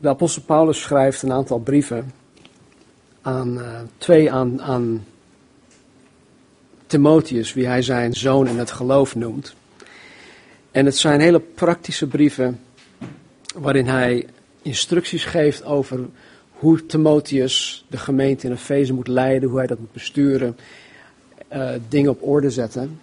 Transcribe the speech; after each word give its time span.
de 0.00 0.08
apostel 0.08 0.42
Paulus 0.42 0.80
schrijft 0.80 1.22
een 1.22 1.32
aantal 1.32 1.58
brieven 1.58 2.12
aan 3.22 3.58
uh, 3.58 3.80
twee 3.98 4.32
aan, 4.32 4.62
aan 4.62 5.04
Timotheus, 6.86 7.52
wie 7.52 7.66
hij 7.66 7.82
zijn 7.82 8.14
zoon 8.14 8.48
in 8.48 8.58
het 8.58 8.70
geloof 8.70 9.14
noemt. 9.14 9.54
En 10.70 10.84
het 10.84 10.96
zijn 10.96 11.20
hele 11.20 11.40
praktische 11.40 12.06
brieven 12.06 12.60
waarin 13.54 13.86
hij 13.86 14.26
instructies 14.62 15.24
geeft 15.24 15.64
over 15.64 16.00
hoe 16.50 16.86
Timotheus 16.86 17.84
de 17.88 17.96
gemeente 17.96 18.46
in 18.46 18.52
Efeze 18.52 18.92
moet 18.92 19.08
leiden, 19.08 19.48
hoe 19.48 19.58
hij 19.58 19.66
dat 19.66 19.78
moet 19.78 19.92
besturen, 19.92 20.56
uh, 21.52 21.70
dingen 21.88 22.10
op 22.10 22.22
orde 22.22 22.50
zetten. 22.50 23.00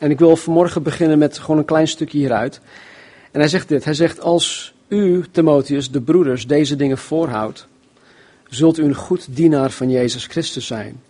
En 0.00 0.10
ik 0.10 0.18
wil 0.18 0.36
vanmorgen 0.36 0.82
beginnen 0.82 1.18
met 1.18 1.38
gewoon 1.38 1.58
een 1.58 1.64
klein 1.64 1.88
stukje 1.88 2.18
hieruit. 2.18 2.60
En 3.30 3.40
hij 3.40 3.48
zegt 3.48 3.68
dit, 3.68 3.84
hij 3.84 3.94
zegt 3.94 4.20
als 4.20 4.71
u, 4.92 5.24
Timotheus, 5.30 5.90
de 5.90 6.00
broeders, 6.00 6.46
deze 6.46 6.76
dingen 6.76 6.98
voorhoudt, 6.98 7.66
zult 8.48 8.78
u 8.78 8.84
een 8.84 8.94
goed 8.94 9.36
dienaar 9.36 9.70
van 9.70 9.90
Jezus 9.90 10.26
Christus 10.26 10.66
zijn. 10.66 11.00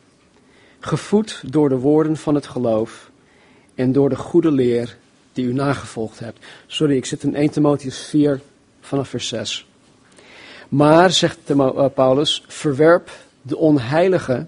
Gevoed 0.80 1.42
door 1.46 1.68
de 1.68 1.78
woorden 1.78 2.16
van 2.16 2.34
het 2.34 2.46
geloof 2.46 3.10
en 3.74 3.92
door 3.92 4.08
de 4.08 4.16
goede 4.16 4.50
leer 4.50 4.96
die 5.32 5.46
u 5.46 5.52
nagevolgd 5.52 6.18
hebt. 6.18 6.38
Sorry, 6.66 6.96
ik 6.96 7.04
zit 7.04 7.22
in 7.22 7.34
1 7.34 7.50
Timotheus 7.50 8.06
4 8.06 8.40
vanaf 8.80 9.08
vers 9.08 9.28
6. 9.28 9.66
Maar, 10.68 11.10
zegt 11.10 11.38
eh, 11.46 11.84
Paulus, 11.94 12.44
verwerp 12.46 13.10
de 13.42 13.56
onheilige 13.56 14.46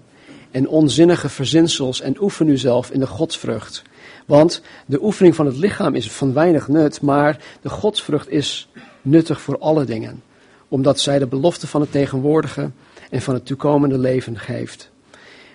en 0.51 0.67
onzinnige 0.67 1.29
verzinsels 1.29 2.01
en 2.01 2.21
oefen 2.21 2.49
u 2.49 2.57
zelf 2.57 2.91
in 2.91 2.99
de 2.99 3.07
godsvrucht. 3.07 3.81
Want 4.25 4.61
de 4.85 5.03
oefening 5.03 5.35
van 5.35 5.45
het 5.45 5.57
lichaam 5.57 5.95
is 5.95 6.11
van 6.11 6.33
weinig 6.33 6.67
nut, 6.67 7.01
maar 7.01 7.37
de 7.61 7.69
godsvrucht 7.69 8.29
is 8.29 8.67
nuttig 9.05 9.41
voor 9.41 9.57
alle 9.57 9.85
dingen, 9.85 10.23
omdat 10.67 10.99
zij 10.99 11.19
de 11.19 11.27
belofte 11.27 11.67
van 11.67 11.81
het 11.81 11.91
tegenwoordige 11.91 12.71
en 13.09 13.21
van 13.21 13.33
het 13.33 13.45
toekomende 13.45 13.97
leven 13.97 14.39
geeft. 14.39 14.89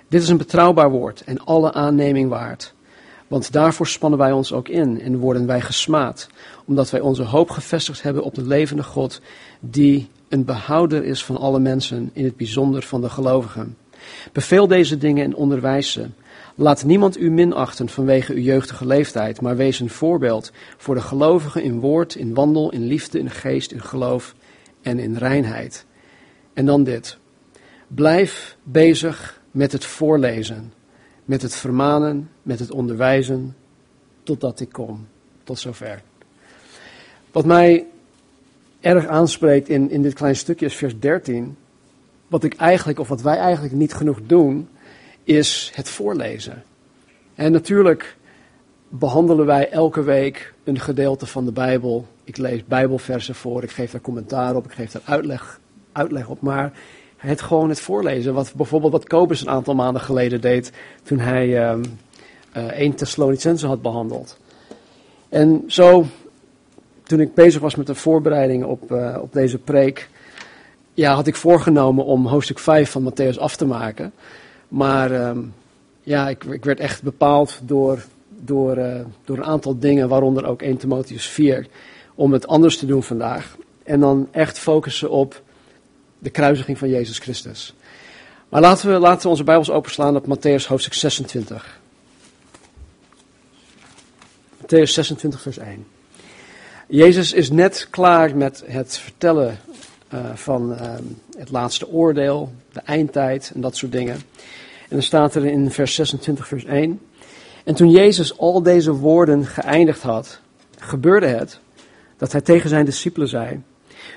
Dit 0.09 0.23
is 0.23 0.29
een 0.29 0.37
betrouwbaar 0.37 0.91
woord 0.91 1.23
en 1.25 1.45
alle 1.45 1.73
aanneming 1.73 2.29
waard. 2.29 2.75
Want 3.29 3.53
daarvoor 3.53 3.87
spannen 3.87 4.19
wij 4.19 4.33
ons 4.33 4.53
ook 4.53 4.69
in 4.69 5.01
en 5.01 5.19
worden 5.19 5.47
wij 5.47 5.61
gesmaad, 5.61 6.29
omdat 6.65 6.91
wij 6.91 7.01
onze 7.01 7.23
hoop 7.23 7.51
gevestigd 7.51 8.03
hebben 8.03 8.23
op 8.23 8.35
de 8.35 8.47
levende 8.47 8.83
God, 8.83 9.21
die 9.61 10.09
een 10.29 10.45
behouder 10.45 11.05
is 11.05 11.25
van 11.25 11.37
alle 11.37 11.61
mensen, 11.61 12.11
in 12.13 12.25
het 12.25 12.37
bijzonder 12.37 12.83
van 12.83 13.01
de 13.01 13.09
gelovigen. 13.09 13.77
Beveel 14.33 14.67
deze 14.67 14.99
dingen 14.99 15.25
en 15.25 15.35
onderwijs 15.35 15.93
ze. 15.93 16.07
Laat 16.55 16.85
niemand 16.85 17.19
u 17.19 17.31
minachten 17.31 17.89
vanwege 17.89 18.33
uw 18.33 18.41
jeugdige 18.41 18.87
leeftijd, 18.87 19.41
maar 19.41 19.57
wees 19.57 19.81
een 19.81 19.91
voorbeeld 19.91 20.53
voor 20.77 20.95
de 20.95 21.01
gelovigen 21.01 21.63
in 21.63 21.81
woord, 21.81 22.15
in 22.15 22.35
wandel, 22.35 22.73
in 22.73 22.87
liefde, 22.87 23.19
in 23.19 23.31
geest, 23.31 23.73
in 23.73 23.83
geloof 23.83 24.35
en 24.83 24.99
in 24.99 25.17
reinheid. 25.17 25.87
En 26.53 26.67
dan 26.67 26.85
dit. 26.85 27.19
Blijf 27.87 28.57
bezig 28.63 29.41
met 29.51 29.73
het 29.73 29.85
voorlezen, 29.85 30.73
met 31.25 31.43
het 31.43 31.55
vermanen, 31.55 32.31
met 32.43 32.59
het 32.59 32.71
onderwijzen, 32.71 33.57
totdat 34.23 34.61
ik 34.61 34.73
kom. 34.73 35.07
Tot 35.45 35.59
zover. 35.59 36.03
Wat 37.33 37.45
mij 37.45 37.87
erg 38.81 39.07
aanspreekt 39.07 39.69
in, 39.69 39.91
in 39.91 40.03
dit 40.03 40.15
kleine 40.15 40.39
stukje 40.39 40.67
is 40.67 40.77
vers 40.77 40.99
13. 40.99 41.57
Wat 42.27 42.45
ik 42.45 42.55
eigenlijk, 42.55 42.99
of 42.99 43.09
wat 43.09 43.23
wij 43.23 43.37
eigenlijk 43.37 43.75
niet 43.75 43.95
genoeg 43.95 44.21
doen, 44.27 44.69
is 45.37 45.71
het 45.75 45.89
voorlezen. 45.89 46.63
En 47.35 47.53
natuurlijk 47.53 48.17
behandelen 48.89 49.47
wij 49.47 49.71
elke 49.71 50.03
week 50.03 50.55
een 50.65 50.81
gedeelte 50.81 51.27
van 51.27 51.45
de 51.45 51.53
Bijbel. 51.53 52.07
Ik 52.25 52.37
lees 52.37 52.65
Bijbelversen 52.65 53.35
voor, 53.35 53.63
ik 53.63 53.71
geef 53.71 53.91
daar 53.91 54.01
commentaar 54.01 54.57
op, 54.57 54.65
ik 54.65 54.73
geef 54.73 54.91
daar 54.91 55.03
uitleg, 55.05 55.61
uitleg 55.93 56.29
op. 56.29 56.41
Maar 56.41 56.73
het 57.17 57.43
gewoon 57.43 57.69
het 57.69 57.81
voorlezen, 57.81 58.35
wat 58.35 58.53
bijvoorbeeld 58.57 58.93
wat 58.93 59.07
Kobus 59.07 59.41
een 59.41 59.51
aantal 59.51 59.75
maanden 59.75 60.03
geleden 60.03 60.41
deed 60.41 60.73
toen 61.03 61.19
hij 61.19 61.71
um, 61.71 61.83
uh, 62.57 62.65
1 62.65 62.95
Thessalonicense 62.95 63.67
had 63.67 63.83
behandeld. 63.83 64.39
En 65.29 65.65
zo, 65.67 66.07
toen 67.03 67.21
ik 67.21 67.35
bezig 67.35 67.61
was 67.61 67.75
met 67.75 67.87
de 67.87 67.95
voorbereiding 67.95 68.65
op, 68.65 68.93
uh, 68.93 69.19
op 69.21 69.33
deze 69.33 69.59
preek, 69.59 70.09
ja, 70.95 71.15
had 71.15 71.27
ik 71.27 71.37
voorgenomen 71.37 72.05
om 72.05 72.27
hoofdstuk 72.27 72.59
5 72.59 72.91
van 72.91 73.13
Matthäus 73.13 73.39
af 73.39 73.57
te 73.57 73.67
maken. 73.67 74.13
Maar 74.71 75.29
um, 75.29 75.55
ja, 76.03 76.29
ik, 76.29 76.45
ik, 76.45 76.65
werd 76.65 76.81
echt 76.81 77.03
bepaald 77.03 77.61
door, 77.63 78.05
door, 78.29 78.79
uh, 78.79 79.01
door 79.25 79.37
een 79.37 79.45
aantal 79.45 79.79
dingen, 79.79 80.09
waaronder 80.09 80.45
ook 80.45 80.63
1 80.63 80.77
Timotheus 80.77 81.27
4, 81.27 81.67
om 82.15 82.33
het 82.33 82.47
anders 82.47 82.79
te 82.79 82.87
doen 82.87 83.03
vandaag. 83.03 83.57
En 83.83 84.01
dan 84.01 84.29
echt 84.31 84.59
focussen 84.59 85.11
op 85.11 85.43
de 86.19 86.31
kruisiging 86.31 86.79
van 86.79 86.89
Jezus 86.89 87.19
Christus. 87.19 87.75
Maar 88.49 88.61
laten 88.61 88.93
we, 88.93 88.99
laten 88.99 89.23
we 89.23 89.29
onze 89.29 89.45
Bijbels 89.45 89.71
openslaan 89.71 90.17
op 90.17 90.27
Matthäus 90.27 90.67
hoofdstuk 90.67 90.95
26. 90.95 91.81
Matthäus 94.57 94.93
26, 94.93 95.41
vers 95.41 95.59
1. 95.59 95.87
Jezus 96.89 97.33
is 97.33 97.51
net 97.51 97.87
klaar 97.91 98.37
met 98.37 98.63
het 98.67 98.99
vertellen 98.99 99.59
uh, 100.15 100.35
van 100.35 100.73
uh, 100.73 100.95
het 101.39 101.51
laatste 101.51 101.89
oordeel, 101.89 102.53
de 102.73 102.81
eindtijd 102.81 103.53
en 103.55 103.61
dat 103.61 103.77
soort 103.77 103.93
dingen. 103.93 104.15
En 104.15 104.97
dan 104.97 105.03
staat 105.03 105.35
er 105.35 105.47
in 105.47 105.71
vers 105.71 105.95
26, 105.95 106.49
vers 106.49 106.65
1. 106.65 107.01
En 107.65 107.75
toen 107.75 107.91
Jezus 107.91 108.39
al 108.39 108.63
deze 108.63 108.93
woorden 108.93 109.47
geëindigd 109.47 110.03
had, 110.03 110.41
gebeurde 110.79 111.27
het 111.27 111.61
dat 112.17 112.33
hij 112.33 112.41
tegen 112.41 112.69
zijn 112.69 112.85
discipelen 112.85 113.29
zei: 113.29 113.63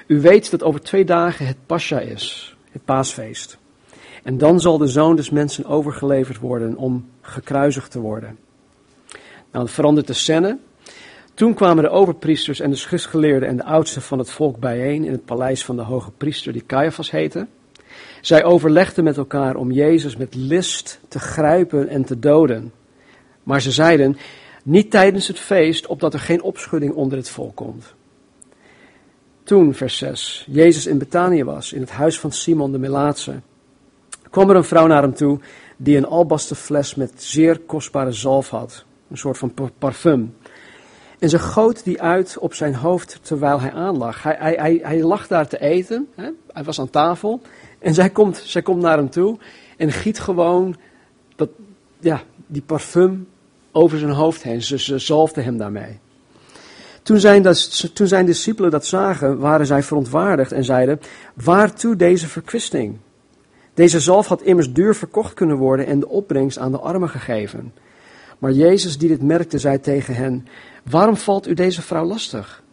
U 0.07 0.21
weet 0.21 0.51
dat 0.51 0.63
over 0.63 0.81
twee 0.81 1.05
dagen 1.05 1.47
het 1.47 1.57
Pascha 1.65 1.99
is, 1.99 2.55
het 2.71 2.85
paasfeest. 2.85 3.57
En 4.23 4.37
dan 4.37 4.59
zal 4.59 4.77
de 4.77 4.87
zoon 4.87 5.15
des 5.15 5.29
mensen 5.29 5.65
overgeleverd 5.65 6.39
worden 6.39 6.75
om 6.77 7.09
gekruisigd 7.21 7.91
te 7.91 7.99
worden. 7.99 8.37
Nou, 9.51 9.65
het 9.65 9.73
verandert 9.73 10.07
de 10.07 10.13
scène. 10.13 10.57
Toen 11.33 11.53
kwamen 11.53 11.83
de 11.83 11.89
overpriesters 11.89 12.59
en 12.59 12.69
de 12.69 12.75
schriftgeleerden 12.75 13.49
en 13.49 13.57
de 13.57 13.63
oudsten 13.63 14.01
van 14.01 14.19
het 14.19 14.31
volk 14.31 14.59
bijeen 14.59 15.05
in 15.05 15.11
het 15.11 15.25
paleis 15.25 15.65
van 15.65 15.75
de 15.75 15.81
hoge 15.81 16.11
priester 16.11 16.53
die 16.53 16.65
Caiaphas 16.65 17.11
heette. 17.11 17.47
Zij 18.21 18.43
overlegden 18.43 19.03
met 19.03 19.17
elkaar 19.17 19.55
om 19.55 19.71
Jezus 19.71 20.17
met 20.17 20.35
list 20.35 20.99
te 21.07 21.19
grijpen 21.19 21.87
en 21.87 22.05
te 22.05 22.19
doden. 22.19 22.71
Maar 23.43 23.61
ze 23.61 23.71
zeiden, 23.71 24.17
niet 24.63 24.91
tijdens 24.91 25.27
het 25.27 25.39
feest, 25.39 25.87
opdat 25.87 26.13
er 26.13 26.19
geen 26.19 26.41
opschudding 26.41 26.93
onder 26.93 27.17
het 27.17 27.29
volk 27.29 27.55
komt. 27.55 27.93
Toen, 29.43 29.73
vers 29.73 29.97
6, 29.97 30.47
Jezus 30.49 30.85
in 30.85 30.97
Betanië 30.97 31.43
was, 31.43 31.73
in 31.73 31.81
het 31.81 31.91
huis 31.91 32.19
van 32.19 32.31
Simon 32.31 32.71
de 32.71 32.77
Melaatse, 32.77 33.41
kwam 34.29 34.49
er 34.49 34.55
een 34.55 34.63
vrouw 34.63 34.87
naar 34.87 35.01
hem 35.01 35.13
toe 35.13 35.39
die 35.77 35.97
een 35.97 36.05
albasten 36.05 36.55
fles 36.55 36.95
met 36.95 37.11
zeer 37.15 37.59
kostbare 37.59 38.11
zalf 38.11 38.49
had, 38.49 38.85
een 39.09 39.17
soort 39.17 39.37
van 39.37 39.53
parfum. 39.77 40.35
En 41.23 41.29
ze 41.29 41.39
goot 41.39 41.83
die 41.83 42.01
uit 42.01 42.37
op 42.37 42.53
zijn 42.53 42.75
hoofd 42.75 43.19
terwijl 43.21 43.61
hij 43.61 43.71
aanlag. 43.71 44.23
Hij, 44.23 44.35
hij, 44.39 44.53
hij, 44.53 44.79
hij 44.83 45.01
lag 45.01 45.27
daar 45.27 45.47
te 45.47 45.59
eten, 45.59 46.07
hè? 46.15 46.29
hij 46.53 46.63
was 46.63 46.79
aan 46.79 46.89
tafel. 46.89 47.41
En 47.79 47.93
zij 47.93 48.09
komt, 48.09 48.37
zij 48.37 48.61
komt 48.61 48.81
naar 48.81 48.97
hem 48.97 49.09
toe 49.09 49.37
en 49.77 49.91
giet 49.91 50.19
gewoon 50.19 50.75
dat, 51.35 51.49
ja, 51.99 52.21
die 52.47 52.61
parfum 52.61 53.27
over 53.71 53.99
zijn 53.99 54.11
hoofd 54.11 54.43
heen. 54.43 54.61
Ze, 54.61 54.79
ze 54.79 54.99
zalfde 54.99 55.41
hem 55.41 55.57
daarmee. 55.57 55.99
Toen 57.03 57.19
zijn, 57.19 57.41
dat, 57.41 57.95
toen 57.95 58.07
zijn 58.07 58.25
discipelen 58.25 58.71
dat 58.71 58.85
zagen, 58.85 59.37
waren 59.39 59.65
zij 59.65 59.83
verontwaardigd 59.83 60.51
en 60.51 60.63
zeiden: 60.63 60.99
Waartoe 61.33 61.95
deze 61.95 62.27
verkwisting? 62.27 62.97
Deze 63.73 63.99
zalf 63.99 64.27
had 64.27 64.41
immers 64.41 64.73
duur 64.73 64.95
verkocht 64.95 65.33
kunnen 65.33 65.57
worden 65.57 65.85
en 65.85 65.99
de 65.99 66.09
opbrengst 66.09 66.57
aan 66.57 66.71
de 66.71 66.79
armen 66.79 67.09
gegeven. 67.09 67.73
Maar 68.39 68.51
Jezus, 68.51 68.97
die 68.97 69.09
dit 69.09 69.21
merkte, 69.21 69.57
zei 69.57 69.79
tegen 69.79 70.15
hen: 70.15 70.47
Waarom 70.89 71.15
valt 71.15 71.47
u 71.47 71.53
deze 71.53 71.81
vrouw 71.81 72.05
lastig? 72.05 72.63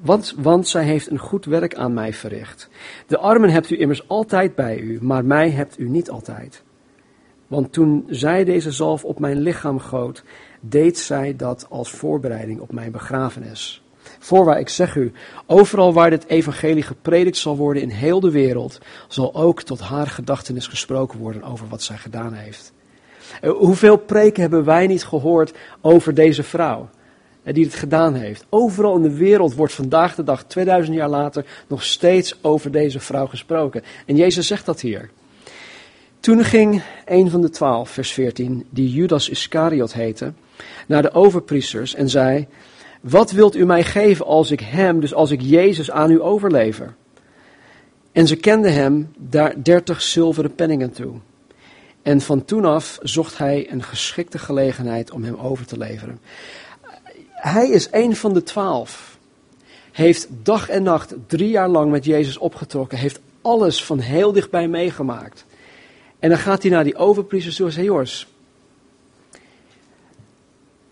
Want, 0.00 0.34
want 0.38 0.68
zij 0.68 0.84
heeft 0.84 1.10
een 1.10 1.18
goed 1.18 1.44
werk 1.44 1.74
aan 1.74 1.94
mij 1.94 2.12
verricht. 2.12 2.68
De 3.06 3.18
armen 3.18 3.50
hebt 3.50 3.70
u 3.70 3.80
immers 3.80 4.08
altijd 4.08 4.54
bij 4.54 4.78
u, 4.78 4.98
maar 5.00 5.24
mij 5.24 5.50
hebt 5.50 5.78
u 5.78 5.88
niet 5.88 6.10
altijd. 6.10 6.62
Want 7.46 7.72
toen 7.72 8.04
zij 8.06 8.44
deze 8.44 8.70
zalf 8.70 9.04
op 9.04 9.18
mijn 9.18 9.40
lichaam 9.40 9.78
goot, 9.78 10.22
deed 10.60 10.98
zij 10.98 11.36
dat 11.36 11.66
als 11.70 11.90
voorbereiding 11.90 12.60
op 12.60 12.72
mijn 12.72 12.92
begrafenis. 12.92 13.82
Voorwaar, 14.18 14.58
ik 14.58 14.68
zeg 14.68 14.96
u, 14.96 15.12
overal 15.46 15.92
waar 15.92 16.10
dit 16.10 16.26
evangelie 16.26 16.82
gepredikt 16.82 17.36
zal 17.36 17.56
worden 17.56 17.82
in 17.82 17.88
heel 17.88 18.20
de 18.20 18.30
wereld, 18.30 18.78
zal 19.08 19.34
ook 19.34 19.62
tot 19.62 19.80
haar 19.80 20.06
gedachtenis 20.06 20.66
gesproken 20.66 21.18
worden 21.18 21.42
over 21.42 21.68
wat 21.68 21.82
zij 21.82 21.96
gedaan 21.96 22.32
heeft. 22.32 22.72
Eh, 23.40 23.50
hoeveel 23.50 23.96
preken 23.96 24.40
hebben 24.40 24.64
wij 24.64 24.86
niet 24.86 25.04
gehoord 25.04 25.52
over 25.80 26.14
deze 26.14 26.42
vrouw? 26.42 26.88
Die 27.44 27.64
het 27.64 27.74
gedaan 27.74 28.14
heeft. 28.14 28.44
Overal 28.48 28.96
in 28.96 29.02
de 29.02 29.16
wereld 29.16 29.54
wordt 29.54 29.72
vandaag 29.72 30.14
de 30.14 30.24
dag, 30.24 30.44
2000 30.44 30.96
jaar 30.96 31.08
later, 31.08 31.44
nog 31.66 31.82
steeds 31.82 32.38
over 32.42 32.70
deze 32.70 33.00
vrouw 33.00 33.26
gesproken. 33.26 33.82
En 34.06 34.16
Jezus 34.16 34.46
zegt 34.46 34.66
dat 34.66 34.80
hier. 34.80 35.10
Toen 36.20 36.44
ging 36.44 36.82
een 37.04 37.30
van 37.30 37.40
de 37.40 37.50
twaalf, 37.50 37.90
vers 37.90 38.12
14, 38.12 38.66
die 38.70 38.92
Judas 38.92 39.28
Iscariot 39.28 39.92
heette, 39.92 40.32
naar 40.86 41.02
de 41.02 41.12
overpriesters 41.12 41.94
en 41.94 42.10
zei: 42.10 42.46
Wat 43.00 43.30
wilt 43.30 43.56
u 43.56 43.66
mij 43.66 43.84
geven 43.84 44.26
als 44.26 44.50
ik 44.50 44.60
hem, 44.60 45.00
dus 45.00 45.14
als 45.14 45.30
ik 45.30 45.40
Jezus 45.40 45.90
aan 45.90 46.10
u 46.10 46.22
overlever? 46.22 46.94
En 48.12 48.26
ze 48.26 48.36
kenden 48.36 48.72
hem 48.72 49.12
daar 49.18 49.62
dertig 49.62 50.02
zilveren 50.02 50.54
penningen 50.54 50.92
toe. 50.92 51.12
En 52.02 52.20
van 52.20 52.44
toen 52.44 52.64
af 52.64 52.98
zocht 53.02 53.38
hij 53.38 53.70
een 53.70 53.82
geschikte 53.82 54.38
gelegenheid 54.38 55.10
om 55.10 55.24
hem 55.24 55.36
over 55.36 55.66
te 55.66 55.78
leveren. 55.78 56.20
Hij 57.42 57.68
is 57.68 57.88
een 57.90 58.16
van 58.16 58.32
de 58.32 58.42
twaalf. 58.42 59.18
Heeft 59.92 60.28
dag 60.42 60.68
en 60.68 60.82
nacht 60.82 61.14
drie 61.26 61.48
jaar 61.48 61.68
lang 61.68 61.90
met 61.90 62.04
Jezus 62.04 62.38
opgetrokken. 62.38 62.98
Heeft 62.98 63.20
alles 63.40 63.84
van 63.84 63.98
heel 63.98 64.32
dichtbij 64.32 64.68
meegemaakt. 64.68 65.44
En 66.18 66.28
dan 66.28 66.38
gaat 66.38 66.62
hij 66.62 66.70
naar 66.70 66.84
die 66.84 66.96
overpriesters 66.96 67.56
toe 67.56 67.66
en 67.66 67.72
zegt: 67.72 67.86
Joris, 67.86 68.26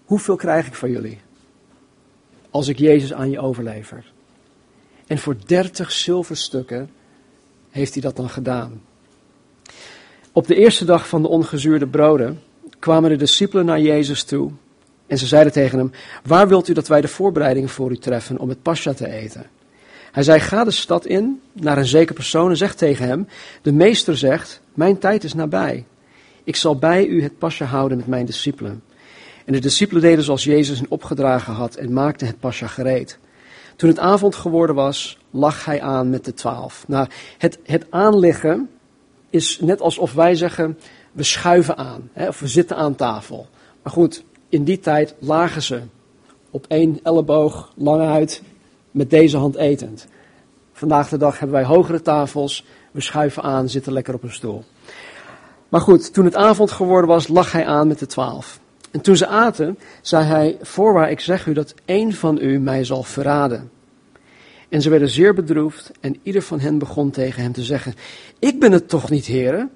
hoeveel 0.05 0.37
krijg 0.37 0.67
ik 0.67 0.75
van 0.75 0.91
jullie? 0.91 1.19
Als 2.51 2.69
ik 2.69 2.79
Jezus 2.79 3.13
aan 3.13 3.31
je 3.31 3.41
overlever. 3.41 4.13
En 5.07 5.19
voor 5.19 5.37
dertig 5.47 5.93
zilverstukken 5.93 6.91
heeft 7.71 7.93
hij 7.93 8.03
dat 8.03 8.17
dan 8.17 8.31
gedaan. 8.31 8.83
Op 10.33 10.47
de 10.47 10.55
eerste 10.55 10.85
dag 10.85 11.09
van 11.09 11.23
de 11.23 11.29
ongezuurde 11.29 11.87
broden 11.87 12.43
kwamen 12.79 13.11
de 13.11 13.17
discipelen 13.17 13.65
naar 13.65 13.81
Jezus 13.81 14.25
toe. 14.25 14.53
En 15.11 15.19
ze 15.19 15.27
zeiden 15.27 15.53
tegen 15.53 15.79
hem: 15.79 15.93
Waar 16.25 16.49
wilt 16.49 16.69
u 16.69 16.73
dat 16.73 16.89
wij 16.89 17.01
de 17.01 17.09
voorbereiding 17.09 17.71
voor 17.71 17.91
u 17.91 17.97
treffen 17.97 18.39
om 18.39 18.49
het 18.49 18.63
pascha 18.63 18.93
te 18.93 19.09
eten? 19.09 19.47
Hij 20.13 20.23
zei: 20.23 20.41
Ga 20.41 20.65
de 20.65 20.71
stad 20.71 21.07
in 21.07 21.41
naar 21.53 21.79
een 21.79 21.87
zeker 21.87 22.15
persoon 22.15 22.51
en 22.51 22.57
zeg 22.57 22.75
tegen 22.75 23.07
hem: 23.07 23.27
De 23.63 23.73
meester 23.73 24.17
zegt: 24.17 24.61
Mijn 24.75 24.99
tijd 24.99 25.25
is 25.25 25.35
nabij. 25.35 25.85
Ik 26.45 26.57
zal 26.57 26.77
bij 26.77 27.07
u 27.07 27.23
het 27.23 27.39
pascha 27.39 27.65
houden 27.65 27.99
met 27.99 28.07
mijn 28.07 28.27
discipelen. 28.27 28.83
En 29.45 29.53
de 29.53 29.59
discipelen 29.59 30.03
deden 30.03 30.25
zoals 30.25 30.45
Jezus 30.45 30.79
hen 30.79 30.91
opgedragen 30.91 31.53
had 31.53 31.75
en 31.75 31.93
maakten 31.93 32.27
het 32.27 32.39
pascha 32.39 32.67
gereed. 32.67 33.19
Toen 33.77 33.89
het 33.89 33.99
avond 33.99 34.35
geworden 34.35 34.77
was, 34.77 35.19
lag 35.31 35.65
hij 35.65 35.83
aan 35.83 36.11
met 36.11 36.25
de 36.25 36.35
twaalf. 36.35 36.85
Nou, 36.89 37.07
het, 37.39 37.59
het 37.65 37.87
aanliggen 37.91 38.71
is 39.31 39.61
net 39.61 39.81
alsof 39.81 40.13
wij 40.13 40.35
zeggen, 40.35 40.79
we 41.13 41.23
schuiven 41.23 41.77
aan, 41.77 42.11
hè, 42.13 42.29
of 42.29 42.41
we 42.41 42.49
zitten 42.49 42.77
aan 42.77 42.95
tafel. 42.95 43.49
Maar 43.83 43.93
goed, 43.93 44.25
in 44.51 44.65
die 44.65 44.79
tijd 44.79 45.15
lagen 45.19 45.63
ze 45.63 45.81
op 46.51 46.65
één 46.69 47.01
elleboog 47.03 47.73
lang 47.77 48.03
uit 48.03 48.43
met 48.91 49.11
deze 49.11 49.37
hand 49.37 49.57
etend. 49.57 50.07
Vandaag 50.73 51.09
de 51.09 51.17
dag 51.17 51.39
hebben 51.39 51.57
wij 51.57 51.67
hogere 51.67 52.03
tafels, 52.03 52.67
we 52.91 53.01
schuiven 53.01 53.43
aan, 53.43 53.69
zitten 53.69 53.93
lekker 53.93 54.15
op 54.15 54.23
een 54.23 54.33
stoel. 54.33 54.65
Maar 55.69 55.81
goed, 55.81 56.13
toen 56.13 56.25
het 56.25 56.37
avond 56.37 56.71
geworden 56.71 57.09
was, 57.09 57.29
lag 57.29 57.53
hij 57.53 57.67
aan 57.67 57.89
met 57.89 57.99
de 57.99 58.07
twaalf. 58.07 58.61
En 58.91 59.01
toen 59.01 59.17
ze 59.17 59.27
aten, 59.27 59.79
zei 60.03 60.25
hij, 60.25 60.59
voorwaar 60.63 61.11
ik 61.11 61.21
zeg 61.21 61.47
u 61.47 61.53
dat 61.53 61.75
één 61.85 62.13
van 62.13 62.39
u 62.41 62.59
mij 62.59 62.85
zal 62.85 63.03
verraden. 63.03 63.71
En 64.69 64.83
ze 64.83 64.91
werden 64.91 65.09
zeer 65.09 65.35
bedroefd 65.35 65.91
en 66.01 66.17
ieder 66.23 66.43
van 66.43 66.61
hen 66.61 66.79
begon 66.79 67.11
tegen 67.11 67.43
hem 67.43 67.53
te 67.53 67.63
zeggen, 67.63 67.95
ik 68.39 68.61
ben 68.61 68.73
het 68.73 68.89
toch 68.89 69.11
niet, 69.11 69.27
heren? 69.27 69.71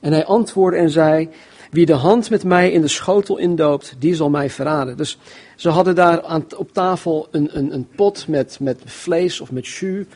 En 0.00 0.12
hij 0.12 0.24
antwoordde 0.24 0.80
en 0.80 0.90
zei, 0.90 1.28
wie 1.70 1.86
de 1.86 1.92
hand 1.92 2.30
met 2.30 2.44
mij 2.44 2.70
in 2.70 2.80
de 2.80 2.88
schotel 2.88 3.38
indoopt, 3.38 3.94
die 3.98 4.14
zal 4.14 4.30
mij 4.30 4.50
verraden. 4.50 4.96
Dus 4.96 5.18
ze 5.56 5.68
hadden 5.68 5.94
daar 5.94 6.22
aan, 6.22 6.44
op 6.56 6.72
tafel 6.72 7.28
een, 7.30 7.48
een, 7.52 7.74
een 7.74 7.88
pot 7.96 8.28
met, 8.28 8.58
met 8.60 8.82
vlees 8.84 9.40
of 9.40 9.52
met 9.52 9.66
jus, 9.66 10.06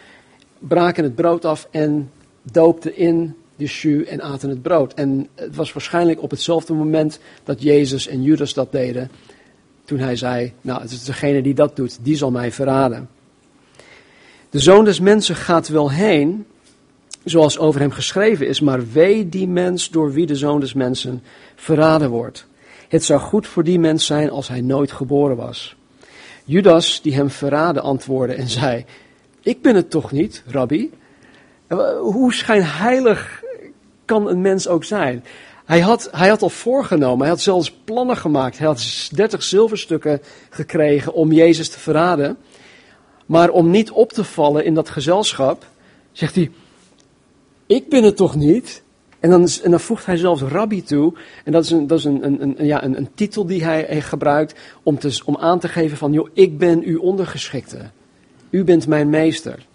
braken 0.59 1.05
het 1.05 1.15
brood 1.15 1.45
af 1.45 1.69
en 1.71 2.11
doopten 2.43 2.97
in 2.97 3.35
de 3.56 3.65
jus 3.65 4.05
en 4.06 4.23
aten 4.23 4.49
het 4.49 4.62
brood. 4.62 4.95
En 4.95 5.29
het 5.35 5.56
was 5.56 5.73
waarschijnlijk 5.73 6.23
op 6.23 6.31
hetzelfde 6.31 6.73
moment 6.73 7.19
dat 7.45 7.62
Jezus 7.62 8.06
en 8.06 8.23
Judas 8.23 8.55
dat 8.55 8.73
deden, 8.73 9.11
toen 9.85 9.99
hij 9.99 10.17
zei, 10.17 10.53
nou 10.61 10.81
het 10.81 10.91
is 10.91 11.05
degene 11.05 11.43
die 11.43 11.55
dat 11.55 11.77
doet, 11.77 11.99
die 12.03 12.17
zal 12.17 12.31
mij 12.31 12.53
verraden. 12.53 13.09
De 14.51 14.59
zoon 14.59 14.85
des 14.85 15.01
mensen 15.01 15.37
gaat 15.37 15.69
wel 15.69 15.91
heen, 15.91 16.47
zoals 17.25 17.59
over 17.59 17.81
hem 17.81 17.91
geschreven 17.91 18.47
is, 18.47 18.61
maar 18.61 18.91
wee 18.93 19.29
die 19.29 19.49
mens 19.49 19.91
door 19.91 20.12
wie 20.12 20.26
de 20.26 20.37
zoon 20.37 20.61
des 20.61 20.75
mensen 20.75 21.23
verraden 21.55 22.11
wordt. 22.11 22.47
Het 22.88 23.05
zou 23.05 23.21
goed 23.21 23.47
voor 23.47 23.65
die 23.65 23.79
mens 23.79 24.06
zijn 24.06 24.31
als 24.31 24.49
hij 24.49 24.61
nooit 24.61 24.93
geboren 24.93 25.37
was. 25.37 25.76
Judas, 26.44 27.00
die 27.03 27.15
hem 27.15 27.31
verraden, 27.31 27.82
antwoordde 27.82 28.35
en 28.35 28.49
zei: 28.49 28.85
Ik 29.43 29.62
ben 29.62 29.75
het 29.75 29.91
toch 29.91 30.12
niet, 30.12 30.43
rabbi? 30.47 30.91
Hoe 32.00 32.35
schijnheilig 32.35 33.43
kan 34.05 34.29
een 34.29 34.41
mens 34.41 34.69
ook 34.69 34.85
zijn? 34.85 35.25
Hij 35.65 35.81
had, 35.81 36.09
hij 36.12 36.29
had 36.29 36.43
al 36.43 36.49
voorgenomen, 36.49 37.20
hij 37.20 37.29
had 37.29 37.41
zelfs 37.41 37.73
plannen 37.85 38.17
gemaakt. 38.17 38.59
Hij 38.59 38.67
had 38.67 39.11
dertig 39.15 39.43
zilverstukken 39.43 40.20
gekregen 40.50 41.15
om 41.15 41.32
Jezus 41.32 41.69
te 41.69 41.79
verraden. 41.79 42.37
Maar 43.27 43.50
om 43.50 43.70
niet 43.70 43.91
op 43.91 44.12
te 44.12 44.25
vallen 44.25 44.65
in 44.65 44.75
dat 44.75 44.91
gezelschap, 44.91 45.67
zegt 46.12 46.35
hij: 46.35 46.50
Ik 47.67 47.89
ben 47.89 48.05
het 48.05 48.17
toch 48.17 48.37
niet? 48.37 48.83
En 49.21 49.31
dan, 49.31 49.49
dan 49.63 49.81
voegt 49.81 50.07
hij 50.07 50.17
zelfs 50.17 50.43
rabbi 50.43 50.83
toe. 50.83 51.15
En 51.45 51.53
dat 51.53 51.65
is 51.65 51.71
een, 51.71 51.87
dat 51.87 51.99
is 51.99 52.05
een, 52.05 52.25
een, 52.25 52.59
een 52.59 52.67
ja, 52.67 52.85
een, 52.85 53.09
titel 53.15 53.47
die 53.47 53.65
hij 53.65 54.01
gebruikt 54.01 54.61
om, 54.83 54.99
te, 54.99 55.21
om 55.25 55.37
aan 55.37 55.59
te 55.59 55.69
geven 55.69 55.97
van, 55.97 56.13
joh, 56.13 56.29
ik 56.33 56.59
ben 56.59 56.83
uw 56.83 57.01
ondergeschikte. 57.01 57.91
U 58.51 58.65
bent 58.65 58.87
mijn 58.87 59.11
meester. 59.11 59.67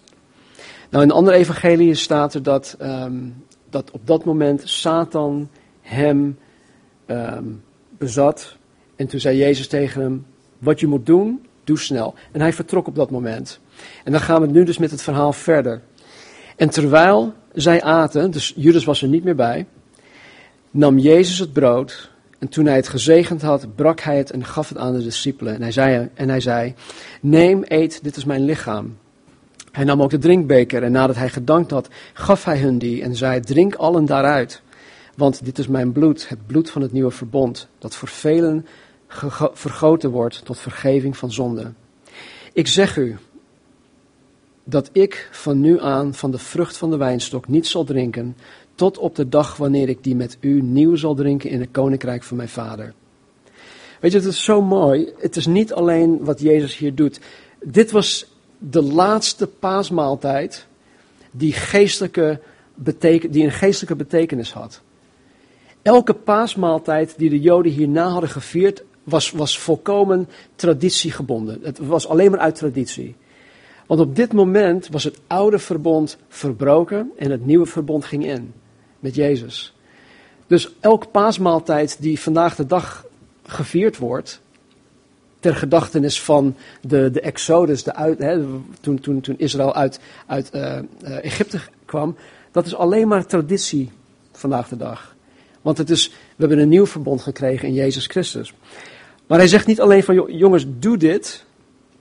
Nou, 0.90 1.04
in 1.04 1.12
andere 1.12 1.38
evangelie 1.38 1.94
staat 1.94 2.34
er 2.34 2.44
dat, 2.44 2.78
um, 2.82 3.44
dat 3.70 3.92
op 3.92 4.08
dat 4.08 4.26
moment 4.26 4.62
Satan 4.66 5.50
hem 5.82 6.38
um, 7.08 7.64
bezat. 7.98 8.56
En 8.96 9.08
toen 9.08 9.20
zei 9.20 9.38
Jezus 9.38 9.68
tegen 9.68 10.02
hem, 10.02 10.26
wat 10.58 10.80
je 10.80 10.88
moet 10.88 11.06
doen, 11.06 11.46
doe 11.64 11.80
snel. 11.80 12.14
En 12.32 12.42
hij 12.42 12.54
vertrok 12.54 12.88
op 12.88 12.96
dat 12.96 13.12
moment. 13.12 13.60
En 14.04 14.12
dan 14.12 14.22
gaan 14.22 14.42
we 14.42 14.48
nu 14.48 14.64
dus 14.64 14.78
met 14.78 14.92
het 14.92 15.02
verhaal 15.02 15.34
verder. 15.34 15.82
En 16.60 16.70
terwijl 16.70 17.34
zij 17.54 17.82
aten, 17.84 18.32
dus 18.32 18.54
Judas 18.56 18.86
was 18.86 19.02
er 19.02 19.08
niet 19.08 19.24
meer 19.24 19.36
bij, 19.36 19.66
nam 20.72 20.98
Jezus 20.98 21.40
het 21.40 21.54
brood. 21.54 22.12
En 22.40 22.48
toen 22.48 22.66
hij 22.66 22.76
het 22.76 22.88
gezegend 22.88 23.42
had, 23.42 23.76
brak 23.76 24.00
hij 24.00 24.18
het 24.18 24.32
en 24.32 24.46
gaf 24.46 24.70
het 24.70 24.78
aan 24.78 24.94
de 24.94 25.04
discipelen. 25.04 25.56
En 25.56 25.62
hij 25.62 25.72
zei, 25.72 26.10
en 26.14 26.30
hij 26.30 26.40
zei 26.40 26.74
neem, 27.22 27.64
eet, 27.68 28.04
dit 28.04 28.16
is 28.16 28.26
mijn 28.26 28.46
lichaam. 28.46 28.98
Hij 29.72 29.84
nam 29.84 30.02
ook 30.02 30.10
de 30.10 30.18
drinkbeker 30.18 30.84
en 30.84 30.92
nadat 30.92 31.16
hij 31.16 31.30
gedankt 31.30 31.72
had, 31.72 31.88
gaf 32.14 32.44
hij 32.44 32.60
hun 32.60 32.78
die 32.78 33.04
en 33.04 33.16
zei, 33.16 33.40
drink 33.40 33.76
allen 33.76 34.06
daaruit. 34.06 34.62
Want 35.16 35.46
dit 35.46 35.60
is 35.60 35.68
mijn 35.68 35.92
bloed, 35.92 36.30
het 36.30 36.48
bloed 36.48 36.70
van 36.70 36.82
het 36.82 36.92
nieuwe 36.92 37.12
verbond, 37.12 37.68
dat 37.78 37.96
voor 37.96 38.08
velen 38.08 38.66
vergoten 39.54 40.10
wordt 40.10 40.46
tot 40.46 40.60
vergeving 40.60 41.18
van 41.18 41.32
zonde. 41.32 41.72
Ik 42.54 42.68
zeg 42.68 42.98
u 42.98 43.18
dat 44.69 44.89
ik 44.92 45.30
van 45.31 45.60
nu 45.60 45.81
aan 45.81 46.13
van 46.13 46.31
de 46.31 46.38
vrucht 46.38 46.77
van 46.77 46.89
de 46.89 46.98
wijnstok 46.98 47.48
niet 47.48 47.68
zal 47.68 47.83
drinken, 47.83 48.35
tot 48.76 48.97
op 48.97 49.16
de 49.16 49.30
dag 49.30 49.57
wanneer 49.57 49.90
ik 49.90 50.04
die 50.04 50.16
met 50.16 50.38
u 50.40 50.61
nieuw 50.61 50.95
zal 50.95 51.16
drinken 51.16 51.49
in 51.49 51.59
het 51.59 51.69
koninkrijk 51.71 52.23
van 52.23 52.38
mijn 52.38 52.49
vader. 52.49 52.94
Weet 53.99 54.11
je, 54.11 54.18
het 54.18 54.28
is 54.28 54.44
zo 54.44 54.61
mooi. 54.61 55.14
Het 55.18 55.35
is 55.35 55.45
niet 55.45 55.73
alleen 55.73 56.23
wat 56.23 56.40
Jezus 56.40 56.78
hier 56.78 56.95
doet. 56.95 57.19
Dit 57.64 57.92
was 57.92 58.26
de 58.57 58.81
laatste 58.81 59.47
paasmaaltijd 59.47 60.68
die, 61.31 61.54
geestelijke 61.54 62.40
beteken, 62.76 63.31
die 63.31 63.44
een 63.44 63.52
geestelijke 63.52 63.95
betekenis 63.95 64.54
had. 64.54 64.81
Elke 65.81 66.14
paasmaaltijd 66.14 67.14
die 67.18 67.30
de 67.30 67.40
Joden 67.40 67.71
hierna 67.71 68.07
hadden 68.07 68.30
gevierd, 68.30 68.83
was, 69.04 69.31
was 69.31 69.59
volkomen 69.59 70.30
traditiegebonden. 70.56 71.59
Het 71.64 71.78
was 71.78 72.07
alleen 72.07 72.31
maar 72.31 72.40
uit 72.40 72.56
traditie. 72.56 73.16
Want 73.90 74.02
op 74.02 74.16
dit 74.16 74.34
moment 74.34 74.88
was 74.88 75.04
het 75.04 75.19
oude 75.28 75.60
verbond 75.60 76.18
verbroken 76.28 77.12
en 77.18 77.31
het 77.31 77.46
nieuwe 77.46 77.66
verbond 77.66 78.06
ging 78.06 78.26
in 78.26 78.54
met 79.00 79.16
Jezus. 79.16 79.76
Dus 80.48 80.72
elke 80.80 81.08
paasmaaltijd 81.08 82.02
die 82.02 82.19
vandaag 82.19 82.56
de 82.56 82.66
dag 82.66 83.06
gevierd 83.44 83.98
wordt, 83.98 84.42
ter 85.40 85.56
gedachtenis 85.56 86.22
van 86.22 86.56
de, 86.81 87.12
de 87.12 87.22
Exodus, 87.22 87.84
de 87.84 87.96
uit, 87.96 88.19
hè, 88.19 88.46
toen, 88.80 89.00
toen, 89.00 89.22
toen 89.22 89.38
Israël 89.38 89.76
uit, 89.76 90.00
uit 90.26 90.52
uh, 90.56 90.78
uh, 91.04 91.24
Egypte 91.24 91.60
kwam, 91.86 92.16
dat 92.52 92.66
is 92.66 92.76
alleen 92.76 93.08
maar 93.08 93.26
traditie 93.26 93.92
vandaag 94.31 94.68
de 94.68 94.78
dag. 94.78 95.16
Want 95.62 95.78
het 95.78 95.90
is, 95.90 96.10
we 96.10 96.16
hebben 96.38 96.60
een 96.60 96.69
nieuw 96.69 96.88
verbond 96.88 97.22
gekregen 97.22 97.68
in 97.68 97.74
Jezus 97.74 98.06
Christus. 98.06 98.54
Maar 99.28 99.38
hij 99.38 99.48
zegt 99.48 99.68
niet 99.68 99.81
alleen 99.81 100.04
van 100.04 100.38
jongens, 100.38 100.66
doe 100.68 100.98
dit. 100.98 101.46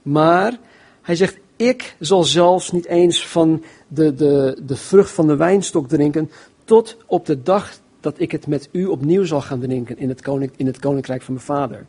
Maar 0.01 0.57
hij 1.01 1.15
zegt, 1.15 1.37
ik 1.59 1.95
zal 1.99 2.23
zelfs 2.23 2.71
niet 2.71 2.85
eens 2.85 3.27
van 3.27 3.63
de, 3.87 4.13
de, 4.13 4.57
de 4.65 4.75
vrucht 4.75 5.11
van 5.11 5.27
de 5.27 5.35
wijnstok 5.35 5.87
drinken. 5.87 6.31
Tot 6.63 6.97
op 7.05 7.25
de 7.25 7.41
dag 7.41 7.79
dat 7.99 8.19
ik 8.19 8.31
het 8.31 8.47
met 8.47 8.69
u 8.71 8.85
opnieuw 8.85 9.23
zal 9.23 9.41
gaan 9.41 9.59
drinken 9.59 9.97
in 9.97 10.09
het, 10.09 10.21
koning, 10.21 10.51
in 10.55 10.65
het 10.65 10.79
koninkrijk 10.79 11.21
van 11.21 11.33
mijn 11.33 11.45
vader. 11.45 11.85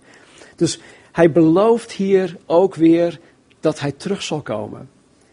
Dus 0.57 0.81
hij 1.13 1.33
belooft 1.33 1.93
hier 1.93 2.37
ook 2.47 2.75
weer 2.75 3.21
dat 3.61 3.81
hij 3.81 3.93
terug 3.93 4.23
zal 4.23 4.41
komen. 4.41 4.89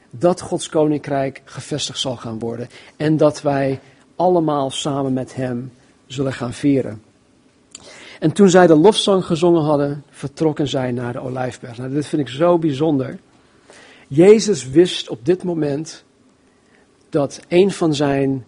Dat 0.09 0.41
Gods 0.41 0.69
koninkrijk 0.69 1.41
gevestigd 1.45 1.99
zal 1.99 2.15
gaan 2.15 2.39
worden. 2.39 2.67
En 2.95 3.17
dat 3.17 3.41
wij 3.41 3.79
allemaal 4.15 4.71
samen 4.71 5.13
met 5.13 5.35
hem 5.35 5.71
zullen 6.05 6.33
gaan 6.33 6.53
vieren. 6.53 7.01
En 8.19 8.31
toen 8.31 8.49
zij 8.49 8.67
de 8.67 8.75
lofzang 8.75 9.25
gezongen 9.25 9.63
hadden, 9.63 10.03
vertrokken 10.09 10.67
zij 10.67 10.91
naar 10.91 11.13
de 11.13 11.19
olijfberg. 11.19 11.77
Nou, 11.77 11.93
dit 11.93 12.07
vind 12.07 12.21
ik 12.21 12.29
zo 12.29 12.57
bijzonder. 12.57 13.19
Jezus 14.07 14.69
wist 14.69 15.09
op 15.09 15.25
dit 15.25 15.43
moment 15.43 16.03
dat 17.09 17.39
een 17.47 17.71
van 17.71 17.95
zijn, 17.95 18.45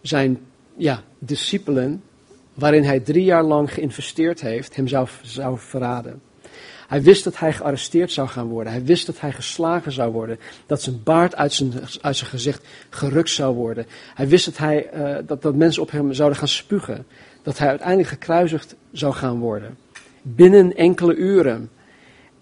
zijn 0.00 0.38
ja, 0.76 1.02
discipelen, 1.18 2.02
waarin 2.54 2.82
hij 2.82 3.00
drie 3.00 3.24
jaar 3.24 3.42
lang 3.42 3.72
geïnvesteerd 3.72 4.40
heeft, 4.40 4.76
hem 4.76 4.88
zou, 5.22 5.58
verraden. 5.58 6.22
Hij 6.86 7.02
wist 7.02 7.24
dat 7.24 7.38
hij 7.38 7.52
gearresteerd 7.52 8.12
zou 8.12 8.28
gaan 8.28 8.46
worden. 8.46 8.72
Hij 8.72 8.84
wist 8.84 9.06
dat 9.06 9.20
hij 9.20 9.32
geslagen 9.32 9.92
zou 9.92 10.12
worden. 10.12 10.38
Dat 10.66 10.82
zijn 10.82 11.02
baard 11.02 11.36
uit 11.36 11.52
zijn, 11.52 11.72
uit 12.00 12.16
zijn 12.16 12.30
gezicht 12.30 12.66
gerukt 12.90 13.30
zou 13.30 13.54
worden. 13.54 13.86
Hij 14.14 14.28
wist 14.28 14.44
dat, 14.44 14.56
hij, 14.56 14.90
uh, 14.94 15.16
dat, 15.26 15.42
dat 15.42 15.54
mensen 15.54 15.82
op 15.82 15.90
hem 15.90 16.12
zouden 16.12 16.38
gaan 16.38 16.48
spugen. 16.48 17.06
Dat 17.42 17.58
hij 17.58 17.68
uiteindelijk 17.68 18.08
gekruisigd 18.08 18.74
zou 18.92 19.12
gaan 19.12 19.38
worden. 19.38 19.78
Binnen 20.22 20.76
enkele 20.76 21.14
uren. 21.14 21.70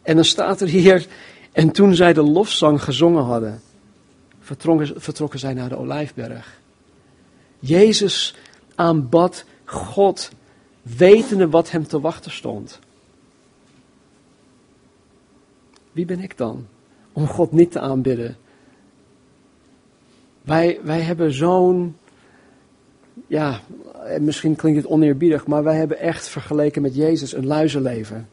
En 0.02 0.14
dan 0.14 0.24
staat 0.24 0.60
er 0.60 0.68
hier. 0.68 1.06
En 1.52 1.70
toen 1.70 1.94
zij 1.94 2.12
de 2.12 2.22
lofzang 2.22 2.82
gezongen 2.82 3.22
hadden, 3.22 3.60
vertrokken, 4.96 5.38
zij 5.38 5.54
naar 5.54 5.68
de 5.68 5.78
olijfberg. 5.78 6.60
Jezus 7.58 8.36
aanbad 8.74 9.44
God, 9.64 10.30
wetende 10.82 11.48
wat 11.48 11.70
hem 11.70 11.86
te 11.86 12.00
wachten 12.00 12.30
stond. 12.30 12.78
Wie 15.92 16.04
ben 16.04 16.20
ik 16.20 16.36
dan 16.36 16.66
om 17.12 17.26
God 17.26 17.52
niet 17.52 17.70
te 17.70 17.80
aanbidden? 17.80 18.36
Wij, 20.42 20.80
wij 20.82 21.00
hebben 21.00 21.32
zo'n, 21.32 21.96
ja, 23.26 23.60
misschien 24.20 24.56
klinkt 24.56 24.82
het 24.82 24.90
oneerbiedig, 24.90 25.46
maar 25.46 25.62
wij 25.62 25.76
hebben 25.76 25.98
echt 25.98 26.28
vergeleken 26.28 26.82
met 26.82 26.94
Jezus 26.94 27.32
een 27.32 27.46
luizenleven. 27.46 28.28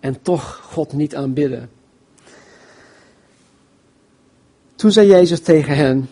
En 0.00 0.22
toch 0.22 0.56
God 0.56 0.92
niet 0.92 1.16
aanbidden. 1.16 1.70
Toen 4.76 4.92
zei 4.92 5.08
Jezus 5.08 5.40
tegen 5.40 5.76
hen: 5.76 6.08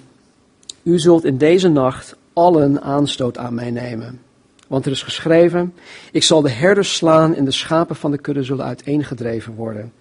U 0.83 0.99
zult 0.99 1.25
in 1.25 1.39
deze 1.39 1.69
nacht 1.69 2.17
allen 2.33 2.83
aanstoot 2.83 3.39
aan 3.39 3.55
mij 3.55 3.71
nemen. 3.71 4.21
Want 4.67 4.87
er 4.87 4.93
is 4.93 5.03
geschreven: 5.03 5.75
Ik 6.13 6.23
zal 6.23 6.43
de 6.43 6.51
herders 6.51 6.95
slaan 6.95 7.35
en 7.35 7.45
de 7.45 7.51
schapen 7.51 7.97
van 7.97 8.11
de 8.11 8.19
kudde 8.19 8.43
zullen 8.43 8.65
uiteengedreven 8.65 9.55
worden. 9.55 9.93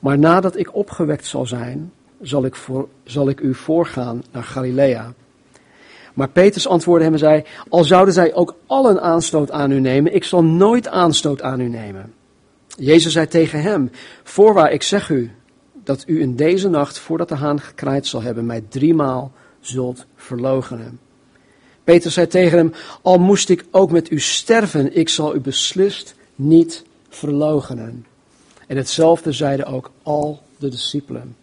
Maar 0.00 0.18
nadat 0.18 0.56
ik 0.56 0.74
opgewekt 0.74 1.26
zal 1.26 1.46
zijn, 1.46 1.92
zal 2.20 2.44
ik, 2.44 2.54
voor, 2.54 2.88
zal 3.04 3.28
ik 3.28 3.40
u 3.40 3.54
voorgaan 3.54 4.22
naar 4.32 4.44
Galilea. 4.44 5.12
Maar 6.14 6.28
Petrus 6.28 6.68
antwoordde 6.68 7.04
hem 7.04 7.12
en 7.12 7.18
zei: 7.18 7.44
Al 7.68 7.84
zouden 7.84 8.14
zij 8.14 8.34
ook 8.34 8.56
allen 8.66 9.02
aanstoot 9.02 9.50
aan 9.50 9.70
u 9.70 9.80
nemen, 9.80 10.14
ik 10.14 10.24
zal 10.24 10.44
nooit 10.44 10.88
aanstoot 10.88 11.42
aan 11.42 11.60
u 11.60 11.68
nemen. 11.68 12.12
Jezus 12.76 13.12
zei 13.12 13.26
tegen 13.26 13.62
hem: 13.62 13.90
Voorwaar, 14.22 14.72
ik 14.72 14.82
zeg 14.82 15.08
u 15.08 15.30
dat 15.84 16.04
u 16.06 16.20
in 16.20 16.36
deze 16.36 16.68
nacht, 16.68 16.98
voordat 16.98 17.28
de 17.28 17.34
haan 17.34 17.60
gekraaid 17.60 18.06
zal 18.06 18.22
hebben, 18.22 18.46
mij 18.46 18.64
driemaal 18.68 19.32
zult 19.60 20.06
verloochenen. 20.16 20.98
Petrus 21.84 22.14
zei 22.14 22.26
tegen 22.26 22.58
hem: 22.58 22.72
Al 23.02 23.18
moest 23.18 23.48
ik 23.48 23.64
ook 23.70 23.90
met 23.90 24.10
u 24.10 24.20
sterven, 24.20 24.96
ik 24.96 25.08
zal 25.08 25.34
u 25.34 25.40
beslist 25.40 26.14
niet 26.34 26.84
verloochenen. 27.08 28.06
En 28.66 28.76
hetzelfde 28.76 29.32
zeiden 29.32 29.66
ook 29.66 29.90
al 30.02 30.42
de 30.58 30.68
discipelen. 30.68 31.36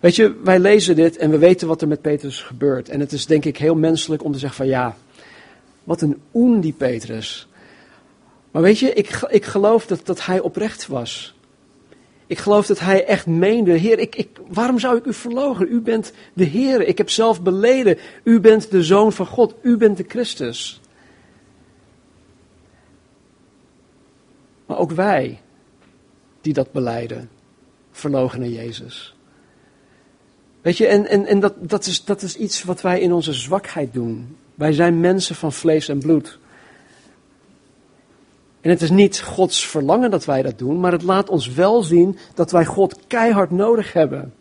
Weet 0.00 0.16
je, 0.16 0.34
wij 0.44 0.58
lezen 0.58 0.96
dit 0.96 1.16
en 1.16 1.30
we 1.30 1.38
weten 1.38 1.68
wat 1.68 1.82
er 1.82 1.88
met 1.88 2.00
Petrus 2.00 2.40
gebeurt. 2.40 2.88
En 2.88 3.00
het 3.00 3.12
is 3.12 3.26
denk 3.26 3.44
ik 3.44 3.56
heel 3.56 3.74
menselijk 3.74 4.24
om 4.24 4.32
te 4.32 4.38
zeggen 4.38 4.56
van 4.56 4.66
ja, 4.66 4.96
wat 5.84 6.00
een 6.00 6.20
oen 6.34 6.60
die 6.60 6.72
Petrus. 6.72 7.48
Maar 8.50 8.62
weet 8.62 8.78
je, 8.78 8.92
ik, 8.92 9.26
ik 9.28 9.44
geloof 9.44 9.86
dat, 9.86 10.00
dat 10.04 10.26
hij 10.26 10.40
oprecht 10.40 10.86
was. 10.86 11.35
Ik 12.26 12.38
geloof 12.38 12.66
dat 12.66 12.78
hij 12.78 13.04
echt 13.04 13.26
meende, 13.26 13.72
Heer, 13.72 13.98
ik, 13.98 14.16
ik, 14.16 14.28
waarom 14.48 14.78
zou 14.78 14.96
ik 14.96 15.04
u 15.04 15.14
verlogen? 15.14 15.72
U 15.72 15.80
bent 15.80 16.12
de 16.32 16.44
Heer, 16.44 16.82
ik 16.82 16.98
heb 16.98 17.10
zelf 17.10 17.42
beleden. 17.42 17.98
U 18.22 18.40
bent 18.40 18.70
de 18.70 18.82
Zoon 18.82 19.12
van 19.12 19.26
God, 19.26 19.54
u 19.62 19.76
bent 19.76 19.96
de 19.96 20.04
Christus. 20.08 20.80
Maar 24.66 24.78
ook 24.78 24.90
wij, 24.90 25.40
die 26.40 26.52
dat 26.52 26.72
beleiden, 26.72 27.30
verloochenen 27.92 28.52
Jezus. 28.52 29.14
Weet 30.60 30.76
je, 30.76 30.86
en, 30.86 31.06
en, 31.06 31.26
en 31.26 31.40
dat, 31.40 31.54
dat, 31.58 31.86
is, 31.86 32.04
dat 32.04 32.22
is 32.22 32.36
iets 32.36 32.62
wat 32.62 32.80
wij 32.80 33.00
in 33.00 33.12
onze 33.12 33.32
zwakheid 33.32 33.92
doen. 33.92 34.36
Wij 34.54 34.72
zijn 34.72 35.00
mensen 35.00 35.34
van 35.34 35.52
vlees 35.52 35.88
en 35.88 35.98
bloed. 35.98 36.38
En 38.66 38.72
het 38.72 38.82
is 38.82 38.90
niet 38.90 39.20
Gods 39.20 39.66
verlangen 39.66 40.10
dat 40.10 40.24
wij 40.24 40.42
dat 40.42 40.58
doen, 40.58 40.80
maar 40.80 40.92
het 40.92 41.02
laat 41.02 41.28
ons 41.28 41.48
wel 41.48 41.82
zien 41.82 42.18
dat 42.34 42.50
wij 42.50 42.64
God 42.64 42.98
keihard 43.06 43.50
nodig 43.50 43.92
hebben. 43.92 44.34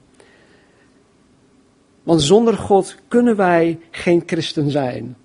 Want 2.04 2.22
zonder 2.22 2.58
God 2.58 2.96
kunnen 3.08 3.36
wij 3.36 3.80
geen 3.92 4.24
christen 4.26 4.72
zijn. 4.72 5.16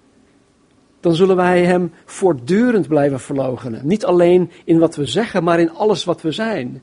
Dan 1.01 1.15
zullen 1.15 1.37
wij 1.37 1.65
Hem 1.65 1.93
voortdurend 2.05 2.89
blijven 2.89 3.21
verloochenen. 3.21 3.87
Niet 3.87 4.05
alleen 4.05 4.51
in 4.65 4.79
wat 4.79 4.97
we 4.97 5.05
zeggen, 5.05 5.45
maar 5.45 5.61
in 5.61 5.73
alles 5.73 6.05
wat 6.05 6.23
we 6.23 6.33
zijn. 6.33 6.83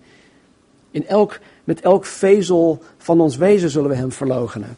In 0.91 1.07
elk, 1.07 1.39
met 1.63 1.81
elk 1.81 2.05
vezel 2.05 2.81
van 2.97 3.21
ons 3.21 3.35
wezen 3.35 3.69
zullen 3.69 3.89
we 3.89 3.95
Hem 3.95 4.11
verloochenen. 4.11 4.77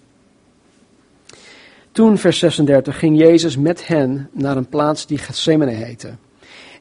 Toen, 1.92 2.18
vers 2.18 2.40
36, 2.40 3.00
ging 3.00 3.18
Jezus 3.18 3.58
met 3.58 3.88
hen 3.88 4.30
naar 4.32 4.58
een 4.58 4.70
plaats 4.70 5.06
die 5.06 5.18
Gethsemane 5.18 5.72
heette. 5.72 6.14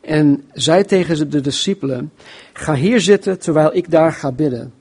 En 0.09 0.45
zei 0.53 0.85
tegen 0.85 1.31
de 1.31 1.41
discipelen: 1.41 2.12
Ga 2.53 2.75
hier 2.75 3.00
zitten 3.00 3.38
terwijl 3.38 3.75
ik 3.75 3.91
daar 3.91 4.12
ga 4.12 4.33
bidden. 4.33 4.73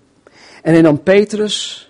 En 0.61 0.73
hij 0.73 0.81
nam 0.81 1.03
Petrus 1.03 1.89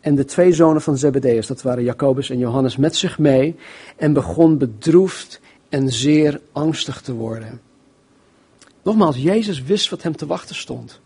en 0.00 0.14
de 0.14 0.24
twee 0.24 0.52
zonen 0.52 0.82
van 0.82 0.98
Zebedeus, 0.98 1.46
dat 1.46 1.62
waren 1.62 1.84
Jacobus 1.84 2.30
en 2.30 2.38
Johannes, 2.38 2.76
met 2.76 2.96
zich 2.96 3.18
mee 3.18 3.54
en 3.96 4.12
begon 4.12 4.58
bedroefd 4.58 5.40
en 5.68 5.92
zeer 5.92 6.40
angstig 6.52 7.00
te 7.00 7.12
worden. 7.12 7.60
Nogmaals, 8.82 9.16
Jezus 9.16 9.62
wist 9.62 9.90
wat 9.90 10.02
hem 10.02 10.16
te 10.16 10.26
wachten 10.26 10.56
stond. 10.56 11.00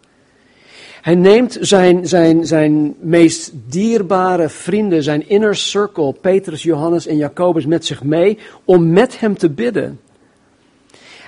Hij 1.00 1.14
neemt 1.14 1.58
zijn, 1.60 2.08
zijn, 2.08 2.46
zijn 2.46 2.94
meest 3.00 3.52
dierbare 3.66 4.48
vrienden, 4.48 5.02
zijn 5.02 5.28
inner 5.28 5.56
circle, 5.56 6.12
Petrus, 6.20 6.62
Johannes 6.62 7.06
en 7.06 7.16
Jacobus, 7.16 7.66
met 7.66 7.84
zich 7.84 8.02
mee 8.02 8.38
om 8.64 8.92
met 8.92 9.20
hem 9.20 9.38
te 9.38 9.50
bidden. 9.50 10.00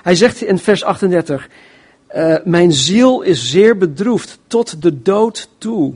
Hij 0.02 0.14
zegt 0.14 0.42
in 0.42 0.58
vers 0.58 0.84
38, 0.84 1.48
uh, 2.14 2.36
mijn 2.44 2.72
ziel 2.72 3.22
is 3.22 3.50
zeer 3.50 3.76
bedroefd 3.76 4.38
tot 4.46 4.82
de 4.82 5.02
dood 5.02 5.48
toe. 5.58 5.94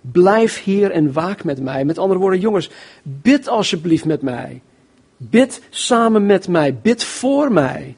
Blijf 0.00 0.62
hier 0.62 0.90
en 0.90 1.12
waak 1.12 1.44
met 1.44 1.60
mij. 1.60 1.84
Met 1.84 1.98
andere 1.98 2.20
woorden, 2.20 2.40
jongens, 2.40 2.70
bid 3.02 3.48
alsjeblieft 3.48 4.04
met 4.04 4.22
mij. 4.22 4.62
Bid 5.16 5.62
samen 5.70 6.26
met 6.26 6.48
mij. 6.48 6.74
Bid 6.74 7.04
voor 7.04 7.52
mij. 7.52 7.96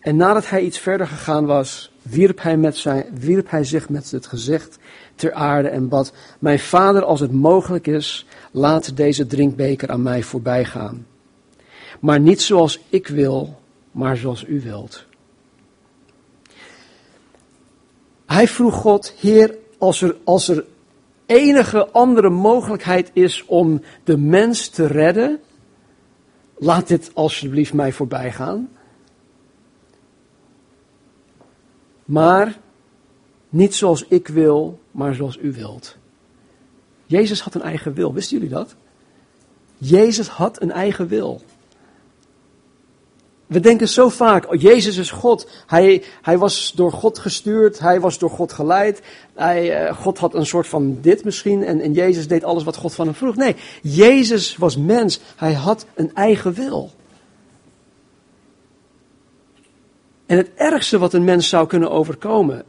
En 0.00 0.16
nadat 0.16 0.48
hij 0.48 0.62
iets 0.62 0.78
verder 0.78 1.06
gegaan 1.06 1.46
was, 1.46 1.92
wierp 2.02 2.42
hij, 2.42 2.56
met 2.56 2.76
zijn, 2.76 3.04
wierp 3.14 3.50
hij 3.50 3.64
zich 3.64 3.88
met 3.88 4.10
het 4.10 4.26
gezicht 4.26 4.78
ter 5.14 5.32
aarde 5.32 5.68
en 5.68 5.88
bad: 5.88 6.12
Mijn 6.38 6.58
vader, 6.58 7.04
als 7.04 7.20
het 7.20 7.32
mogelijk 7.32 7.86
is, 7.86 8.26
laat 8.50 8.96
deze 8.96 9.26
drinkbeker 9.26 9.90
aan 9.90 10.02
mij 10.02 10.22
voorbij 10.22 10.64
gaan. 10.64 11.06
Maar 12.00 12.20
niet 12.20 12.42
zoals 12.42 12.80
ik 12.88 13.06
wil, 13.06 13.60
maar 13.90 14.16
zoals 14.16 14.44
u 14.44 14.60
wilt. 14.60 15.04
Hij 18.26 18.48
vroeg 18.48 18.74
God, 18.74 19.12
Heer, 19.18 19.56
als 19.78 20.02
er, 20.02 20.16
als 20.24 20.48
er 20.48 20.64
enige 21.26 21.90
andere 21.90 22.30
mogelijkheid 22.30 23.10
is 23.12 23.44
om 23.46 23.82
de 24.04 24.16
mens 24.16 24.68
te 24.68 24.86
redden, 24.86 25.40
laat 26.58 26.88
dit 26.88 27.10
alsjeblieft 27.14 27.72
mij 27.72 27.92
voorbij 27.92 28.32
gaan. 28.32 28.68
Maar 32.04 32.58
niet 33.48 33.74
zoals 33.74 34.06
ik 34.08 34.28
wil, 34.28 34.80
maar 34.90 35.14
zoals 35.14 35.38
u 35.38 35.52
wilt. 35.52 35.96
Jezus 37.06 37.40
had 37.40 37.54
een 37.54 37.62
eigen 37.62 37.94
wil, 37.94 38.12
wisten 38.12 38.38
jullie 38.38 38.54
dat? 38.54 38.74
Jezus 39.78 40.28
had 40.28 40.62
een 40.62 40.70
eigen 40.70 41.08
wil. 41.08 41.42
We 43.50 43.60
denken 43.60 43.88
zo 43.88 44.08
vaak, 44.08 44.52
oh, 44.52 44.60
Jezus 44.60 44.96
is 44.96 45.10
God. 45.10 45.48
Hij, 45.66 46.02
hij 46.22 46.38
was 46.38 46.72
door 46.74 46.92
God 46.92 47.18
gestuurd, 47.18 47.78
hij 47.78 48.00
was 48.00 48.18
door 48.18 48.30
God 48.30 48.52
geleid. 48.52 49.02
Hij, 49.34 49.88
uh, 49.88 49.96
God 49.96 50.18
had 50.18 50.34
een 50.34 50.46
soort 50.46 50.66
van 50.66 50.98
dit 51.00 51.24
misschien 51.24 51.64
en, 51.64 51.80
en 51.80 51.92
Jezus 51.92 52.28
deed 52.28 52.44
alles 52.44 52.64
wat 52.64 52.76
God 52.76 52.94
van 52.94 53.06
hem 53.06 53.14
vroeg. 53.14 53.36
Nee, 53.36 53.56
Jezus 53.82 54.56
was 54.56 54.76
mens, 54.76 55.20
hij 55.36 55.52
had 55.52 55.86
een 55.94 56.14
eigen 56.14 56.52
wil. 56.52 56.90
En 60.26 60.36
het 60.36 60.50
ergste 60.54 60.98
wat 60.98 61.12
een 61.12 61.24
mens 61.24 61.48
zou 61.48 61.66
kunnen 61.66 61.90
overkomen, 61.90 62.64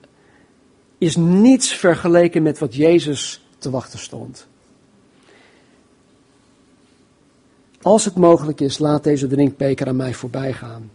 is 0.97 1.15
niets 1.15 1.73
vergeleken 1.73 2.43
met 2.43 2.59
wat 2.59 2.75
Jezus 2.75 3.45
te 3.57 3.69
wachten 3.69 3.99
stond. 3.99 4.47
Als 7.81 8.05
het 8.05 8.15
mogelijk 8.15 8.59
is, 8.59 8.79
laat 8.79 9.03
deze 9.03 9.27
drinkbeker 9.27 9.87
aan 9.87 9.95
mij 9.95 10.13
voorbij 10.13 10.53
gaan. 10.53 10.91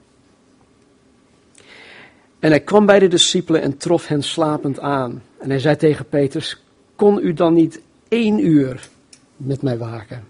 En 2.39 2.51
hij 2.51 2.61
kwam 2.61 2.87
bij 2.87 2.99
de 2.99 3.09
discipelen 3.09 3.63
en 3.63 3.77
trof 3.77 4.07
hen 4.07 4.23
slapend 4.23 4.81
aan. 4.81 5.23
En 5.39 5.51
hij 5.51 5.59
zei 5.59 5.77
tegen 5.77 6.09
Petrus, 6.09 6.63
kon 6.97 7.19
u 7.23 7.33
dan 7.33 7.55
niet 7.55 7.81
één 8.09 8.47
uur 8.47 8.89
met 9.37 9.63
mij 9.63 9.79
waken? 9.79 10.25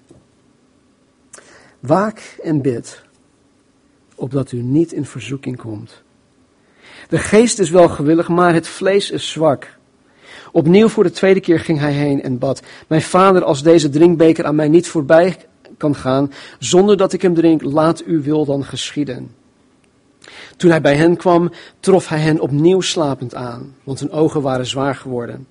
Waak 1.81 2.37
en 2.43 2.63
bid, 2.63 3.03
opdat 4.15 4.53
u 4.53 4.57
niet 4.63 4.93
in 4.93 5.05
verzoeking 5.05 5.57
komt. 5.57 6.03
De 7.09 7.19
geest 7.19 7.59
is 7.59 7.71
wel 7.71 7.89
gewillig, 7.89 8.29
maar 8.29 8.55
het 8.55 8.69
vlees 8.69 9.11
is 9.11 9.31
zwak. 9.31 9.77
Opnieuw 10.53 10.89
voor 10.89 11.05
de 11.05 11.11
tweede 11.11 11.41
keer 11.41 11.61
ging 11.61 11.79
hij 11.79 11.93
heen 11.93 12.23
en 12.23 12.39
bad. 12.39 12.63
Mijn 12.87 13.03
vader, 13.03 13.45
als 13.45 13.63
deze 13.63 13.89
drinkbeker 13.89 14.45
aan 14.45 14.55
mij 14.55 14.69
niet 14.69 14.89
voorbij 14.89 15.37
kan 15.77 15.95
gaan, 15.95 16.33
zonder 16.59 16.97
dat 16.97 17.13
ik 17.13 17.23
hem 17.23 17.35
drink, 17.35 17.63
laat 17.63 18.05
uw 18.05 18.23
wil 18.23 18.45
dan 18.45 18.65
geschieden. 18.65 19.31
Toen 20.57 20.71
hij 20.71 20.81
bij 20.81 20.97
hen 20.97 21.17
kwam, 21.17 21.51
trof 21.81 22.09
hij 22.09 22.19
hen 22.19 22.41
opnieuw 22.41 22.81
slapend 22.81 23.35
aan, 23.35 23.75
want 23.85 24.01
hun 24.01 24.11
ogen 24.11 24.43
waren 24.43 24.67
zwaar 24.67 24.95
geworden. 24.95 25.47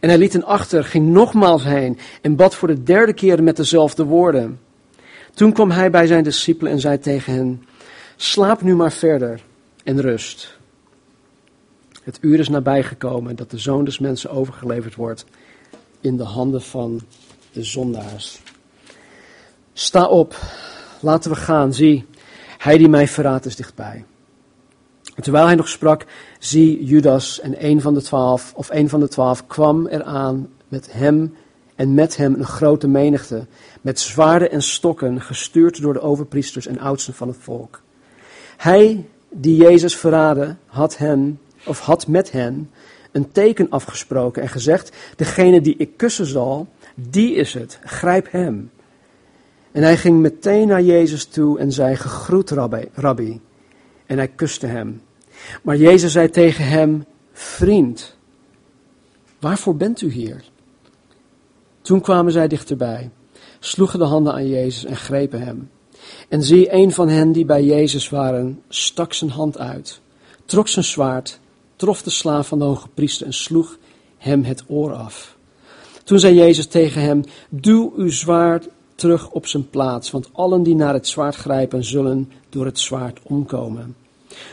En 0.00 0.08
hij 0.08 0.18
liet 0.18 0.32
hen 0.32 0.44
achter, 0.44 0.84
ging 0.84 1.08
nogmaals 1.08 1.64
heen 1.64 1.98
en 2.22 2.36
bad 2.36 2.54
voor 2.54 2.68
de 2.68 2.82
derde 2.82 3.12
keer 3.12 3.42
met 3.42 3.56
dezelfde 3.56 4.04
woorden. 4.04 4.60
Toen 5.34 5.52
kwam 5.52 5.70
hij 5.70 5.90
bij 5.90 6.06
zijn 6.06 6.24
discipelen 6.24 6.72
en 6.72 6.80
zei 6.80 6.98
tegen 6.98 7.32
hen, 7.32 7.64
slaap 8.16 8.62
nu 8.62 8.74
maar 8.74 8.92
verder 8.92 9.40
en 9.84 10.00
rust. 10.00 10.58
Het 12.02 12.18
uur 12.20 12.38
is 12.38 12.48
nabijgekomen 12.48 13.36
dat 13.36 13.50
de 13.50 13.58
zoon 13.58 13.84
des 13.84 13.98
mensen 13.98 14.30
overgeleverd 14.30 14.94
wordt 14.94 15.24
in 16.00 16.16
de 16.16 16.24
handen 16.24 16.62
van 16.62 17.00
de 17.52 17.62
zondaars. 17.62 18.40
Sta 19.80 20.06
op, 20.06 20.36
laten 21.00 21.30
we 21.30 21.36
gaan, 21.36 21.74
zie, 21.74 22.06
hij 22.58 22.78
die 22.78 22.88
mij 22.88 23.08
verraadt 23.08 23.46
is 23.46 23.56
dichtbij. 23.56 24.04
Terwijl 25.20 25.46
hij 25.46 25.54
nog 25.54 25.68
sprak, 25.68 26.06
zie 26.38 26.84
Judas 26.84 27.40
en 27.40 27.64
een 27.64 27.80
van 27.80 27.94
de 27.94 28.02
twaalf, 28.02 28.52
of 28.56 28.70
een 28.70 28.88
van 28.88 29.00
de 29.00 29.08
twaalf, 29.08 29.46
kwam 29.46 29.86
eraan 29.86 30.48
met 30.68 30.92
hem 30.92 31.34
en 31.74 31.94
met 31.94 32.16
hem 32.16 32.34
een 32.34 32.46
grote 32.46 32.88
menigte, 32.88 33.46
met 33.80 34.00
zwaarden 34.00 34.50
en 34.50 34.62
stokken, 34.62 35.20
gestuurd 35.20 35.80
door 35.80 35.92
de 35.92 36.00
overpriesters 36.00 36.66
en 36.66 36.80
oudsten 36.80 37.14
van 37.14 37.28
het 37.28 37.38
volk. 37.40 37.82
Hij 38.56 39.08
die 39.28 39.56
Jezus 39.56 39.96
verraadde, 39.96 40.56
had 40.66 40.96
hen 40.96 41.40
of 41.66 41.80
had 41.80 42.06
met 42.06 42.32
hen 42.32 42.70
een 43.12 43.32
teken 43.32 43.70
afgesproken 43.70 44.42
en 44.42 44.48
gezegd: 44.48 44.96
Degene 45.16 45.60
die 45.60 45.74
ik 45.76 45.96
kussen 45.96 46.26
zal, 46.26 46.68
die 46.94 47.34
is 47.34 47.54
het, 47.54 47.78
grijp 47.84 48.30
hem. 48.30 48.70
En 49.72 49.82
hij 49.82 49.96
ging 49.96 50.20
meteen 50.20 50.68
naar 50.68 50.82
Jezus 50.82 51.24
toe 51.24 51.58
en 51.58 51.72
zei: 51.72 51.96
Gegroet, 51.96 52.50
rabbi. 52.50 52.88
rabbi. 52.94 53.40
En 54.06 54.16
hij 54.16 54.28
kuste 54.28 54.66
hem. 54.66 55.02
Maar 55.62 55.76
Jezus 55.76 56.12
zei 56.12 56.30
tegen 56.30 56.64
hem: 56.64 57.04
Vriend, 57.32 58.16
waarvoor 59.40 59.76
bent 59.76 60.00
u 60.00 60.10
hier? 60.10 60.44
Toen 61.80 62.00
kwamen 62.00 62.32
zij 62.32 62.48
dichterbij, 62.48 63.10
sloegen 63.58 63.98
de 63.98 64.04
handen 64.04 64.32
aan 64.32 64.48
Jezus 64.48 64.84
en 64.84 64.96
grepen 64.96 65.42
hem. 65.42 65.70
En 66.28 66.42
zie, 66.42 66.72
een 66.72 66.92
van 66.92 67.08
hen 67.08 67.32
die 67.32 67.44
bij 67.44 67.64
Jezus 67.64 68.08
waren, 68.08 68.62
stak 68.68 69.12
zijn 69.12 69.30
hand 69.30 69.58
uit, 69.58 70.00
trok 70.44 70.68
zijn 70.68 70.84
zwaard 70.84 71.40
trof 71.80 72.02
de 72.02 72.10
slaaf 72.10 72.48
van 72.48 72.58
de 72.58 72.64
hoge 72.64 72.88
priester 72.88 73.26
en 73.26 73.32
sloeg 73.32 73.78
hem 74.18 74.44
het 74.44 74.64
oor 74.66 74.92
af. 74.92 75.36
Toen 76.04 76.18
zei 76.18 76.34
Jezus 76.34 76.66
tegen 76.66 77.02
hem, 77.02 77.24
duw 77.48 77.92
uw 77.96 78.10
zwaard 78.10 78.68
terug 79.00 79.30
op 79.30 79.46
zijn 79.46 79.70
plaats, 79.70 80.10
want 80.10 80.28
allen 80.32 80.62
die 80.62 80.74
naar 80.74 80.94
het 80.94 81.08
zwaard 81.08 81.34
grijpen 81.34 81.84
zullen 81.84 82.32
door 82.48 82.64
het 82.64 82.78
zwaard 82.78 83.20
omkomen. 83.22 83.96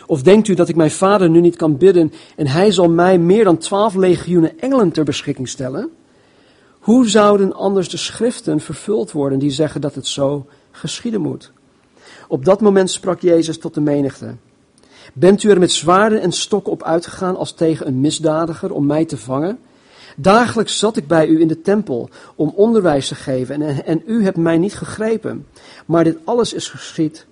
Of 0.05 0.21
denkt 0.21 0.47
u 0.47 0.53
dat 0.53 0.69
ik 0.69 0.75
mijn 0.75 0.91
vader 0.91 1.29
nu 1.29 1.39
niet 1.39 1.55
kan 1.55 1.77
bidden 1.77 2.13
en 2.35 2.47
hij 2.47 2.71
zal 2.71 2.89
mij 2.89 3.17
meer 3.17 3.43
dan 3.43 3.57
twaalf 3.57 3.95
legioenen 3.95 4.59
engelen 4.59 4.91
ter 4.91 5.03
beschikking 5.03 5.49
stellen? 5.49 5.89
Hoe 6.79 7.09
zouden 7.09 7.53
anders 7.53 7.89
de 7.89 7.97
schriften 7.97 8.59
vervuld 8.59 9.11
worden 9.11 9.39
die 9.39 9.49
zeggen 9.49 9.81
dat 9.81 9.95
het 9.95 10.07
zo 10.07 10.45
geschieden 10.71 11.21
moet? 11.21 11.51
Op 12.27 12.45
dat 12.45 12.61
moment 12.61 12.89
sprak 12.89 13.21
Jezus 13.21 13.57
tot 13.57 13.73
de 13.73 13.81
menigte. 13.81 14.35
Bent 15.13 15.43
u 15.43 15.49
er 15.49 15.59
met 15.59 15.71
zwaarden 15.71 16.21
en 16.21 16.31
stokken 16.31 16.71
op 16.71 16.83
uitgegaan 16.83 17.37
als 17.37 17.51
tegen 17.51 17.87
een 17.87 18.01
misdadiger 18.01 18.73
om 18.73 18.85
mij 18.85 19.05
te 19.05 19.17
vangen? 19.17 19.59
Dagelijks 20.19 20.79
zat 20.79 20.97
ik 20.97 21.07
bij 21.07 21.27
u 21.27 21.41
in 21.41 21.47
de 21.47 21.61
tempel 21.61 22.09
om 22.35 22.53
onderwijs 22.55 23.07
te 23.07 23.15
geven 23.15 23.61
en, 23.61 23.85
en 23.85 24.01
u 24.05 24.23
hebt 24.23 24.37
mij 24.37 24.57
niet 24.57 24.75
gegrepen. 24.75 25.47
Maar 25.85 26.03
dit 26.03 26.17
alles 26.23 26.53
is 26.53 26.69
geschied 26.69 27.27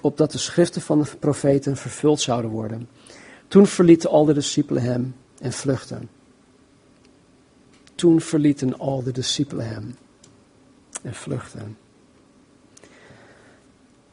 opdat 0.00 0.32
de 0.32 0.38
schriften 0.38 0.82
van 0.82 1.02
de 1.02 1.08
profeten 1.18 1.76
vervuld 1.76 2.20
zouden 2.20 2.50
worden. 2.50 2.88
Toen 3.48 3.66
verlieten 3.66 4.10
al 4.10 4.24
de 4.24 4.34
discipelen 4.34 4.82
hem 4.82 5.14
en 5.40 5.52
vluchtten. 5.52 6.08
Toen 7.94 8.20
verlieten 8.20 8.78
al 8.78 9.02
de 9.02 9.12
discipelen 9.12 9.68
hem 9.68 9.96
en 11.02 11.14
vluchtten. 11.14 11.76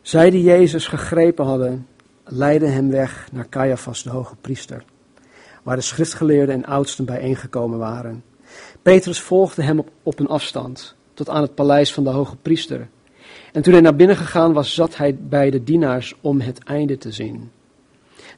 Zij 0.02 0.30
die 0.30 0.44
Jezus 0.44 0.88
gegrepen 0.88 1.46
hadden, 1.46 1.88
leidde 2.24 2.68
hem 2.68 2.90
weg 2.90 3.28
naar 3.32 3.50
Caiaphas, 3.50 4.04
de 4.04 4.10
hoge 4.10 4.36
priester, 4.36 4.86
waar 5.64 5.76
de 5.76 5.82
schriftgeleerden 5.82 6.56
en 6.56 6.66
oudsten 6.66 7.06
bijeengekomen 7.06 7.80
waren. 7.80 8.24
Petrus 8.82 9.20
volgde 9.20 9.64
hem 9.64 9.80
op, 9.80 9.90
op 10.04 10.20
een 10.20 10.28
afstand, 10.28 10.96
tot 11.14 11.30
aan 11.30 11.42
het 11.42 11.56
paleis 11.56 11.94
van 11.94 12.04
de 12.04 12.10
hoge 12.10 12.36
priester. 12.36 12.88
En 13.52 13.62
toen 13.62 13.74
hij 13.74 13.82
naar 13.82 13.96
binnen 13.96 14.16
gegaan 14.16 14.54
was, 14.54 14.74
zat 14.74 14.98
hij 14.98 15.16
bij 15.16 15.50
de 15.50 15.64
dienaars 15.64 16.16
om 16.22 16.42
het 16.42 16.64
einde 16.64 16.98
te 16.98 17.12
zien. 17.12 17.52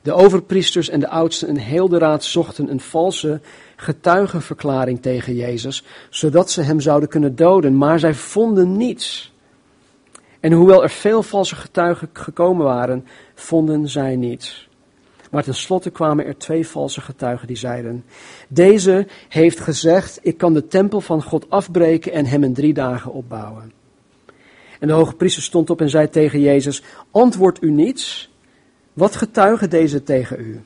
De 0.02 0.14
overpriesters 0.14 0.90
en 0.90 1.00
de 1.00 1.10
oudsten 1.10 1.48
en 1.48 1.58
heel 1.58 1.90
de 1.90 1.98
raad 1.98 2.24
zochten 2.24 2.72
een 2.72 2.80
valse 2.80 3.42
getuigenverklaring 3.76 5.02
tegen 5.02 5.36
Jezus, 5.36 5.84
zodat 6.10 6.52
ze 6.52 6.62
hem 6.62 6.80
zouden 6.80 7.10
kunnen 7.10 7.36
doden, 7.36 7.78
maar 7.78 8.00
zij 8.00 8.14
vonden 8.14 8.78
niets. 8.78 9.34
En 10.40 10.52
hoewel 10.52 10.84
er 10.84 10.90
veel 10.90 11.24
valse 11.24 11.56
getuigen 11.56 12.10
gekomen 12.14 12.66
waren, 12.66 13.06
vonden 13.36 13.90
zij 13.90 14.16
niets. 14.16 14.65
Maar 15.32 15.44
tenslotte 15.44 15.90
kwamen 15.90 16.26
er 16.26 16.38
twee 16.38 16.68
valse 16.68 17.02
getuigen 17.02 17.48
die 17.48 17.56
zeiden: 17.56 18.06
Deze 18.48 19.08
heeft 19.30 19.60
gezegd: 19.60 20.20
Ik 20.22 20.38
kan 20.38 20.54
de 20.54 20.68
tempel 20.68 21.02
van 21.02 21.24
God 21.24 21.50
afbreken 21.50 22.12
en 22.12 22.26
hem 22.26 22.44
in 22.44 22.54
drie 22.54 22.74
dagen 22.74 23.12
opbouwen. 23.12 23.74
En 24.80 24.88
de 24.88 24.94
hoge 24.94 25.16
priester 25.16 25.44
stond 25.44 25.70
op 25.70 25.82
en 25.82 25.90
zei 25.90 26.10
tegen 26.10 26.40
Jezus: 26.40 26.84
Antwoord 27.12 27.62
u 27.62 27.72
niets? 27.72 28.34
Wat 28.94 29.16
getuigen 29.16 29.70
deze 29.70 30.04
tegen 30.04 30.40
u? 30.40 30.62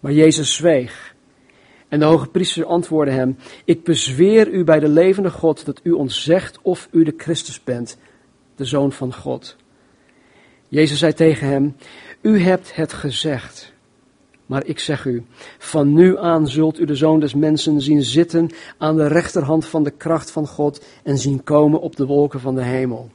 Maar 0.00 0.12
Jezus 0.12 0.54
zweeg. 0.54 1.14
En 1.88 1.98
de 1.98 2.04
hoge 2.04 2.26
priester 2.26 2.64
antwoordde 2.64 3.14
hem: 3.14 3.36
Ik 3.64 3.84
bezweer 3.84 4.48
u 4.48 4.64
bij 4.64 4.80
de 4.80 4.88
levende 4.88 5.30
God 5.30 5.64
dat 5.64 5.80
u 5.82 5.90
ons 5.90 6.22
zegt 6.22 6.58
of 6.62 6.88
u 6.90 7.04
de 7.04 7.14
Christus 7.16 7.64
bent, 7.64 7.98
de 8.56 8.64
Zoon 8.64 8.92
van 8.92 9.14
God. 9.14 9.56
Jezus 10.68 10.98
zei 10.98 11.12
tegen 11.12 11.48
hem, 11.48 11.76
u 12.20 12.40
hebt 12.40 12.74
het 12.74 12.92
gezegd. 12.92 13.73
Maar 14.46 14.66
ik 14.66 14.78
zeg 14.78 15.04
u, 15.04 15.24
van 15.58 15.92
nu 15.92 16.18
aan 16.18 16.48
zult 16.48 16.78
u 16.78 16.84
de 16.84 16.94
Zoon 16.94 17.20
des 17.20 17.34
Mensen 17.34 17.80
zien 17.80 18.02
zitten 18.02 18.50
aan 18.78 18.96
de 18.96 19.06
rechterhand 19.06 19.66
van 19.66 19.84
de 19.84 19.90
kracht 19.90 20.30
van 20.30 20.46
God 20.46 20.84
en 21.02 21.18
zien 21.18 21.42
komen 21.44 21.80
op 21.80 21.96
de 21.96 22.06
wolken 22.06 22.40
van 22.40 22.54
de 22.54 22.62
hemel. 22.62 23.10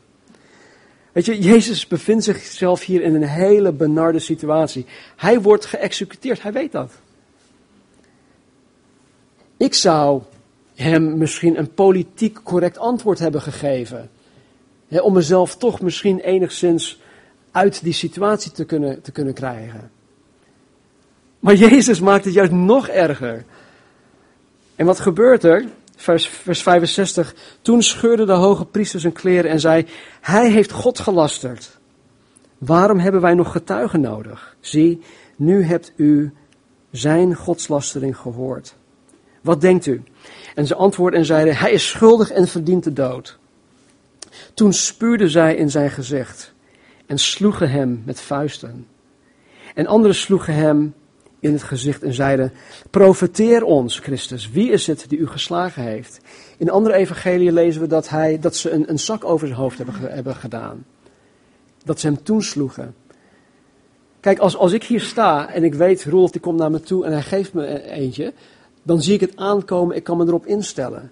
Weet 1.11 1.25
je, 1.25 1.39
Jezus 1.39 1.87
bevindt 1.87 2.23
zichzelf 2.23 2.85
hier 2.85 3.01
in 3.01 3.15
een 3.15 3.23
hele 3.27 3.71
benarde 3.71 4.19
situatie. 4.19 4.85
Hij 5.15 5.41
wordt 5.41 5.65
geëxecuteerd, 5.65 6.41
hij 6.41 6.51
weet 6.51 6.71
dat. 6.71 6.91
Ik 9.57 9.73
zou 9.73 10.21
hem 10.75 11.17
misschien 11.17 11.57
een 11.57 11.73
politiek 11.73 12.43
correct 12.43 12.77
antwoord 12.77 13.19
hebben 13.19 13.41
gegeven 13.41 14.09
om 14.89 15.13
mezelf 15.13 15.55
toch 15.55 15.81
misschien 15.81 16.19
enigszins 16.19 17.01
uit 17.51 17.83
die 17.83 17.93
situatie 17.93 18.51
te 18.51 18.65
kunnen, 18.65 19.01
te 19.01 19.11
kunnen 19.11 19.33
krijgen. 19.33 19.91
Maar 21.39 21.55
Jezus 21.55 21.99
maakt 21.99 22.25
het 22.25 22.33
juist 22.33 22.51
nog 22.51 22.87
erger. 22.87 23.45
En 24.75 24.85
wat 24.85 24.99
gebeurt 24.99 25.43
er? 25.43 25.65
Vers, 25.95 26.27
vers 26.27 26.61
65. 26.61 27.35
Toen 27.61 27.81
scheurde 27.81 28.25
de 28.25 28.31
hoge 28.31 28.65
priester 28.65 28.99
zijn 28.99 29.13
kleren 29.13 29.51
en 29.51 29.59
zei: 29.59 29.85
Hij 30.21 30.51
heeft 30.51 30.71
God 30.71 30.99
gelasterd. 30.99 31.77
Waarom 32.57 32.99
hebben 32.99 33.21
wij 33.21 33.33
nog 33.33 33.51
getuigen 33.51 34.01
nodig? 34.01 34.55
Zie, 34.59 35.01
nu 35.35 35.63
hebt 35.63 35.91
u 35.95 36.33
zijn 36.91 37.35
godslastering 37.35 38.17
gehoord. 38.17 38.75
Wat 39.41 39.61
denkt 39.61 39.85
u? 39.85 40.03
En 40.55 40.67
ze 40.67 40.75
antwoordden 40.75 41.19
en 41.19 41.25
zeiden: 41.25 41.55
Hij 41.55 41.71
is 41.71 41.87
schuldig 41.87 42.31
en 42.31 42.47
verdient 42.47 42.83
de 42.83 42.93
dood. 42.93 43.37
Toen 44.53 44.73
spuurden 44.73 45.29
zij 45.29 45.55
in 45.55 45.69
zijn 45.69 45.89
gezicht 45.89 46.53
en 47.05 47.17
sloegen 47.17 47.69
hem 47.69 48.01
met 48.05 48.21
vuisten. 48.21 48.87
En 49.75 49.87
anderen 49.87 50.15
sloegen 50.15 50.53
hem 50.53 50.93
in 51.39 51.53
het 51.53 51.63
gezicht 51.63 52.03
en 52.03 52.13
zeiden: 52.13 52.51
Profeteer 52.89 53.63
ons, 53.63 53.99
Christus, 53.99 54.49
wie 54.51 54.71
is 54.71 54.87
het 54.87 55.05
die 55.07 55.17
u 55.17 55.27
geslagen 55.27 55.83
heeft? 55.83 56.19
In 56.57 56.69
andere 56.69 56.95
evangeliën 56.95 57.53
lezen 57.53 57.81
we 57.81 57.87
dat, 57.87 58.09
hij, 58.09 58.39
dat 58.39 58.55
ze 58.55 58.71
een, 58.71 58.89
een 58.89 58.99
zak 58.99 59.23
over 59.23 59.47
zijn 59.47 59.59
hoofd 59.59 59.77
hebben, 59.77 59.95
hebben 59.99 60.35
gedaan. 60.35 60.85
Dat 61.83 61.99
ze 61.99 62.07
hem 62.07 62.23
toen 62.23 62.41
sloegen. 62.41 62.95
Kijk, 64.19 64.39
als, 64.39 64.57
als 64.57 64.71
ik 64.71 64.83
hier 64.83 65.01
sta 65.01 65.49
en 65.49 65.63
ik 65.63 65.73
weet, 65.73 66.05
Roelof 66.05 66.31
die 66.31 66.41
komt 66.41 66.59
naar 66.59 66.71
me 66.71 66.79
toe 66.79 67.05
en 67.05 67.11
hij 67.11 67.21
geeft 67.21 67.53
me 67.53 67.83
eentje, 67.83 68.33
dan 68.83 69.01
zie 69.01 69.13
ik 69.13 69.19
het 69.19 69.35
aankomen, 69.35 69.95
ik 69.95 70.03
kan 70.03 70.17
me 70.17 70.25
erop 70.25 70.45
instellen. 70.45 71.11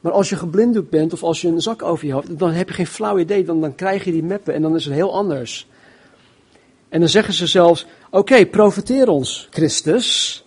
Maar 0.00 0.12
als 0.12 0.28
je 0.28 0.36
geblinddoekt 0.36 0.90
bent 0.90 1.12
of 1.12 1.22
als 1.22 1.40
je 1.40 1.48
een 1.48 1.62
zak 1.62 1.82
over 1.82 2.06
je 2.06 2.12
hoofd, 2.12 2.38
dan 2.38 2.50
heb 2.50 2.68
je 2.68 2.74
geen 2.74 2.86
flauw 2.86 3.18
idee, 3.18 3.44
dan, 3.44 3.60
dan 3.60 3.74
krijg 3.74 4.04
je 4.04 4.12
die 4.12 4.22
meppen 4.22 4.54
en 4.54 4.62
dan 4.62 4.74
is 4.74 4.84
het 4.84 4.94
heel 4.94 5.14
anders. 5.14 5.68
En 6.88 7.00
dan 7.00 7.08
zeggen 7.08 7.34
ze 7.34 7.46
zelfs, 7.46 7.86
oké, 8.10 8.46
profiteer 8.46 9.08
ons, 9.08 9.48
Christus. 9.50 10.44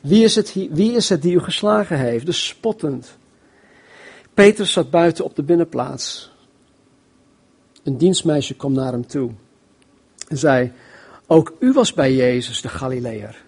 Wie 0.00 0.24
is, 0.24 0.36
het, 0.36 0.54
wie 0.70 0.92
is 0.92 1.08
het 1.08 1.22
die 1.22 1.34
u 1.34 1.40
geslagen 1.40 1.98
heeft? 1.98 2.26
Dus 2.26 2.46
spottend. 2.46 3.16
Petrus 4.34 4.72
zat 4.72 4.90
buiten 4.90 5.24
op 5.24 5.36
de 5.36 5.42
binnenplaats. 5.42 6.30
Een 7.82 7.96
dienstmeisje 7.96 8.54
kwam 8.54 8.72
naar 8.72 8.92
hem 8.92 9.06
toe 9.06 9.30
en 10.28 10.38
zei, 10.38 10.72
ook 11.26 11.56
u 11.58 11.72
was 11.72 11.92
bij 11.92 12.14
Jezus 12.14 12.60
de 12.60 12.68
Galileër. 12.68 13.44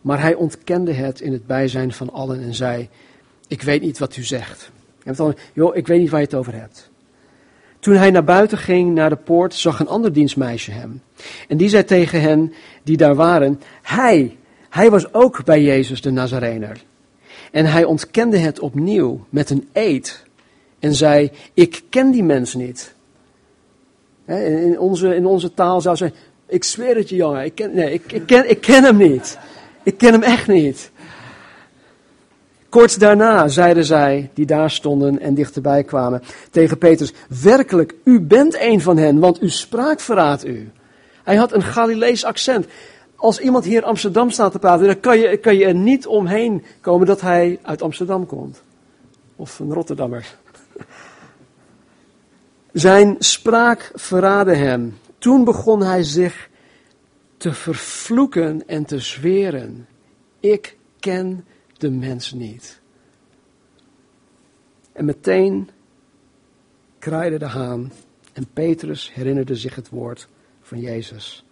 Maar 0.00 0.20
hij 0.20 0.34
ontkende 0.34 0.92
het 0.92 1.20
in 1.20 1.32
het 1.32 1.46
bijzijn 1.46 1.92
van 1.92 2.12
allen 2.12 2.42
en 2.42 2.54
zei, 2.54 2.88
ik 3.48 3.62
weet 3.62 3.82
niet 3.82 3.98
wat 3.98 4.16
u 4.16 4.22
zegt. 4.22 4.70
Dan, 5.16 5.36
joh, 5.52 5.76
ik 5.76 5.86
weet 5.86 6.00
niet 6.00 6.10
waar 6.10 6.20
je 6.20 6.26
het 6.26 6.34
over 6.34 6.54
hebt. 6.54 6.90
Toen 7.84 7.94
hij 7.94 8.10
naar 8.10 8.24
buiten 8.24 8.58
ging, 8.58 8.94
naar 8.94 9.10
de 9.10 9.16
poort, 9.16 9.54
zag 9.54 9.80
een 9.80 9.88
ander 9.88 10.12
dienstmeisje 10.12 10.70
hem. 10.70 11.02
En 11.48 11.56
die 11.56 11.68
zei 11.68 11.84
tegen 11.84 12.20
hen 12.20 12.52
die 12.82 12.96
daar 12.96 13.14
waren, 13.14 13.60
hij, 13.82 14.36
hij 14.70 14.90
was 14.90 15.14
ook 15.14 15.44
bij 15.44 15.62
Jezus 15.62 16.00
de 16.00 16.10
Nazarener. 16.10 16.84
En 17.50 17.66
hij 17.66 17.84
ontkende 17.84 18.38
het 18.38 18.60
opnieuw 18.60 19.24
met 19.28 19.50
een 19.50 19.68
eed. 19.72 20.24
En 20.78 20.94
zei, 20.94 21.30
ik 21.54 21.82
ken 21.90 22.10
die 22.10 22.22
mens 22.22 22.54
niet. 22.54 22.94
In 24.26 24.78
onze, 24.78 25.14
in 25.14 25.26
onze 25.26 25.54
taal 25.54 25.80
zou 25.80 25.96
ze 25.96 26.12
ik 26.46 26.64
zweer 26.64 26.96
het 26.96 27.08
je 27.08 27.16
jongen, 27.16 27.44
ik 27.44 27.54
ken, 27.54 27.74
nee, 27.74 27.92
ik, 27.92 28.12
ik, 28.12 28.26
ken, 28.26 28.50
ik 28.50 28.60
ken 28.60 28.84
hem 28.84 28.96
niet. 28.96 29.38
Ik 29.82 29.98
ken 29.98 30.12
hem 30.12 30.22
echt 30.22 30.48
niet. 30.48 30.90
Kort 32.74 33.00
daarna 33.00 33.48
zeiden 33.48 33.84
zij, 33.84 34.30
die 34.32 34.46
daar 34.46 34.70
stonden 34.70 35.20
en 35.20 35.34
dichterbij 35.34 35.84
kwamen, 35.84 36.22
tegen 36.50 36.78
Petrus, 36.78 37.12
werkelijk, 37.42 37.94
u 38.04 38.20
bent 38.20 38.60
een 38.60 38.80
van 38.80 38.96
hen, 38.96 39.18
want 39.18 39.38
uw 39.38 39.48
spraak 39.48 40.00
verraadt 40.00 40.46
u. 40.46 40.70
Hij 41.24 41.36
had 41.36 41.52
een 41.52 41.62
Galilees 41.62 42.24
accent. 42.24 42.66
Als 43.14 43.38
iemand 43.38 43.64
hier 43.64 43.76
in 43.76 43.88
Amsterdam 43.88 44.30
staat 44.30 44.52
te 44.52 44.58
praten, 44.58 44.86
dan 44.86 45.00
kan 45.00 45.18
je, 45.18 45.36
kan 45.36 45.56
je 45.56 45.64
er 45.64 45.74
niet 45.74 46.06
omheen 46.06 46.64
komen 46.80 47.06
dat 47.06 47.20
hij 47.20 47.58
uit 47.62 47.82
Amsterdam 47.82 48.26
komt. 48.26 48.62
Of 49.36 49.58
een 49.58 49.72
Rotterdammer. 49.72 50.34
Zijn 52.72 53.16
spraak 53.18 53.90
verraadde 53.94 54.54
hem. 54.54 54.98
Toen 55.18 55.44
begon 55.44 55.82
hij 55.82 56.02
zich 56.02 56.48
te 57.36 57.52
vervloeken 57.52 58.62
en 58.66 58.84
te 58.84 58.98
zweren. 58.98 59.86
Ik 60.40 60.76
ken 61.00 61.44
de 61.84 61.90
mens 61.90 62.32
niet. 62.32 62.80
En 64.92 65.04
meteen 65.04 65.70
kraaide 66.98 67.38
de 67.38 67.46
haan 67.46 67.92
en 68.32 68.46
Petrus 68.52 69.12
herinnerde 69.12 69.56
zich 69.56 69.74
het 69.74 69.88
woord 69.88 70.28
van 70.60 70.80
Jezus. 70.80 71.44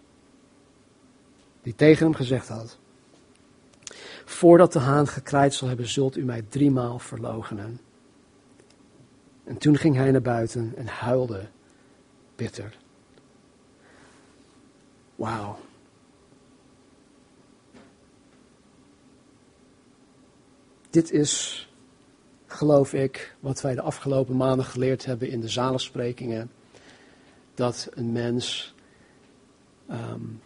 Die 1.61 1.75
tegen 1.75 2.05
hem 2.05 2.15
gezegd 2.15 2.47
had, 2.47 2.77
voordat 4.25 4.73
de 4.73 4.79
haan 4.79 5.07
gekraaid 5.07 5.53
zal 5.53 5.67
hebben, 5.67 5.87
zult 5.87 6.17
u 6.17 6.23
mij 6.23 6.41
driemaal 6.41 6.99
verloochenen. 6.99 7.79
En 9.43 9.57
toen 9.57 9.77
ging 9.77 9.95
hij 9.95 10.11
naar 10.11 10.21
buiten 10.21 10.73
en 10.75 10.87
huilde 10.87 11.47
bitter. 12.35 12.77
Wauw. 15.15 15.57
Dit 20.93 21.11
is, 21.11 21.67
geloof 22.47 22.93
ik, 22.93 23.35
wat 23.39 23.61
wij 23.61 23.75
de 23.75 23.81
afgelopen 23.81 24.37
maanden 24.37 24.65
geleerd 24.65 25.05
hebben 25.05 25.29
in 25.29 25.41
de 25.41 25.47
zalensprekingen. 25.47 26.51
Dat 27.53 27.89
een 27.93 28.11
mens 28.11 28.73
um, 29.91 30.41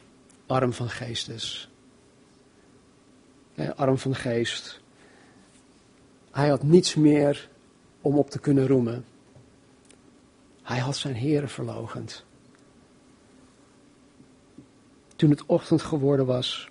arm 0.45 0.73
van 0.73 0.89
geest 0.89 1.29
is. 1.29 1.69
Arm 3.75 3.97
van 3.97 4.15
geest. 4.15 4.81
Hij 6.31 6.49
had 6.49 6.63
niets 6.63 6.95
meer 6.95 7.49
om 8.01 8.17
op 8.17 8.29
te 8.29 8.39
kunnen 8.39 8.67
roemen. 8.67 9.05
Hij 10.63 10.79
had 10.79 10.97
zijn 10.97 11.15
heren 11.15 11.49
verlogend. 11.49 12.25
Toen 15.15 15.29
het 15.29 15.45
ochtend 15.45 15.81
geworden 15.81 16.25
was, 16.25 16.69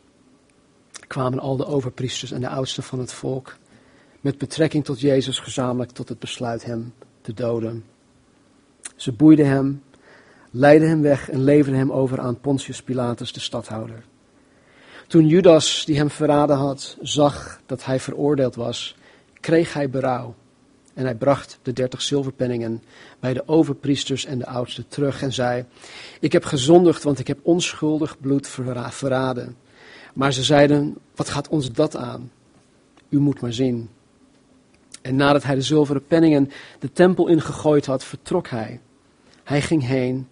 kwamen 1.07 1.39
al 1.39 1.57
de 1.57 1.67
overpriesters 1.67 2.31
en 2.31 2.41
de 2.41 2.49
oudsten 2.49 2.83
van 2.83 2.99
het 2.99 3.13
volk 3.13 3.57
met 4.21 4.39
betrekking 4.39 4.85
tot 4.85 5.01
Jezus 5.01 5.39
gezamenlijk 5.39 5.91
tot 5.91 6.09
het 6.09 6.19
besluit 6.19 6.65
hem 6.65 6.93
te 7.21 7.35
doden. 7.35 7.85
Ze 8.97 9.13
boeiden 9.13 9.47
hem, 9.47 9.83
leidden 10.51 10.89
hem 10.89 11.03
weg 11.03 11.31
en 11.31 11.45
leverden 11.45 11.79
hem 11.79 11.93
over 11.93 12.21
aan 12.21 12.41
Pontius 12.41 12.83
Pilatus, 12.83 13.33
de 13.33 13.41
stadhouder. 13.41 14.05
Toen 15.07 15.27
Judas, 15.27 15.85
die 15.85 15.97
hem 15.97 16.11
verraden 16.11 16.57
had, 16.57 16.97
zag 17.01 17.61
dat 17.67 17.85
hij 17.85 18.01
veroordeeld 18.01 18.55
was, 18.55 18.97
kreeg 19.41 19.73
hij 19.73 19.91
berouw. 19.91 20.35
En 20.95 21.05
hij 21.05 21.15
bracht 21.15 21.59
de 21.63 21.73
dertig 21.73 22.03
zilverpenningen 22.03 22.83
bij 23.21 23.35
de 23.35 23.49
overpriesters 23.49 24.25
en 24.25 24.39
de 24.39 24.47
oudsten 24.47 24.89
terug 24.89 25.23
en 25.23 25.33
zei: 25.33 25.65
Ik 26.21 26.33
heb 26.33 26.45
gezondigd, 26.45 27.03
want 27.03 27.19
ik 27.19 27.27
heb 27.27 27.39
onschuldig 27.43 28.21
bloed 28.21 28.49
verraden. 28.91 29.57
Maar 30.15 30.33
ze 30.33 30.43
zeiden: 30.43 30.97
Wat 31.15 31.29
gaat 31.29 31.49
ons 31.49 31.73
dat 31.73 31.97
aan? 31.97 32.31
U 33.09 33.19
moet 33.19 33.41
maar 33.41 33.53
zien. 33.53 33.89
En 35.07 35.17
nadat 35.17 35.43
hij 35.43 35.55
de 35.55 35.63
zilveren 35.63 36.07
penningen 36.07 36.51
de 36.79 36.93
tempel 36.93 37.29
ingegooid 37.29 37.87
had, 37.87 38.05
vertrok 38.05 38.49
hij. 38.49 38.81
Hij 39.45 39.61
ging 39.61 39.87
heen 39.87 40.29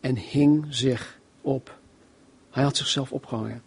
en 0.00 0.16
hing 0.16 0.66
zich 0.68 1.18
op. 1.40 1.78
Hij 2.50 2.62
had 2.62 2.76
zichzelf 2.76 3.12
opgehangen. 3.12 3.62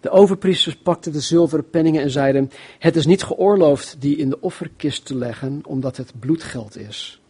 De 0.00 0.10
overpriesters 0.10 0.76
pakten 0.76 1.12
de 1.12 1.20
zilveren 1.20 1.70
penningen 1.70 2.02
en 2.02 2.10
zeiden: 2.10 2.50
Het 2.78 2.96
is 2.96 3.06
niet 3.06 3.22
geoorloofd 3.22 3.96
die 3.98 4.16
in 4.16 4.30
de 4.30 4.40
offerkist 4.40 5.04
te 5.04 5.14
leggen, 5.14 5.60
omdat 5.66 5.96
het 5.96 6.12
bloedgeld 6.18 6.76
is. 6.76 7.20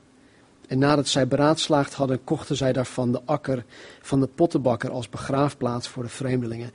En 0.66 0.78
nadat 0.78 1.08
zij 1.08 1.28
beraadslaagd 1.28 1.94
hadden, 1.94 2.24
kochten 2.24 2.56
zij 2.56 2.72
daarvan 2.72 3.12
de 3.12 3.20
akker 3.24 3.64
van 4.00 4.20
de 4.20 4.26
pottenbakker 4.26 4.90
als 4.90 5.08
begraafplaats 5.08 5.88
voor 5.88 6.02
de 6.02 6.08
vreemdelingen. 6.08 6.70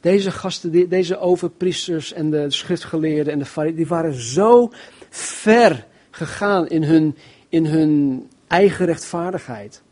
Deze 0.00 0.30
gasten, 0.30 0.88
deze 0.88 1.18
overpriesters 1.18 2.12
en 2.12 2.30
de 2.30 2.50
schriftgeleerden 2.50 3.32
en 3.32 3.38
de 3.38 3.74
die 3.74 3.86
waren 3.86 4.14
zo 4.14 4.72
ver 5.10 5.86
gegaan 6.10 6.68
in 6.68 6.82
hun, 6.82 7.16
in 7.48 7.66
hun 7.66 8.26
eigen 8.46 8.86
rechtvaardigheid. 8.86 9.82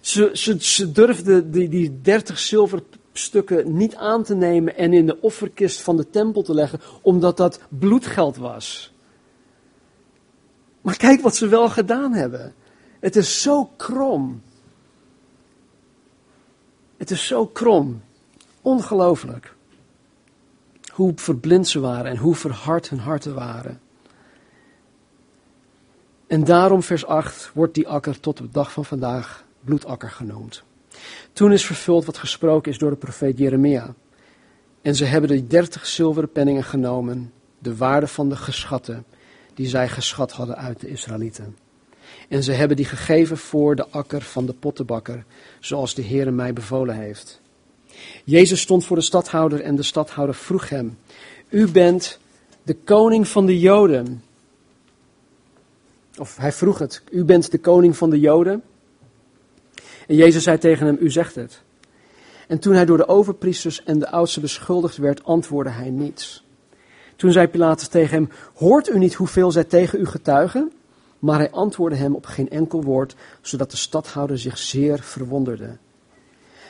Ze, 0.00 0.30
ze, 0.32 0.56
ze 0.64 0.92
durfden 0.92 1.50
die, 1.50 1.68
die 1.68 2.00
dertig 2.00 2.38
zilverstukken 2.38 3.76
niet 3.76 3.94
aan 3.94 4.22
te 4.22 4.34
nemen 4.34 4.76
en 4.76 4.92
in 4.92 5.06
de 5.06 5.20
offerkist 5.20 5.80
van 5.80 5.96
de 5.96 6.10
tempel 6.10 6.42
te 6.42 6.54
leggen, 6.54 6.80
omdat 7.02 7.36
dat 7.36 7.60
bloedgeld 7.68 8.36
was. 8.36 8.94
Maar 10.80 10.96
kijk 10.96 11.20
wat 11.20 11.36
ze 11.36 11.48
wel 11.48 11.68
gedaan 11.68 12.12
hebben. 12.12 12.54
Het 13.00 13.16
is 13.16 13.42
zo 13.42 13.64
krom. 13.76 14.42
Het 16.96 17.10
is 17.10 17.26
zo 17.26 17.46
krom. 17.46 18.02
Ongelooflijk. 18.66 19.54
Hoe 20.92 21.12
verblind 21.16 21.68
ze 21.68 21.80
waren 21.80 22.10
en 22.10 22.16
hoe 22.16 22.34
verhard 22.34 22.88
hun 22.88 22.98
harten 22.98 23.34
waren. 23.34 23.80
En 26.26 26.44
daarom, 26.44 26.82
vers 26.82 27.06
8, 27.06 27.50
wordt 27.54 27.74
die 27.74 27.88
akker 27.88 28.20
tot 28.20 28.36
de 28.36 28.48
dag 28.50 28.72
van 28.72 28.84
vandaag 28.84 29.44
bloedakker 29.60 30.10
genoemd. 30.10 30.62
Toen 31.32 31.52
is 31.52 31.66
vervuld 31.66 32.04
wat 32.04 32.18
gesproken 32.18 32.72
is 32.72 32.78
door 32.78 32.90
de 32.90 32.96
profeet 32.96 33.38
Jeremia. 33.38 33.94
En 34.82 34.94
ze 34.94 35.04
hebben 35.04 35.30
de 35.30 35.46
dertig 35.46 35.86
zilveren 35.86 36.32
penningen 36.32 36.64
genomen, 36.64 37.32
de 37.58 37.76
waarde 37.76 38.06
van 38.06 38.28
de 38.28 38.36
geschatten, 38.36 39.04
die 39.54 39.66
zij 39.66 39.88
geschat 39.88 40.32
hadden 40.32 40.56
uit 40.56 40.80
de 40.80 40.88
Israëlieten. 40.88 41.56
En 42.28 42.42
ze 42.42 42.52
hebben 42.52 42.76
die 42.76 42.86
gegeven 42.86 43.36
voor 43.38 43.76
de 43.76 43.88
akker 43.88 44.22
van 44.22 44.46
de 44.46 44.54
pottenbakker, 44.54 45.24
zoals 45.60 45.94
de 45.94 46.04
Heere 46.04 46.30
mij 46.30 46.52
bevolen 46.52 46.96
heeft. 46.96 47.44
Jezus 48.24 48.60
stond 48.60 48.84
voor 48.84 48.96
de 48.96 49.02
stadhouder 49.02 49.60
en 49.60 49.76
de 49.76 49.82
stadhouder 49.82 50.34
vroeg 50.34 50.68
hem, 50.68 50.98
U 51.48 51.70
bent 51.70 52.18
de 52.62 52.74
koning 52.74 53.28
van 53.28 53.46
de 53.46 53.58
Joden. 53.58 54.22
Of 56.18 56.36
hij 56.36 56.52
vroeg 56.52 56.78
het, 56.78 57.02
U 57.10 57.24
bent 57.24 57.50
de 57.50 57.58
koning 57.58 57.96
van 57.96 58.10
de 58.10 58.20
Joden. 58.20 58.62
En 60.06 60.14
Jezus 60.14 60.42
zei 60.42 60.58
tegen 60.58 60.86
hem, 60.86 60.96
U 61.00 61.10
zegt 61.10 61.34
het. 61.34 61.62
En 62.46 62.58
toen 62.58 62.74
hij 62.74 62.84
door 62.84 62.96
de 62.96 63.08
overpriesters 63.08 63.84
en 63.84 63.98
de 63.98 64.10
oudsten 64.10 64.42
beschuldigd 64.42 64.96
werd, 64.96 65.24
antwoordde 65.24 65.72
hij 65.72 65.90
niets. 65.90 66.44
Toen 67.16 67.32
zei 67.32 67.46
Pilatus 67.46 67.88
tegen 67.88 68.14
hem, 68.14 68.28
hoort 68.54 68.88
u 68.88 68.98
niet 68.98 69.14
hoeveel 69.14 69.50
zij 69.50 69.64
tegen 69.64 70.00
u 70.00 70.06
getuigen? 70.06 70.72
Maar 71.18 71.38
hij 71.38 71.50
antwoordde 71.50 71.98
hem 71.98 72.14
op 72.14 72.26
geen 72.26 72.50
enkel 72.50 72.82
woord, 72.82 73.16
zodat 73.40 73.70
de 73.70 73.76
stadhouder 73.76 74.38
zich 74.38 74.58
zeer 74.58 74.98
verwonderde. 74.98 75.76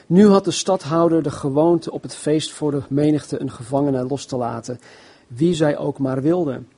Nu 0.07 0.27
had 0.27 0.45
de 0.45 0.51
stadhouder 0.51 1.23
de 1.23 1.31
gewoonte 1.31 1.91
op 1.91 2.03
het 2.03 2.15
feest 2.15 2.53
voor 2.53 2.71
de 2.71 2.83
menigte 2.89 3.41
een 3.41 3.51
gevangene 3.51 4.05
los 4.05 4.25
te 4.25 4.37
laten, 4.37 4.81
wie 5.27 5.55
zij 5.55 5.79
ook 5.79 5.99
maar 5.99 6.23
wilden. 6.23 6.69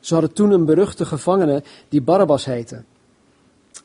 Ze 0.00 0.12
hadden 0.12 0.32
toen 0.32 0.50
een 0.50 0.64
beruchte 0.64 1.04
gevangene 1.04 1.62
die 1.88 2.02
Barabbas 2.02 2.44
heette. 2.44 2.82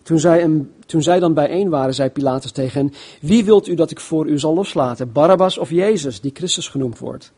Toen 0.03 0.19
zij, 0.19 0.65
toen 0.85 1.01
zij 1.01 1.19
dan 1.19 1.33
bijeen 1.33 1.69
waren, 1.69 1.93
zei 1.93 2.09
Pilatus 2.09 2.51
tegen 2.51 2.79
hen: 2.79 2.93
Wie 3.21 3.45
wilt 3.45 3.67
u 3.67 3.75
dat 3.75 3.91
ik 3.91 3.99
voor 3.99 4.27
u 4.27 4.39
zal 4.39 4.53
loslaten, 4.53 5.11
Barabbas 5.11 5.57
of 5.57 5.69
Jezus, 5.69 6.21
die 6.21 6.31
Christus 6.33 6.67
genoemd 6.67 6.99
wordt? 6.99 7.31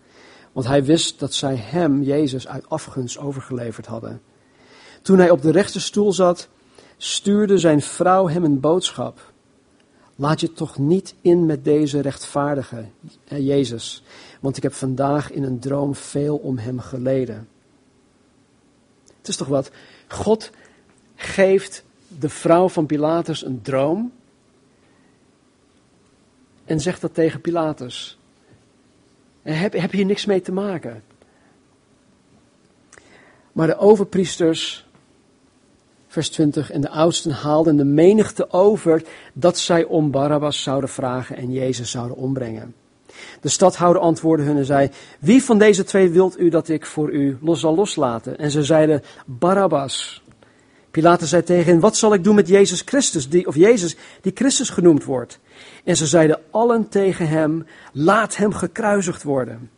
Want 0.51 0.67
hij 0.67 0.83
wist 0.83 1.19
dat 1.19 1.33
zij 1.33 1.55
hem, 1.55 2.03
Jezus, 2.03 2.47
uit 2.47 2.69
afgunst 2.69 3.17
overgeleverd 3.17 3.85
hadden. 3.85 4.21
Toen 5.01 5.17
hij 5.17 5.29
op 5.29 5.41
de 5.41 5.51
rechterstoel 5.51 6.13
zat, 6.13 6.49
stuurde 6.97 7.57
zijn 7.57 7.81
vrouw 7.81 8.27
hem 8.27 8.43
een 8.43 8.59
boodschap. 8.59 9.28
Laat 10.19 10.39
je 10.39 10.53
toch 10.53 10.77
niet 10.77 11.15
in 11.21 11.45
met 11.45 11.63
deze 11.63 11.99
rechtvaardige, 11.99 12.85
Jezus, 13.25 14.03
want 14.39 14.57
ik 14.57 14.63
heb 14.63 14.73
vandaag 14.73 15.31
in 15.31 15.43
een 15.43 15.59
droom 15.59 15.95
veel 15.95 16.37
om 16.37 16.57
hem 16.57 16.79
geleden. 16.79 17.47
Het 19.17 19.27
is 19.27 19.35
toch 19.35 19.47
wat? 19.47 19.71
God 20.07 20.49
geeft 21.15 21.83
de 22.07 22.29
vrouw 22.29 22.69
van 22.69 22.85
Pilatus 22.85 23.45
een 23.45 23.61
droom 23.61 24.11
en 26.65 26.79
zegt 26.79 27.01
dat 27.01 27.13
tegen 27.13 27.41
Pilatus. 27.41 28.19
Heb, 29.41 29.73
heb 29.73 29.91
hier 29.91 30.05
niks 30.05 30.25
mee 30.25 30.41
te 30.41 30.51
maken. 30.51 31.03
Maar 33.51 33.67
de 33.67 33.77
overpriesters, 33.77 34.87
vers 36.09 36.29
20, 36.29 36.71
en 36.71 36.81
de 36.81 36.89
oudsten 36.89 37.31
haalden 37.31 37.77
de 37.77 37.83
menigte 37.83 38.51
over 38.51 39.03
dat 39.33 39.57
zij 39.57 39.83
om 39.83 40.11
Barabbas 40.11 40.63
zouden 40.63 40.89
vragen 40.89 41.35
en 41.35 41.51
Jezus 41.51 41.91
zouden 41.91 42.17
ombrengen. 42.17 42.75
De 43.41 43.49
stadhouder 43.49 44.01
antwoordde 44.01 44.45
hun 44.45 44.57
en 44.57 44.65
zei, 44.65 44.89
wie 45.19 45.43
van 45.43 45.57
deze 45.57 45.83
twee 45.83 46.09
wilt 46.09 46.39
u 46.39 46.49
dat 46.49 46.69
ik 46.69 46.85
voor 46.85 47.11
u 47.11 47.37
los 47.41 47.59
zal 47.59 47.75
loslaten? 47.75 48.37
En 48.37 48.51
ze 48.51 48.63
zeiden, 48.63 49.03
Barabbas. 49.25 50.23
Pilatus 50.91 51.29
zei 51.29 51.43
tegen 51.43 51.71
hen, 51.71 51.79
wat 51.79 51.97
zal 51.97 52.13
ik 52.13 52.23
doen 52.23 52.35
met 52.35 52.47
Jezus 52.47 52.81
Christus, 52.85 53.29
die, 53.29 53.47
of 53.47 53.55
Jezus 53.55 53.95
die 54.21 54.31
Christus 54.35 54.69
genoemd 54.69 55.03
wordt? 55.03 55.39
En 55.83 55.97
ze 55.97 56.07
zeiden 56.07 56.39
allen 56.51 56.89
tegen 56.89 57.27
hem, 57.27 57.65
laat 57.93 58.35
hem 58.35 58.53
gekruisigd 58.53 59.23
worden. 59.23 59.69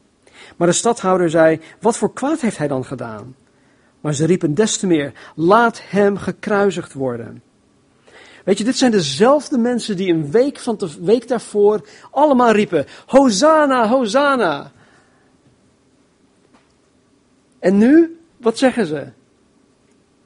Maar 0.58 0.68
de 0.68 0.74
stadhouder 0.74 1.30
zei, 1.30 1.60
wat 1.80 1.98
voor 1.98 2.14
kwaad 2.14 2.42
heeft 2.42 2.58
hij 2.58 2.68
dan 2.68 2.86
gedaan? 2.86 3.36
Maar 4.02 4.14
ze 4.14 4.26
riepen 4.26 4.54
des 4.54 4.78
te 4.78 4.88
meer, 4.88 5.14
laat 5.36 5.82
hem 5.84 6.18
gekruisigd 6.18 6.94
worden. 6.94 7.44
Weet 8.44 8.58
je, 8.58 8.64
dit 8.64 8.78
zijn 8.78 8.92
dezelfde 8.92 9.58
mensen 9.58 9.98
die 9.98 10.14
een 10.14 10.32
week 10.32 10.60
van 10.60 10.78
de 10.78 10.96
week 11.02 11.28
daarvoor 11.28 11.88
allemaal 12.12 12.52
riepen, 12.52 12.86
Hosanna, 13.06 13.88
Hosanna. 13.88 14.72
En 17.60 17.78
nu, 17.78 18.20
wat 18.38 18.58
zeggen 18.58 18.86
ze? 18.86 19.08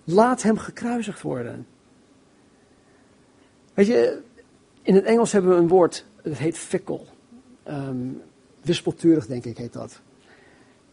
Laat 0.03 0.41
hem 0.41 0.57
gekruisigd 0.57 1.21
worden. 1.21 1.67
Weet 3.73 3.87
je, 3.87 4.21
in 4.81 4.95
het 4.95 5.03
Engels 5.03 5.31
hebben 5.31 5.51
we 5.51 5.57
een 5.57 5.67
woord, 5.67 6.05
het 6.21 6.37
heet 6.37 6.57
fickle. 6.57 7.01
Um, 7.67 8.21
wispelturig, 8.61 9.27
denk 9.27 9.45
ik, 9.45 9.57
heet 9.57 9.73
dat. 9.73 10.01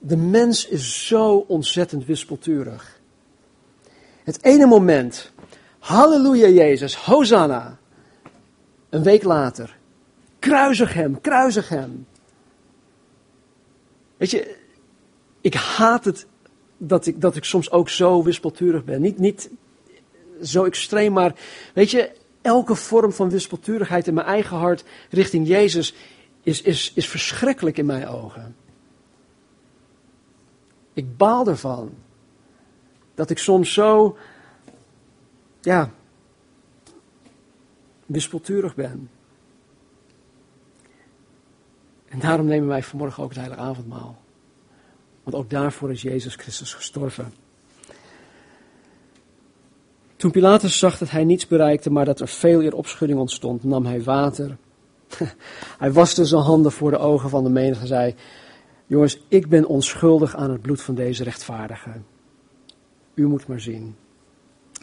De 0.05 0.17
mens 0.17 0.67
is 0.67 1.07
zo 1.07 1.45
ontzettend 1.49 2.05
wispelturig. 2.05 3.01
Het 4.25 4.45
ene 4.45 4.67
moment, 4.67 5.33
halleluja 5.79 6.49
Jezus, 6.49 6.97
Hosanna. 6.97 7.79
Een 8.89 9.03
week 9.03 9.23
later, 9.23 9.77
kruisig 10.39 10.95
hem, 10.95 11.21
kruisig 11.21 11.69
hem. 11.69 12.07
Weet 14.17 14.31
je, 14.31 14.57
ik 15.41 15.55
haat 15.55 16.05
het 16.05 16.27
dat 16.77 17.07
ik, 17.07 17.21
dat 17.21 17.37
ik 17.37 17.45
soms 17.45 17.71
ook 17.71 17.89
zo 17.89 18.23
wispelturig 18.23 18.85
ben. 18.85 19.01
Niet, 19.01 19.19
niet 19.19 19.51
zo 20.43 20.65
extreem, 20.65 21.13
maar 21.13 21.35
weet 21.75 21.91
je, 21.91 22.11
elke 22.41 22.75
vorm 22.75 23.13
van 23.13 23.31
wispelturigheid 23.31 24.07
in 24.07 24.15
mijn 24.15 24.27
eigen 24.27 24.57
hart 24.57 24.85
richting 25.11 25.49
Jezus 25.49 25.95
is, 26.43 26.63
is, 26.63 26.93
is 26.95 27.09
verschrikkelijk 27.09 27.79
in 27.79 27.87
mijn 27.87 28.09
ogen. 28.09 28.57
Ik 30.93 31.17
baal 31.17 31.47
ervan 31.47 31.95
dat 33.15 33.31
ik 33.31 33.39
soms 33.39 33.73
zo, 33.73 34.17
ja, 35.61 35.91
wispelturig 38.07 38.75
ben. 38.75 39.11
En 42.09 42.19
daarom 42.19 42.47
nemen 42.47 42.69
wij 42.69 42.83
vanmorgen 42.83 43.23
ook 43.23 43.29
het 43.29 43.39
heilige 43.39 43.63
avondmaal. 43.63 44.21
Want 45.23 45.37
ook 45.37 45.51
daarvoor 45.51 45.91
is 45.91 46.03
Jezus 46.03 46.35
Christus 46.35 46.75
gestorven. 46.75 47.33
Toen 50.17 50.31
Pilatus 50.31 50.79
zag 50.79 50.99
dat 50.99 51.11
hij 51.11 51.25
niets 51.25 51.47
bereikte, 51.47 51.91
maar 51.91 52.05
dat 52.05 52.21
er 52.21 52.29
veel 52.29 52.63
eer 52.63 52.75
opschudding 52.75 53.21
ontstond, 53.21 53.65
nam 53.65 53.87
hij 53.87 54.03
water. 54.03 54.57
hij 55.79 55.93
waste 55.93 56.25
zijn 56.25 56.43
handen 56.43 56.73
voor 56.73 56.91
de 56.91 56.99
ogen 56.99 57.31
van 57.31 57.45
de 57.45 57.51
menigte 57.51 57.81
en 57.81 57.87
zei: 57.87 58.15
Jongens, 58.93 59.19
ik 59.29 59.49
ben 59.49 59.67
onschuldig 59.67 60.37
aan 60.37 60.51
het 60.51 60.61
bloed 60.61 60.83
van 60.83 60.95
deze 60.95 61.25
rechtvaardige. 61.25 61.91
U 63.15 63.27
moet 63.27 63.47
maar 63.47 63.61
zien. 63.61 63.97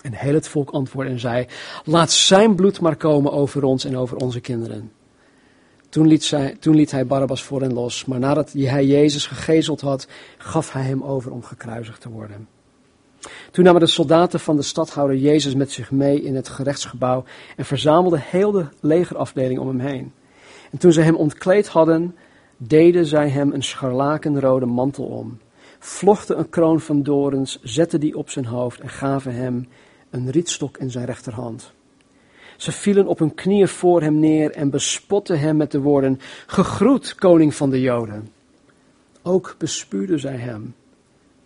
En 0.01 0.13
heel 0.13 0.33
het 0.33 0.47
volk 0.47 0.69
antwoordde 0.69 1.13
en 1.13 1.19
zei: 1.19 1.47
Laat 1.83 2.11
zijn 2.11 2.55
bloed 2.55 2.81
maar 2.81 2.95
komen 2.95 3.31
over 3.31 3.63
ons 3.63 3.85
en 3.85 3.97
over 3.97 4.17
onze 4.17 4.39
kinderen. 4.39 4.91
Toen 5.89 6.07
liet, 6.07 6.23
zij, 6.23 6.57
toen 6.59 6.75
liet 6.75 6.91
hij 6.91 7.05
Barabbas 7.05 7.43
voor 7.43 7.61
hen 7.61 7.73
los, 7.73 8.05
maar 8.05 8.19
nadat 8.19 8.51
hij 8.51 8.85
Jezus 8.85 9.27
gegezeld 9.27 9.81
had, 9.81 10.07
gaf 10.37 10.73
hij 10.73 10.83
hem 10.83 11.03
over 11.03 11.31
om 11.31 11.43
gekruisigd 11.43 12.01
te 12.01 12.09
worden. 12.09 12.47
Toen 13.51 13.63
namen 13.63 13.81
de 13.81 13.87
soldaten 13.87 14.39
van 14.39 14.55
de 14.55 14.61
stadhouder 14.61 15.17
Jezus 15.17 15.55
met 15.55 15.71
zich 15.71 15.91
mee 15.91 16.21
in 16.21 16.35
het 16.35 16.49
gerechtsgebouw 16.49 17.23
en 17.55 17.65
verzamelden 17.65 18.19
heel 18.19 18.51
de 18.51 18.65
legerafdeling 18.79 19.59
om 19.59 19.67
hem 19.67 19.79
heen. 19.79 20.13
En 20.71 20.77
toen 20.77 20.91
ze 20.91 21.01
hem 21.01 21.15
ontkleed 21.15 21.67
hadden, 21.67 22.15
deden 22.61 23.05
zij 23.05 23.29
hem 23.29 23.53
een 23.53 23.63
scharlakenrode 23.63 24.65
mantel 24.65 25.05
om, 25.05 25.39
vlochten 25.79 26.39
een 26.39 26.49
kroon 26.49 26.79
van 26.79 27.03
dorens, 27.03 27.59
zetten 27.61 27.99
die 27.99 28.17
op 28.17 28.29
zijn 28.29 28.45
hoofd 28.45 28.79
en 28.79 28.89
gaven 28.89 29.33
hem 29.33 29.67
een 30.09 30.29
rietstok 30.29 30.77
in 30.77 30.91
zijn 30.91 31.05
rechterhand. 31.05 31.73
Ze 32.57 32.71
vielen 32.71 33.07
op 33.07 33.19
hun 33.19 33.33
knieën 33.33 33.67
voor 33.67 34.01
hem 34.01 34.19
neer 34.19 34.51
en 34.51 34.69
bespotten 34.69 35.39
hem 35.39 35.57
met 35.57 35.71
de 35.71 35.79
woorden: 35.79 36.19
Gegroet, 36.47 37.15
koning 37.15 37.55
van 37.55 37.69
de 37.69 37.81
Joden. 37.81 38.29
Ook 39.21 39.55
bespuurden 39.57 40.19
zij 40.19 40.37
hem, 40.37 40.75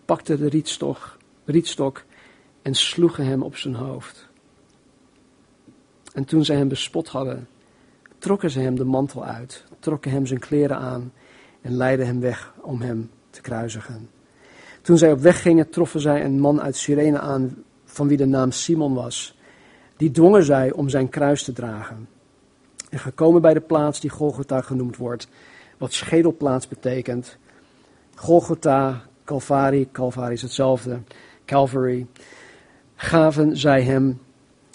pakten 0.04 0.38
de 0.38 0.48
rietstok, 0.48 1.16
rietstok 1.44 2.04
en 2.62 2.74
sloegen 2.74 3.26
hem 3.26 3.42
op 3.42 3.56
zijn 3.56 3.74
hoofd. 3.74 4.28
En 6.12 6.24
toen 6.24 6.44
zij 6.44 6.56
hem 6.56 6.68
bespot 6.68 7.08
hadden, 7.08 7.48
trokken 8.24 8.50
ze 8.50 8.60
hem 8.60 8.76
de 8.76 8.84
mantel 8.84 9.24
uit, 9.24 9.64
trokken 9.78 10.10
hem 10.10 10.26
zijn 10.26 10.40
kleren 10.40 10.78
aan 10.78 11.12
en 11.60 11.76
leidden 11.76 12.06
hem 12.06 12.20
weg 12.20 12.54
om 12.60 12.80
hem 12.80 13.10
te 13.30 13.40
kruisigen. 13.40 14.08
Toen 14.82 14.98
zij 14.98 15.12
op 15.12 15.20
weg 15.20 15.42
gingen, 15.42 15.70
troffen 15.70 16.00
zij 16.00 16.24
een 16.24 16.40
man 16.40 16.60
uit 16.60 16.76
Cyrene 16.76 17.18
aan, 17.18 17.64
van 17.84 18.08
wie 18.08 18.16
de 18.16 18.26
naam 18.26 18.50
Simon 18.50 18.94
was 18.94 19.36
die 19.96 20.10
dwongen 20.10 20.44
zij 20.44 20.72
om 20.72 20.88
zijn 20.88 21.08
kruis 21.08 21.44
te 21.44 21.52
dragen. 21.52 22.08
En 22.90 22.98
gekomen 22.98 23.42
bij 23.42 23.54
de 23.54 23.60
plaats 23.60 24.00
die 24.00 24.10
Golgotha 24.10 24.60
genoemd 24.60 24.96
wordt, 24.96 25.28
wat 25.78 25.92
schedelplaats 25.92 26.68
betekent. 26.68 27.36
Golgotha, 28.14 29.02
Calvary, 29.24 29.88
Calvary 29.92 30.32
is 30.32 30.42
hetzelfde, 30.42 30.98
Calvary, 31.44 32.06
gaven 32.94 33.56
zij 33.56 33.82
hem 33.82 34.20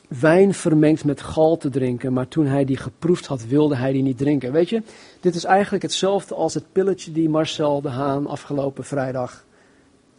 wijn 0.10 0.54
vermengd 0.54 1.06
met 1.06 1.22
gal 1.22 1.58
te 1.58 1.70
drinken, 1.70 2.14
maar 2.14 2.28
toen 2.28 2.46
hij 2.46 2.66
die 2.66 2.78
geproefd 2.78 3.26
had, 3.26 3.46
wilde 3.46 3.76
hij 3.76 3.92
die 3.92 4.02
niet 4.02 4.18
drinken. 4.18 4.52
Weet 4.52 4.70
je, 4.70 4.84
dit 5.20 5.36
is 5.36 5.44
eigenlijk 5.44 5.84
hetzelfde 5.84 6.36
als 6.36 6.54
het 6.54 6.72
pilletje 6.72 7.12
die 7.12 7.30
Marcel 7.30 7.82
de 7.82 7.90
Haan 7.90 8.28
afgelopen 8.28 8.84
vrijdag 8.84 9.46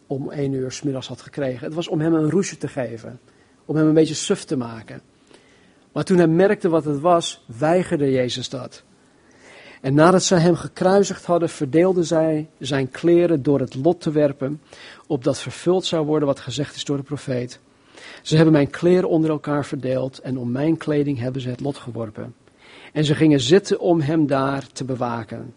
om 0.07 0.31
één 0.31 0.53
uur 0.53 0.72
s 0.72 0.83
middags 0.83 1.09
had 1.09 1.20
gekregen. 1.20 1.64
Het 1.64 1.74
was 1.74 1.88
om 1.88 2.00
hem 2.00 2.14
een 2.14 2.31
roesje 2.31 2.57
te 2.57 2.68
geven 2.68 3.20
om 3.70 3.76
hem 3.76 3.87
een 3.87 3.94
beetje 3.94 4.14
suf 4.14 4.44
te 4.44 4.57
maken. 4.57 5.03
Maar 5.92 6.05
toen 6.05 6.16
hij 6.16 6.26
merkte 6.26 6.68
wat 6.68 6.85
het 6.85 7.00
was, 7.00 7.44
weigerde 7.59 8.11
Jezus 8.11 8.48
dat. 8.48 8.83
En 9.81 9.94
nadat 9.94 10.22
zij 10.22 10.38
hem 10.38 10.55
gekruisigd 10.55 11.24
hadden, 11.24 11.48
verdeelden 11.48 12.05
zij 12.05 12.48
zijn 12.59 12.90
kleren 12.90 13.42
door 13.42 13.61
het 13.61 13.74
lot 13.74 14.00
te 14.00 14.11
werpen, 14.11 14.61
opdat 15.07 15.38
vervuld 15.38 15.85
zou 15.85 16.07
worden 16.07 16.29
wat 16.29 16.40
gezegd 16.40 16.74
is 16.74 16.85
door 16.85 16.96
de 16.96 17.03
profeet. 17.03 17.61
Ze 18.23 18.35
hebben 18.35 18.53
mijn 18.53 18.71
kleren 18.71 19.09
onder 19.09 19.31
elkaar 19.31 19.65
verdeeld 19.65 20.19
en 20.19 20.39
om 20.39 20.51
mijn 20.51 20.77
kleding 20.77 21.19
hebben 21.19 21.43
ze 21.43 21.49
het 21.49 21.61
lot 21.61 21.77
geworpen. 21.77 22.35
En 22.93 23.05
ze 23.05 23.15
gingen 23.15 23.41
zitten 23.41 23.81
om 23.81 24.01
hem 24.01 24.27
daar 24.27 24.67
te 24.73 24.85
bewaken. 24.85 25.55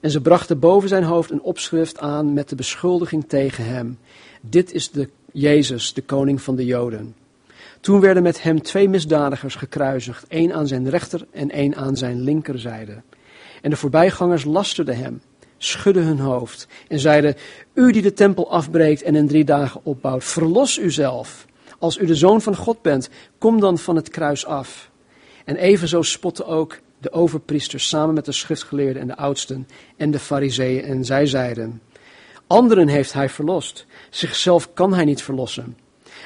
En 0.00 0.10
ze 0.10 0.20
brachten 0.20 0.58
boven 0.58 0.88
zijn 0.88 1.04
hoofd 1.04 1.30
een 1.30 1.42
opschrift 1.42 1.98
aan 1.98 2.32
met 2.32 2.48
de 2.48 2.54
beschuldiging 2.54 3.28
tegen 3.28 3.64
hem. 3.64 3.98
Dit 4.40 4.72
is 4.72 4.90
de 4.90 5.08
Jezus, 5.32 5.92
de 5.92 6.02
koning 6.02 6.42
van 6.42 6.56
de 6.56 6.64
Joden. 6.64 7.14
Toen 7.80 8.00
werden 8.00 8.22
met 8.22 8.42
hem 8.42 8.62
twee 8.62 8.88
misdadigers 8.88 9.54
gekruisigd, 9.54 10.26
één 10.28 10.52
aan 10.52 10.66
zijn 10.66 10.90
rechter 10.90 11.26
en 11.30 11.50
één 11.50 11.76
aan 11.76 11.96
zijn 11.96 12.20
linkerzijde. 12.20 13.02
En 13.62 13.70
de 13.70 13.76
voorbijgangers 13.76 14.44
lasterden 14.44 14.96
hem, 14.96 15.20
schudden 15.58 16.04
hun 16.04 16.18
hoofd 16.18 16.68
en 16.88 16.98
zeiden, 16.98 17.34
u 17.74 17.92
die 17.92 18.02
de 18.02 18.12
tempel 18.12 18.50
afbreekt 18.50 19.02
en 19.02 19.14
in 19.14 19.28
drie 19.28 19.44
dagen 19.44 19.80
opbouwt, 19.84 20.24
verlos 20.24 20.78
uzelf. 20.78 21.46
Als 21.78 21.98
u 21.98 22.06
de 22.06 22.14
zoon 22.14 22.40
van 22.40 22.56
God 22.56 22.82
bent, 22.82 23.08
kom 23.38 23.60
dan 23.60 23.78
van 23.78 23.96
het 23.96 24.08
kruis 24.08 24.46
af. 24.46 24.90
En 25.44 25.56
evenzo 25.56 26.02
spotten 26.02 26.46
ook 26.46 26.78
de 26.98 27.12
overpriesters 27.12 27.88
samen 27.88 28.14
met 28.14 28.24
de 28.24 28.32
schriftgeleerden 28.32 29.02
en 29.02 29.08
de 29.08 29.16
oudsten 29.16 29.68
en 29.96 30.10
de 30.10 30.18
fariseeën 30.18 30.84
en 30.84 31.04
zij 31.04 31.26
zeiden, 31.26 31.82
anderen 32.46 32.88
heeft 32.88 33.12
hij 33.12 33.28
verlost, 33.28 33.86
zichzelf 34.10 34.72
kan 34.72 34.94
hij 34.94 35.04
niet 35.04 35.22
verlossen. 35.22 35.76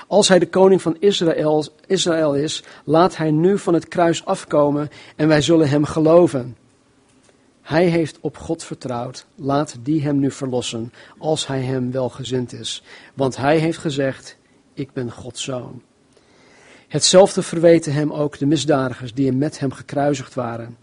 Als 0.06 0.28
hij 0.28 0.38
de 0.38 0.48
koning 0.48 0.82
van 0.82 0.96
Israël, 0.98 1.64
Israël 1.86 2.34
is, 2.34 2.62
laat 2.84 3.16
hij 3.16 3.30
nu 3.30 3.58
van 3.58 3.74
het 3.74 3.88
kruis 3.88 4.24
afkomen 4.24 4.88
en 5.16 5.28
wij 5.28 5.42
zullen 5.42 5.68
hem 5.68 5.84
geloven. 5.84 6.56
Hij 7.62 7.84
heeft 7.84 8.18
op 8.20 8.38
God 8.38 8.64
vertrouwd, 8.64 9.26
laat 9.34 9.76
die 9.82 10.02
hem 10.02 10.18
nu 10.18 10.30
verlossen, 10.30 10.92
als 11.18 11.46
hij 11.46 11.60
hem 11.60 11.90
welgezind 11.90 12.52
is. 12.52 12.82
Want 13.14 13.36
hij 13.36 13.58
heeft 13.58 13.78
gezegd, 13.78 14.36
ik 14.80 14.92
ben 14.92 15.10
Gods 15.10 15.42
zoon. 15.42 15.82
Hetzelfde 16.88 17.42
verweten 17.42 17.92
hem 17.92 18.12
ook 18.12 18.38
de 18.38 18.46
misdadigers 18.46 19.14
die 19.14 19.32
met 19.32 19.58
hem 19.58 19.72
gekruisigd 19.72 20.34
waren. 20.34 20.76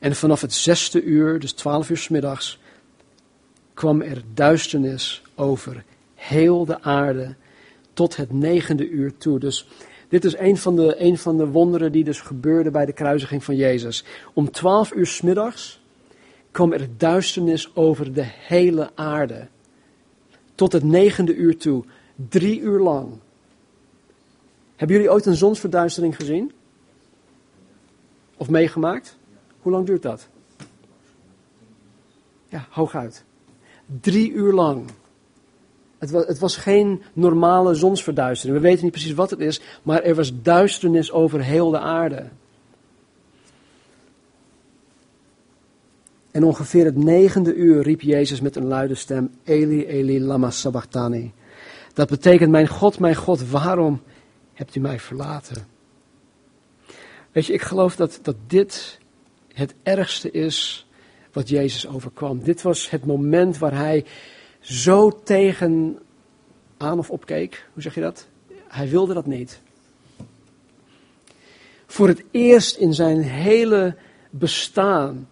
En 0.00 0.16
vanaf 0.16 0.40
het 0.40 0.52
zesde 0.52 1.02
uur, 1.02 1.38
dus 1.38 1.52
twaalf 1.52 1.90
uur 1.90 1.96
s 1.96 2.08
middags, 2.08 2.58
kwam 3.74 4.00
er 4.00 4.22
duisternis 4.34 5.22
over 5.34 5.84
heel 6.14 6.64
de 6.64 6.82
aarde 6.82 7.34
tot 7.92 8.16
het 8.16 8.32
negende 8.32 8.88
uur 8.88 9.16
toe. 9.16 9.38
Dus 9.38 9.68
dit 10.08 10.24
is 10.24 10.36
een 10.36 10.56
van 10.56 10.76
de, 10.76 10.94
een 10.98 11.18
van 11.18 11.36
de 11.36 11.46
wonderen 11.46 11.92
die 11.92 12.04
dus 12.04 12.20
gebeurde 12.20 12.70
bij 12.70 12.86
de 12.86 12.92
kruisiging 12.92 13.44
van 13.44 13.56
Jezus. 13.56 14.04
Om 14.34 14.50
twaalf 14.50 14.94
uur 14.94 15.06
s 15.06 15.20
middags 15.20 15.80
kwam 16.50 16.72
er 16.72 16.88
duisternis 16.96 17.74
over 17.74 18.12
de 18.12 18.24
hele 18.24 18.90
aarde. 18.94 19.48
Tot 20.54 20.72
het 20.72 20.82
negende 20.82 21.34
uur 21.34 21.56
toe. 21.56 21.84
Drie 22.28 22.60
uur 22.60 22.80
lang. 22.80 23.08
Hebben 24.80 24.96
jullie 24.96 25.12
ooit 25.12 25.26
een 25.26 25.36
zonsverduistering 25.36 26.16
gezien? 26.16 26.52
Of 28.36 28.48
meegemaakt? 28.48 29.16
Hoe 29.60 29.72
lang 29.72 29.86
duurt 29.86 30.02
dat? 30.02 30.28
Ja, 32.48 32.66
hooguit. 32.70 33.24
Drie 34.00 34.32
uur 34.32 34.52
lang. 34.52 34.84
Het 35.98 36.10
was, 36.10 36.26
het 36.26 36.38
was, 36.38 36.56
geen 36.56 37.02
normale 37.12 37.74
zonsverduistering. 37.74 38.60
We 38.60 38.66
weten 38.66 38.82
niet 38.82 38.92
precies 38.92 39.12
wat 39.12 39.30
het 39.30 39.40
is, 39.40 39.60
maar 39.82 40.02
er 40.02 40.14
was 40.14 40.42
duisternis 40.42 41.12
over 41.12 41.42
heel 41.42 41.70
de 41.70 41.78
aarde. 41.78 42.26
En 46.30 46.44
ongeveer 46.44 46.84
het 46.84 46.96
negende 46.96 47.54
uur 47.54 47.82
riep 47.82 48.00
Jezus 48.00 48.40
met 48.40 48.56
een 48.56 48.66
luide 48.66 48.94
stem: 48.94 49.30
Eli, 49.44 49.86
Eli, 49.86 50.24
lama 50.24 50.50
sabachthani. 50.50 51.32
Dat 51.92 52.08
betekent: 52.08 52.50
Mijn 52.50 52.68
God, 52.68 52.98
mijn 52.98 53.16
God, 53.16 53.48
waarom 53.50 54.00
hebt 54.60 54.74
u 54.74 54.80
mij 54.80 55.00
verlaten? 55.00 55.66
Weet 57.32 57.46
je, 57.46 57.52
ik 57.52 57.62
geloof 57.62 57.96
dat, 57.96 58.18
dat 58.22 58.36
dit 58.46 58.98
het 59.52 59.74
ergste 59.82 60.30
is 60.30 60.86
wat 61.32 61.48
Jezus 61.48 61.86
overkwam. 61.86 62.42
Dit 62.42 62.62
was 62.62 62.90
het 62.90 63.06
moment 63.06 63.58
waar 63.58 63.74
hij 63.74 64.04
zo 64.60 65.20
tegen 65.22 65.98
aan 66.76 66.98
of 66.98 67.10
opkeek. 67.10 67.66
Hoe 67.72 67.82
zeg 67.82 67.94
je 67.94 68.00
dat? 68.00 68.26
Hij 68.68 68.88
wilde 68.88 69.14
dat 69.14 69.26
niet. 69.26 69.60
Voor 71.86 72.08
het 72.08 72.24
eerst 72.30 72.76
in 72.76 72.94
zijn 72.94 73.22
hele 73.22 73.96
bestaan, 74.30 75.28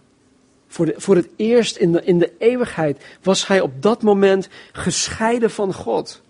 voor, 0.66 0.86
de, 0.86 0.94
voor 0.96 1.16
het 1.16 1.28
eerst 1.36 1.76
in 1.76 1.92
de, 1.92 2.04
in 2.04 2.18
de 2.18 2.32
eeuwigheid, 2.38 3.04
was 3.22 3.46
hij 3.46 3.60
op 3.60 3.82
dat 3.82 4.02
moment 4.02 4.48
gescheiden 4.72 5.50
van 5.50 5.74
God. 5.74 6.22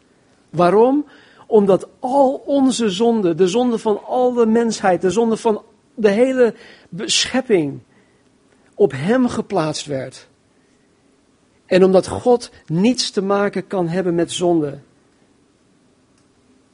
Waarom? 0.51 1.07
Omdat 1.51 1.89
al 1.99 2.43
onze 2.47 2.91
zonden, 2.91 3.37
de 3.37 3.49
zonde 3.49 3.79
van 3.79 4.05
al 4.05 4.33
de 4.33 4.47
mensheid, 4.47 5.01
de 5.01 5.11
zonde 5.11 5.37
van 5.37 5.63
de 5.95 6.11
hele 6.11 6.55
schepping, 6.95 7.81
op 8.75 8.93
hem 8.93 9.29
geplaatst 9.29 9.87
werd. 9.87 10.29
En 11.67 11.85
omdat 11.85 12.07
God 12.07 12.51
niets 12.67 13.11
te 13.11 13.23
maken 13.23 13.67
kan 13.67 13.89
hebben 13.89 14.15
met 14.15 14.33
zonde, 14.33 14.79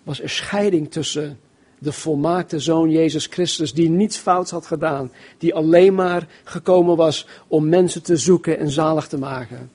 was 0.03 0.21
er 0.21 0.31
scheiding 0.31 0.91
tussen 0.91 1.39
de 1.79 1.93
volmaakte 1.93 2.59
zoon 2.59 2.91
Jezus 2.91 3.27
Christus, 3.27 3.75
die 3.75 3.91
niets 3.91 4.17
fouts 4.17 4.51
had 4.51 4.67
gedaan, 4.67 5.13
die 5.39 5.55
alleen 5.55 5.95
maar 5.95 6.29
gekomen 6.45 6.97
was 6.97 7.27
om 7.47 7.69
mensen 7.69 8.03
te 8.03 8.17
zoeken 8.17 8.59
en 8.59 8.71
zalig 8.71 9.09
te 9.09 9.19
maken. 9.19 9.71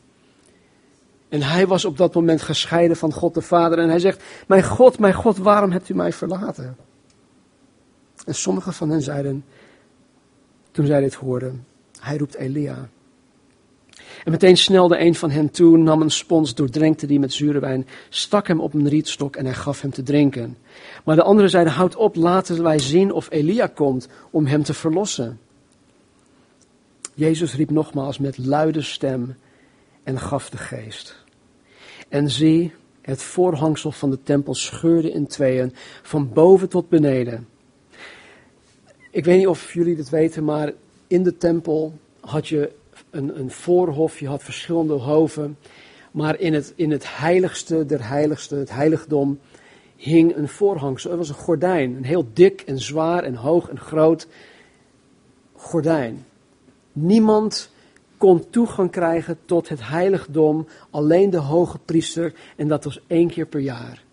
En 1.30 1.42
hij 1.42 1.68
was 1.68 1.86
op 1.86 1.98
dat 1.98 2.14
moment 2.14 2.42
gescheiden 2.42 2.98
van 2.98 3.14
God 3.14 3.34
de 3.34 3.42
Vader 3.42 3.80
en 3.80 3.90
hij 3.90 4.00
zegt, 4.00 4.24
mijn 4.48 4.64
God, 4.64 5.00
mijn 5.00 5.14
God, 5.14 5.38
waarom 5.38 5.72
hebt 5.72 5.90
u 5.90 5.96
mij 5.96 6.14
verlaten? 6.14 6.78
En 8.26 8.36
sommigen 8.36 8.74
van 8.74 8.90
hen 8.90 9.02
zeiden, 9.02 9.46
toen 10.72 10.86
zij 10.86 11.00
dit 11.00 11.14
hoorden, 11.14 11.66
hij 12.00 12.18
roept 12.18 12.36
Elia. 12.36 12.90
En 14.24 14.32
meteen 14.32 14.58
snelde 14.58 15.00
een 15.00 15.16
van 15.16 15.32
hen 15.32 15.52
toe, 15.52 15.78
nam 15.78 16.02
een 16.02 16.12
spons, 16.12 16.56
doordrenkte 16.56 17.08
die 17.08 17.20
met 17.20 17.34
zure 17.34 17.60
wijn, 17.60 17.88
stak 18.10 18.48
hem 18.48 18.60
op 18.60 18.74
een 18.74 18.90
rietstok 18.90 19.36
en 19.36 19.46
hij 19.46 19.54
gaf 19.54 19.82
hem 19.82 19.92
te 19.92 20.04
drinken. 20.04 20.58
Maar 21.04 21.16
de 21.16 21.24
anderen 21.24 21.50
zeiden, 21.50 21.74
houd 21.74 21.96
op, 21.96 22.16
laten 22.16 22.64
wij 22.64 22.80
zien 22.80 23.12
of 23.12 23.28
Elia 23.32 23.68
komt 23.68 24.08
om 24.30 24.46
hem 24.46 24.64
te 24.64 24.74
verlossen. 24.74 25.40
Jezus 27.14 27.56
riep 27.56 27.70
nogmaals 27.70 28.18
met 28.18 28.38
luide 28.38 28.82
stem 28.82 29.36
en 30.04 30.20
gaf 30.20 30.50
de 30.50 30.58
geest. 30.58 31.19
En 32.10 32.30
zie, 32.30 32.74
het 33.02 33.22
voorhangsel 33.22 33.92
van 33.92 34.10
de 34.10 34.24
tempel 34.24 34.54
scheurde 34.54 35.12
in 35.12 35.28
tweeën, 35.28 35.74
van 36.02 36.34
boven 36.34 36.70
tot 36.70 36.90
beneden. 36.90 37.48
Ik 39.12 39.26
weet 39.26 39.38
niet 39.38 39.48
of 39.48 39.74
jullie 39.74 39.96
dit 39.96 40.10
weten, 40.10 40.44
maar 40.44 40.74
in 41.08 41.24
de 41.24 41.38
tempel 41.38 41.94
had 42.20 42.48
je 42.48 42.72
een, 43.10 43.40
een 43.40 43.52
voorhof, 43.52 44.20
je 44.20 44.28
had 44.28 44.44
verschillende 44.44 44.94
hoven. 44.94 45.58
Maar 46.12 46.40
in 46.40 46.54
het, 46.54 46.74
in 46.76 46.92
het 46.92 47.18
heiligste 47.18 47.86
der 47.86 48.08
heiligste, 48.08 48.56
het 48.56 48.72
heiligdom, 48.72 49.40
hing 49.96 50.36
een 50.36 50.48
voorhangsel. 50.48 51.10
Het 51.10 51.20
was 51.20 51.30
een 51.30 51.36
gordijn, 51.36 51.96
een 51.96 52.06
heel 52.06 52.28
dik 52.34 52.62
en 52.62 52.80
zwaar 52.80 53.24
en 53.24 53.36
hoog 53.36 53.70
en 53.70 53.80
groot 53.80 54.28
gordijn. 55.56 56.26
Niemand 56.92 57.72
kon 58.20 58.50
toegang 58.50 58.92
krijgen 58.92 59.38
tot 59.46 59.70
het 59.70 59.80
heiligdom, 59.88 60.68
alleen 60.90 61.30
de 61.30 61.38
hoge 61.38 61.78
priester, 61.78 62.34
en 62.56 62.68
dat 62.68 62.84
was 62.84 63.00
één 63.08 63.30
keer 63.30 63.46
per 63.46 63.60
jaar. 63.60 64.04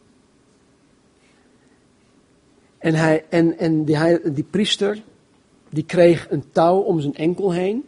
En, 2.78 2.94
hij, 2.94 3.24
en, 3.28 3.58
en 3.58 3.84
die, 3.84 4.30
die 4.32 4.44
priester, 4.44 5.02
die 5.70 5.84
kreeg 5.84 6.30
een 6.30 6.44
touw 6.50 6.78
om 6.78 7.00
zijn 7.00 7.14
enkel 7.14 7.52
heen. 7.52 7.84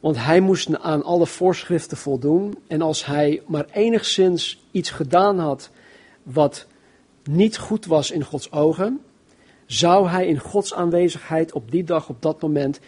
Want 0.00 0.16
hij 0.16 0.40
moest 0.40 0.78
aan 0.78 1.02
alle 1.02 1.26
voorschriften 1.26 1.96
voldoen. 1.96 2.58
En 2.66 2.82
als 2.82 3.06
hij 3.06 3.42
maar 3.46 3.66
enigszins 3.72 4.64
iets 4.70 4.90
gedaan 4.90 5.38
had 5.38 5.70
wat 6.22 6.66
niet 7.22 7.58
goed 7.58 7.86
was 7.86 8.10
in 8.10 8.24
Gods 8.24 8.52
ogen, 8.52 9.00
zou 9.66 10.08
hij 10.08 10.26
in 10.26 10.38
Gods 10.38 10.74
aanwezigheid 10.74 11.52
op 11.52 11.70
die 11.70 11.84
dag, 11.84 12.08
op 12.08 12.22
dat 12.22 12.42
moment, 12.42 12.80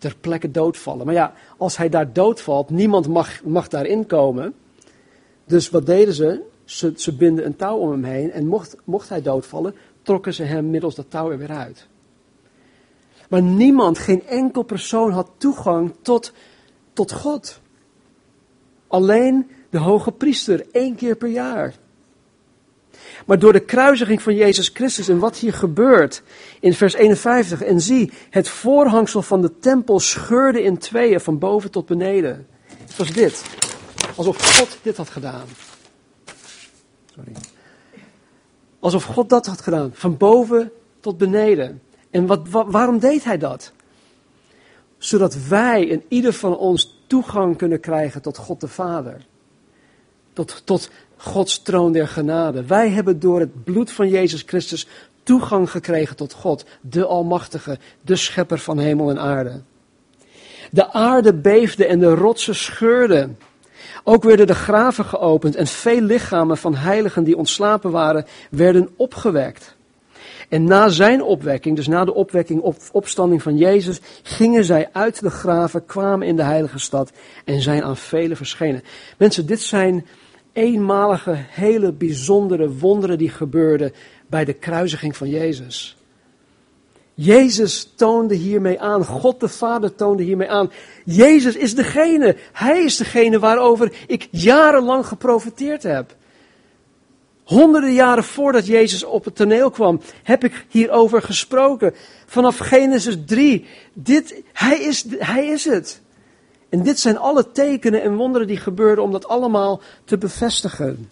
ter 0.00 0.16
plekke 0.20 0.50
doodvallen. 0.50 1.06
Maar 1.06 1.14
ja, 1.14 1.32
als 1.56 1.76
hij 1.76 1.88
daar 1.88 2.12
doodvalt, 2.12 2.70
niemand 2.70 3.08
mag, 3.08 3.42
mag 3.44 3.68
daarin 3.68 4.06
komen. 4.06 4.54
Dus 5.44 5.70
wat 5.70 5.86
deden 5.86 6.14
ze? 6.14 6.42
ze? 6.64 6.92
Ze 6.96 7.16
binden 7.16 7.46
een 7.46 7.56
touw 7.56 7.76
om 7.76 7.90
hem 7.90 8.04
heen 8.04 8.32
en 8.32 8.46
mocht, 8.46 8.76
mocht 8.84 9.08
hij 9.08 9.22
doodvallen, 9.22 9.74
trokken 10.02 10.34
ze 10.34 10.42
hem 10.42 10.70
middels 10.70 10.94
dat 10.94 11.10
touw 11.10 11.30
er 11.30 11.38
weer 11.38 11.50
uit. 11.50 11.88
Maar 13.28 13.42
niemand, 13.42 13.98
geen 13.98 14.26
enkel 14.26 14.62
persoon 14.62 15.10
had 15.10 15.30
toegang 15.36 15.94
tot 16.02 16.32
tot 16.92 17.12
God. 17.12 17.60
Alleen 18.86 19.50
de 19.70 19.78
hoge 19.78 20.12
priester, 20.12 20.66
één 20.72 20.94
keer 20.94 21.16
per 21.16 21.28
jaar. 21.28 21.74
Maar 23.26 23.38
door 23.38 23.52
de 23.52 23.60
kruisiging 23.60 24.22
van 24.22 24.34
Jezus 24.34 24.70
Christus 24.74 25.08
en 25.08 25.18
wat 25.18 25.36
hier 25.36 25.52
gebeurt 25.52 26.22
in 26.60 26.74
vers 26.74 26.94
51. 26.94 27.62
En 27.62 27.80
zie, 27.80 28.12
het 28.30 28.48
voorhangsel 28.48 29.22
van 29.22 29.42
de 29.42 29.58
tempel 29.58 30.00
scheurde 30.00 30.62
in 30.62 30.78
tweeën 30.78 31.20
van 31.20 31.38
boven 31.38 31.70
tot 31.70 31.86
beneden. 31.86 32.46
Het 32.64 32.96
was 32.96 33.10
dit. 33.12 33.44
Alsof 34.16 34.56
God 34.56 34.78
dit 34.82 34.96
had 34.96 35.08
gedaan. 35.08 35.46
Sorry. 37.14 37.32
Alsof 38.80 39.04
God 39.04 39.28
dat 39.28 39.46
had 39.46 39.60
gedaan. 39.60 39.90
Van 39.94 40.16
boven 40.16 40.72
tot 41.00 41.18
beneden. 41.18 41.82
En 42.10 42.26
wat, 42.26 42.40
waarom 42.48 42.98
deed 42.98 43.24
hij 43.24 43.38
dat? 43.38 43.72
zodat 45.00 45.46
wij 45.46 45.90
en 45.90 46.02
ieder 46.08 46.32
van 46.32 46.56
ons 46.56 47.02
toegang 47.06 47.56
kunnen 47.56 47.80
krijgen 47.80 48.22
tot 48.22 48.36
God 48.36 48.60
de 48.60 48.68
Vader. 48.68 49.26
tot, 50.32 50.62
tot 50.64 50.90
Gods 51.22 51.62
troon 51.62 51.92
der 51.92 52.08
genade. 52.08 52.64
Wij 52.64 52.90
hebben 52.90 53.20
door 53.20 53.40
het 53.40 53.64
bloed 53.64 53.90
van 53.90 54.08
Jezus 54.08 54.42
Christus 54.46 54.86
toegang 55.22 55.70
gekregen 55.70 56.16
tot 56.16 56.32
God, 56.32 56.64
de 56.80 57.04
Almachtige, 57.06 57.78
de 58.02 58.16
Schepper 58.16 58.58
van 58.58 58.78
hemel 58.78 59.10
en 59.10 59.18
aarde. 59.18 59.60
De 60.70 60.92
aarde 60.92 61.34
beefde 61.34 61.86
en 61.86 61.98
de 61.98 62.14
rotsen 62.14 62.54
scheurden. 62.54 63.38
Ook 64.04 64.22
werden 64.22 64.46
de 64.46 64.54
graven 64.54 65.04
geopend 65.04 65.56
en 65.56 65.66
veel 65.66 66.00
lichamen 66.00 66.56
van 66.56 66.74
heiligen 66.74 67.24
die 67.24 67.36
ontslapen 67.36 67.90
waren, 67.90 68.26
werden 68.50 68.88
opgewekt. 68.96 69.76
En 70.48 70.64
na 70.64 70.88
zijn 70.88 71.22
opwekking, 71.22 71.76
dus 71.76 71.86
na 71.86 72.04
de 72.04 72.14
opwekking, 72.14 72.60
op, 72.60 72.76
opstanding 72.92 73.42
van 73.42 73.56
Jezus, 73.56 74.00
gingen 74.22 74.64
zij 74.64 74.88
uit 74.92 75.20
de 75.20 75.30
graven, 75.30 75.86
kwamen 75.86 76.26
in 76.26 76.36
de 76.36 76.42
heilige 76.42 76.78
stad 76.78 77.12
en 77.44 77.60
zijn 77.60 77.82
aan 77.82 77.96
velen 77.96 78.36
verschenen. 78.36 78.82
Mensen, 79.16 79.46
dit 79.46 79.60
zijn 79.60 80.06
eenmalige, 80.52 81.34
hele 81.36 81.92
bijzondere 81.92 82.70
wonderen 82.70 83.18
die 83.18 83.30
gebeurden 83.30 83.92
bij 84.26 84.44
de 84.44 84.52
kruisiging 84.52 85.16
van 85.16 85.28
Jezus. 85.28 85.96
Jezus 87.14 87.92
toonde 87.96 88.34
hiermee 88.34 88.80
aan, 88.80 89.04
God 89.04 89.40
de 89.40 89.48
Vader 89.48 89.94
toonde 89.94 90.22
hiermee 90.22 90.50
aan. 90.50 90.70
Jezus 91.04 91.56
is 91.56 91.74
degene, 91.74 92.36
Hij 92.52 92.82
is 92.82 92.96
degene 92.96 93.38
waarover 93.38 93.92
ik 94.06 94.28
jarenlang 94.30 95.06
geprofiteerd 95.06 95.82
heb. 95.82 96.16
Honderden 97.44 97.92
jaren 97.92 98.24
voordat 98.24 98.66
Jezus 98.66 99.04
op 99.04 99.24
het 99.24 99.36
toneel 99.36 99.70
kwam, 99.70 100.00
heb 100.22 100.44
ik 100.44 100.66
hierover 100.68 101.22
gesproken. 101.22 101.94
Vanaf 102.26 102.58
Genesis 102.58 103.16
3. 103.26 103.66
Dit, 103.92 104.42
hij, 104.52 104.80
is, 104.80 105.04
hij 105.18 105.46
is 105.46 105.64
het. 105.64 106.00
En 106.70 106.82
dit 106.82 107.00
zijn 107.00 107.18
alle 107.18 107.50
tekenen 107.50 108.02
en 108.02 108.16
wonderen 108.16 108.46
die 108.46 108.56
gebeurden 108.56 109.04
om 109.04 109.12
dat 109.12 109.28
allemaal 109.28 109.80
te 110.04 110.18
bevestigen. 110.18 111.10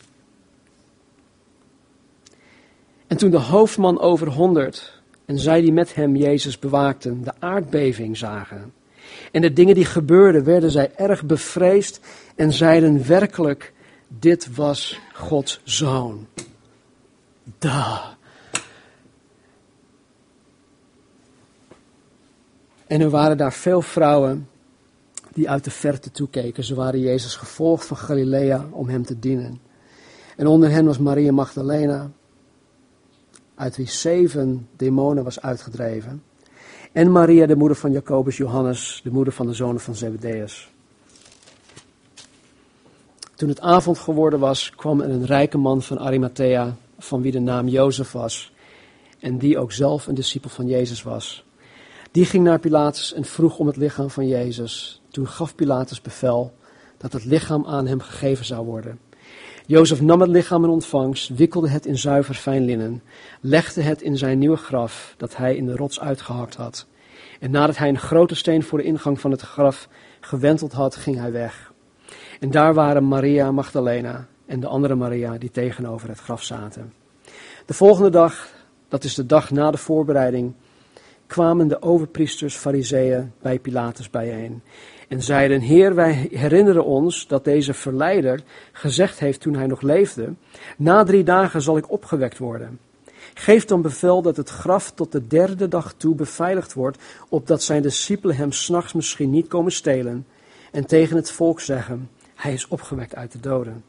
En 3.07 3.17
toen 3.17 3.31
de 3.31 3.39
hoofdman 3.39 4.01
over 4.01 4.29
honderd 4.29 5.01
en 5.25 5.39
zij 5.39 5.61
die 5.61 5.73
met 5.73 5.95
hem 5.95 6.17
Jezus 6.17 6.59
bewaakten, 6.59 7.23
de 7.23 7.33
aardbeving 7.39 8.17
zagen. 8.17 8.73
En 9.33 9.41
de 9.41 9.53
dingen 9.53 9.75
die 9.75 9.85
gebeurden, 9.85 10.45
werden 10.45 10.71
zij 10.71 10.93
erg 10.97 11.25
bevreesd 11.25 12.01
en 12.37 12.53
zeiden 12.53 13.07
werkelijk, 13.07 13.73
dit 14.09 14.55
was 14.55 15.01
Gods 15.13 15.61
zoon. 15.65 16.27
Da. 17.59 18.17
En 22.87 23.01
er 23.01 23.11
waren 23.11 23.37
daar 23.37 23.53
veel 23.53 23.83
vrouwen 23.83 24.49
die 25.39 25.51
uit 25.51 25.65
de 25.65 25.71
verte 25.71 26.11
toekeken. 26.11 26.65
Ze 26.65 26.75
waren 26.75 27.01
Jezus 27.01 27.37
gevolgd 27.37 27.87
van 27.87 27.97
Galilea 27.97 28.67
om 28.71 28.89
hem 28.89 29.05
te 29.05 29.19
dienen. 29.19 29.61
En 30.37 30.47
onder 30.47 30.71
hen 30.71 30.85
was 30.85 30.99
Maria 30.99 31.33
Magdalena, 31.33 32.11
uit 33.55 33.77
wie 33.77 33.89
zeven 33.89 34.69
demonen 34.77 35.25
was 35.25 35.41
uitgedreven. 35.41 36.23
En 36.93 37.13
Maria, 37.13 37.47
de 37.47 37.57
moeder 37.57 37.77
van 37.77 37.93
Jacobus 37.93 38.37
Johannes, 38.37 39.01
de 39.05 39.11
moeder 39.11 39.33
van 39.33 39.47
de 39.47 39.53
zonen 39.53 39.81
van 39.81 39.95
Zebedeus. 39.95 40.71
Toen 43.35 43.49
het 43.49 43.61
avond 43.61 43.99
geworden 43.99 44.39
was, 44.39 44.71
kwam 44.71 45.01
er 45.01 45.11
een 45.11 45.27
rijke 45.27 45.59
man 45.59 45.83
van 45.83 45.99
Arimathea, 45.99 46.77
van 46.99 47.23
wie 47.23 47.33
de 47.33 47.41
naam 47.41 47.69
Jozef 47.69 48.13
was, 48.13 48.53
en 49.19 49.39
die 49.39 49.59
ook 49.59 49.73
zelf 49.73 50.07
een 50.07 50.15
discipel 50.15 50.51
van 50.51 50.67
Jezus 50.67 51.03
was. 51.03 51.45
Die 52.19 52.27
ging 52.27 52.45
naar 52.45 52.59
Pilatus 52.59 53.13
en 53.13 53.25
vroeg 53.25 53.59
om 53.59 53.67
het 53.67 53.77
lichaam 53.77 54.11
van 54.11 54.27
Jezus. 54.27 55.03
Toen 55.11 55.29
gaf 55.29 55.55
Pilatus 55.55 56.01
bevel 56.01 56.53
dat 56.97 57.13
het 57.13 57.25
lichaam 57.25 57.67
aan 57.67 57.87
hem 57.87 58.01
gegeven 58.01 58.45
zou 58.45 58.65
worden. 58.65 58.99
Jozef 59.67 60.01
nam 60.01 60.21
het 60.21 60.31
lichaam 60.31 60.65
in 60.65 60.71
ontvangst, 60.71 61.29
wikkelde 61.29 61.69
het 61.69 61.87
in 61.87 61.99
zuiver 61.99 62.35
fijn 62.35 62.65
linnen, 62.65 63.03
legde 63.41 63.83
het 63.83 64.03
in 64.03 64.17
zijn 64.17 64.39
nieuwe 64.39 64.57
graf 64.57 65.15
dat 65.17 65.37
hij 65.37 65.57
in 65.57 65.67
de 65.67 65.77
rots 65.77 66.01
uitgehakt 66.01 66.55
had. 66.55 66.87
En 67.41 67.51
nadat 67.51 67.77
hij 67.77 67.89
een 67.89 67.99
grote 67.99 68.35
steen 68.35 68.63
voor 68.63 68.79
de 68.79 68.85
ingang 68.85 69.21
van 69.21 69.31
het 69.31 69.41
graf 69.41 69.89
gewenteld 70.21 70.73
had, 70.73 70.97
ging 70.97 71.17
hij 71.17 71.33
weg. 71.33 71.73
En 72.41 72.51
daar 72.51 72.75
waren 72.75 73.09
Maria 73.09 73.53
Magdalena 73.53 74.27
en 74.47 74.61
de 74.61 74.67
andere 74.67 74.95
Maria 74.95 75.39
die 75.39 75.51
tegenover 75.51 76.09
het 76.09 76.19
graf 76.19 76.43
zaten. 76.43 76.93
De 77.67 77.75
volgende 77.75 78.11
dag, 78.11 78.49
dat 78.89 79.05
is 79.05 79.15
de 79.15 79.27
dag 79.27 79.51
na 79.51 79.71
de 79.71 79.79
voorbereiding, 79.79 80.55
kwamen 81.29 81.69
de 81.69 81.83
overpriesters, 81.83 82.57
fariseeën 82.57 83.33
bij 83.43 83.59
Pilatus 83.59 84.11
bijeen 84.11 84.63
en 85.09 85.23
zeiden, 85.23 85.61
Heer, 85.61 85.95
wij 85.95 86.29
herinneren 86.33 86.85
ons 86.85 87.27
dat 87.27 87.45
deze 87.45 87.75
verleider 87.75 88.43
gezegd 88.73 89.19
heeft 89.19 89.41
toen 89.41 89.55
hij 89.55 89.67
nog 89.67 89.81
leefde, 89.81 90.35
na 90.77 91.05
drie 91.05 91.25
dagen 91.25 91.63
zal 91.63 91.77
ik 91.77 91.91
opgewekt 91.91 92.39
worden. 92.39 92.79
Geef 93.35 93.65
dan 93.65 93.83
bevel 93.83 94.23
dat 94.23 94.37
het 94.37 94.49
graf 94.49 94.91
tot 94.91 95.13
de 95.13 95.27
derde 95.27 95.69
dag 95.69 95.93
toe 95.93 96.15
beveiligd 96.15 96.73
wordt, 96.73 96.99
opdat 97.29 97.63
zijn 97.63 97.83
discipelen 97.83 98.37
hem 98.37 98.53
s'nachts 98.53 98.93
misschien 98.93 99.31
niet 99.31 99.49
komen 99.49 99.73
stelen 99.73 100.27
en 100.73 100.87
tegen 100.87 101.17
het 101.17 101.31
volk 101.31 101.61
zeggen, 101.61 102.11
hij 102.35 102.53
is 102.53 102.69
opgewekt 102.69 103.15
uit 103.15 103.33
de 103.33 103.41
doden. 103.41 103.85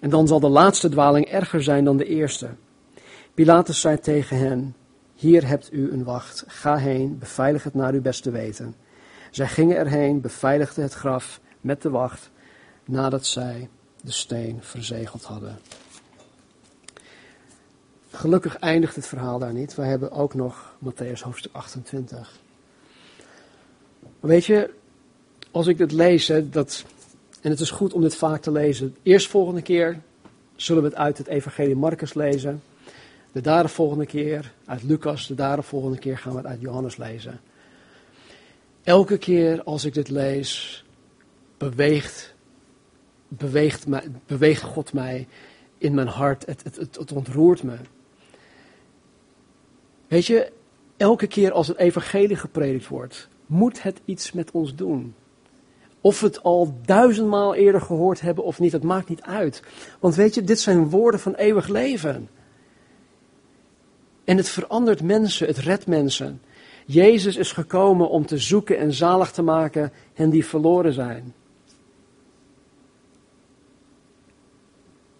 En 0.00 0.10
dan 0.10 0.28
zal 0.28 0.40
de 0.40 0.48
laatste 0.48 0.88
dwaling 0.88 1.26
erger 1.26 1.62
zijn 1.62 1.84
dan 1.84 1.96
de 1.96 2.06
eerste. 2.06 2.48
Pilatus 3.34 3.80
zei 3.80 3.98
tegen 3.98 4.38
hen, 4.38 4.74
hier 5.20 5.46
hebt 5.46 5.72
u 5.72 5.92
een 5.92 6.04
wacht, 6.04 6.44
ga 6.46 6.76
heen, 6.76 7.18
beveilig 7.18 7.64
het 7.64 7.74
naar 7.74 7.92
uw 7.92 8.00
beste 8.00 8.30
weten. 8.30 8.74
Zij 9.30 9.46
gingen 9.46 9.76
erheen, 9.76 10.20
beveiligden 10.20 10.82
het 10.82 10.92
graf 10.92 11.40
met 11.60 11.82
de 11.82 11.90
wacht, 11.90 12.30
nadat 12.84 13.26
zij 13.26 13.68
de 14.02 14.12
steen 14.12 14.58
verzegeld 14.60 15.24
hadden. 15.24 15.58
Gelukkig 18.10 18.58
eindigt 18.58 18.96
het 18.96 19.06
verhaal 19.06 19.38
daar 19.38 19.52
niet. 19.52 19.74
Wij 19.74 19.88
hebben 19.88 20.10
ook 20.10 20.34
nog 20.34 20.74
Matthäus 20.84 21.22
hoofdstuk 21.22 21.52
28. 21.52 22.38
Maar 24.20 24.30
weet 24.30 24.44
je, 24.44 24.70
als 25.50 25.66
ik 25.66 25.78
dit 25.78 25.92
lees, 25.92 26.32
dat, 26.44 26.84
en 27.40 27.50
het 27.50 27.60
is 27.60 27.70
goed 27.70 27.92
om 27.92 28.00
dit 28.00 28.16
vaak 28.16 28.42
te 28.42 28.52
lezen. 28.52 28.96
Eerst 29.02 29.28
volgende 29.28 29.62
keer 29.62 30.00
zullen 30.56 30.82
we 30.82 30.88
het 30.88 30.98
uit 30.98 31.18
het 31.18 31.26
Evangelie 31.26 31.76
Marcus 31.76 32.14
lezen. 32.14 32.62
De 33.32 33.40
daarvolgende 33.40 34.04
volgende 34.04 34.32
keer 34.34 34.52
uit 34.64 34.82
Lucas. 34.82 35.26
De 35.26 35.34
daarvolgende 35.34 35.68
volgende 35.68 35.98
keer 35.98 36.18
gaan 36.18 36.32
we 36.32 36.38
het 36.38 36.46
uit 36.46 36.60
Johannes 36.60 36.96
lezen. 36.96 37.40
Elke 38.82 39.18
keer 39.18 39.62
als 39.62 39.84
ik 39.84 39.94
dit 39.94 40.08
lees, 40.08 40.84
beweegt, 41.56 42.34
beweegt, 43.28 43.86
beweegt 44.26 44.62
God 44.62 44.92
mij 44.92 45.28
in 45.78 45.94
mijn 45.94 46.06
hart. 46.06 46.46
Het, 46.46 46.62
het, 46.64 46.76
het, 46.76 47.12
ontroert 47.12 47.62
me. 47.62 47.76
Weet 50.06 50.26
je, 50.26 50.52
elke 50.96 51.26
keer 51.26 51.52
als 51.52 51.68
het 51.68 51.76
evangelie 51.76 52.36
gepredikt 52.36 52.88
wordt, 52.88 53.28
moet 53.46 53.82
het 53.82 54.00
iets 54.04 54.32
met 54.32 54.50
ons 54.50 54.74
doen. 54.74 55.14
Of 56.00 56.20
we 56.20 56.26
het 56.26 56.42
al 56.42 56.74
duizendmaal 56.84 57.54
eerder 57.54 57.80
gehoord 57.80 58.20
hebben 58.20 58.44
of 58.44 58.58
niet, 58.58 58.72
het 58.72 58.82
maakt 58.82 59.08
niet 59.08 59.22
uit. 59.22 59.62
Want 60.00 60.14
weet 60.14 60.34
je, 60.34 60.42
dit 60.42 60.60
zijn 60.60 60.88
woorden 60.88 61.20
van 61.20 61.34
eeuwig 61.34 61.68
leven. 61.68 62.28
En 64.30 64.36
het 64.36 64.48
verandert 64.48 65.02
mensen, 65.02 65.46
het 65.46 65.58
redt 65.58 65.86
mensen. 65.86 66.42
Jezus 66.86 67.36
is 67.36 67.52
gekomen 67.52 68.08
om 68.08 68.26
te 68.26 68.38
zoeken 68.38 68.78
en 68.78 68.92
zalig 68.92 69.30
te 69.30 69.42
maken 69.42 69.92
hen 70.14 70.30
die 70.30 70.44
verloren 70.44 70.92
zijn. 70.92 71.34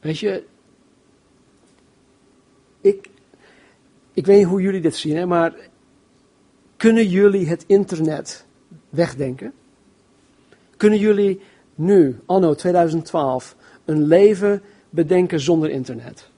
Weet 0.00 0.18
je, 0.18 0.44
ik, 2.80 3.08
ik 4.12 4.26
weet 4.26 4.38
niet 4.38 4.46
hoe 4.46 4.60
jullie 4.62 4.80
dit 4.80 4.96
zien, 4.96 5.16
hè, 5.16 5.26
maar 5.26 5.54
kunnen 6.76 7.08
jullie 7.08 7.48
het 7.48 7.64
internet 7.66 8.46
wegdenken? 8.88 9.52
Kunnen 10.76 10.98
jullie 10.98 11.40
nu, 11.74 12.20
anno 12.26 12.54
2012, 12.54 13.56
een 13.84 14.06
leven 14.06 14.62
bedenken 14.90 15.40
zonder 15.40 15.70
internet? 15.70 16.30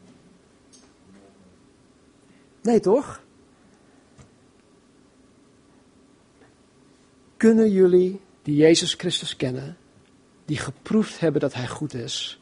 Nee, 2.63 2.81
toch? 2.81 3.23
Kunnen 7.37 7.71
jullie 7.71 8.21
die 8.43 8.57
Jezus 8.57 8.95
Christus 8.95 9.37
kennen, 9.37 9.77
die 10.45 10.57
geproefd 10.57 11.21
hebben 11.21 11.41
dat 11.41 11.55
Hij 11.55 11.69
goed 11.69 11.95
is, 11.95 12.41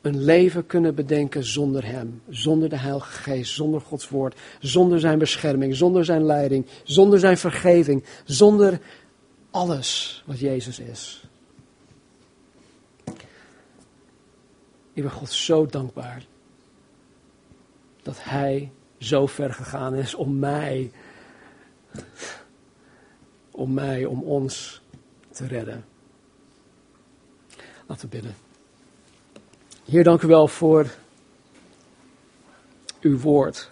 een 0.00 0.24
leven 0.24 0.66
kunnen 0.66 0.94
bedenken 0.94 1.44
zonder 1.44 1.84
Hem, 1.86 2.22
zonder 2.28 2.68
de 2.68 2.78
Heilige 2.78 3.12
Geest, 3.12 3.54
zonder 3.54 3.80
Gods 3.80 4.08
Woord, 4.08 4.40
zonder 4.60 5.00
Zijn 5.00 5.18
bescherming, 5.18 5.76
zonder 5.76 6.04
Zijn 6.04 6.24
leiding, 6.24 6.66
zonder 6.82 7.18
Zijn 7.18 7.38
vergeving, 7.38 8.04
zonder 8.24 8.80
alles 9.50 10.22
wat 10.26 10.38
Jezus 10.38 10.78
is? 10.78 11.24
Ik 14.92 15.02
ben 15.02 15.10
God 15.10 15.30
zo 15.30 15.66
dankbaar 15.66 16.26
dat 18.02 18.24
Hij 18.24 18.70
zo 18.98 19.26
ver 19.26 19.54
gegaan 19.54 19.94
is 19.94 20.14
om 20.14 20.38
mij 20.38 20.90
om 23.54 23.74
mij, 23.74 24.04
om 24.04 24.22
ons 24.22 24.80
te 25.30 25.46
redden. 25.46 25.84
Laten 27.86 28.08
we 28.08 28.16
bidden. 28.16 28.34
Heer, 29.84 30.04
dank 30.04 30.22
u 30.22 30.26
wel 30.26 30.48
voor 30.48 30.86
uw 33.00 33.18
woord. 33.18 33.70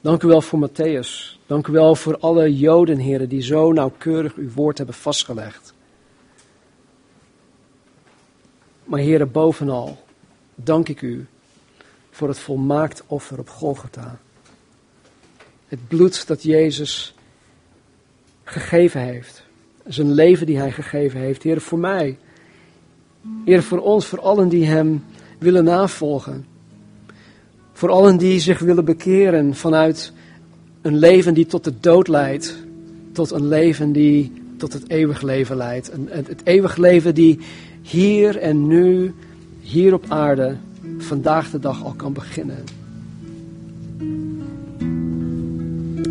Dank 0.00 0.22
u 0.22 0.28
wel 0.28 0.40
voor 0.40 0.68
Matthäus. 0.68 1.38
Dank 1.46 1.66
u 1.66 1.72
wel 1.72 1.94
voor 1.94 2.18
alle 2.18 2.56
Joden, 2.56 2.98
heren, 2.98 3.28
die 3.28 3.42
zo 3.42 3.72
nauwkeurig 3.72 4.34
uw 4.34 4.50
woord 4.52 4.76
hebben 4.76 4.94
vastgelegd. 4.96 5.74
Maar 8.84 9.00
heren, 9.00 9.32
bovenal 9.32 10.04
dank 10.54 10.88
ik 10.88 11.02
u 11.02 11.26
voor 12.18 12.28
het 12.28 12.38
volmaakt 12.38 13.02
offer 13.06 13.38
op 13.38 13.48
Golgotha. 13.48 14.18
Het 15.68 15.78
bloed 15.88 16.26
dat 16.26 16.42
Jezus 16.42 17.14
gegeven 18.44 19.00
heeft. 19.00 19.42
Zijn 19.86 20.12
leven 20.12 20.46
die 20.46 20.58
hij 20.58 20.72
gegeven 20.72 21.20
heeft. 21.20 21.42
Heer, 21.42 21.60
voor 21.60 21.78
mij. 21.78 22.18
Heer, 23.44 23.62
voor 23.62 23.78
ons, 23.78 24.06
voor 24.06 24.20
allen 24.20 24.48
die 24.48 24.66
hem 24.66 25.04
willen 25.38 25.64
navolgen. 25.64 26.46
Voor 27.72 27.90
allen 27.90 28.16
die 28.16 28.40
zich 28.40 28.58
willen 28.58 28.84
bekeren 28.84 29.54
vanuit 29.54 30.12
een 30.82 30.98
leven 30.98 31.34
die 31.34 31.46
tot 31.46 31.64
de 31.64 31.80
dood 31.80 32.08
leidt. 32.08 32.56
Tot 33.12 33.30
een 33.30 33.48
leven 33.48 33.92
die 33.92 34.32
tot 34.56 34.72
het 34.72 34.90
eeuwig 34.90 35.22
leven 35.22 35.56
leidt. 35.56 35.90
Het, 36.08 36.26
het 36.26 36.40
eeuwig 36.44 36.76
leven 36.76 37.14
die 37.14 37.38
hier 37.82 38.36
en 38.38 38.66
nu, 38.66 39.14
hier 39.60 39.94
op 39.94 40.04
aarde, 40.08 40.56
vandaag 40.98 41.50
de 41.50 41.58
dag 41.58 41.84
al 41.84 41.94
kan 41.96 42.12
beginnen. 42.12 42.64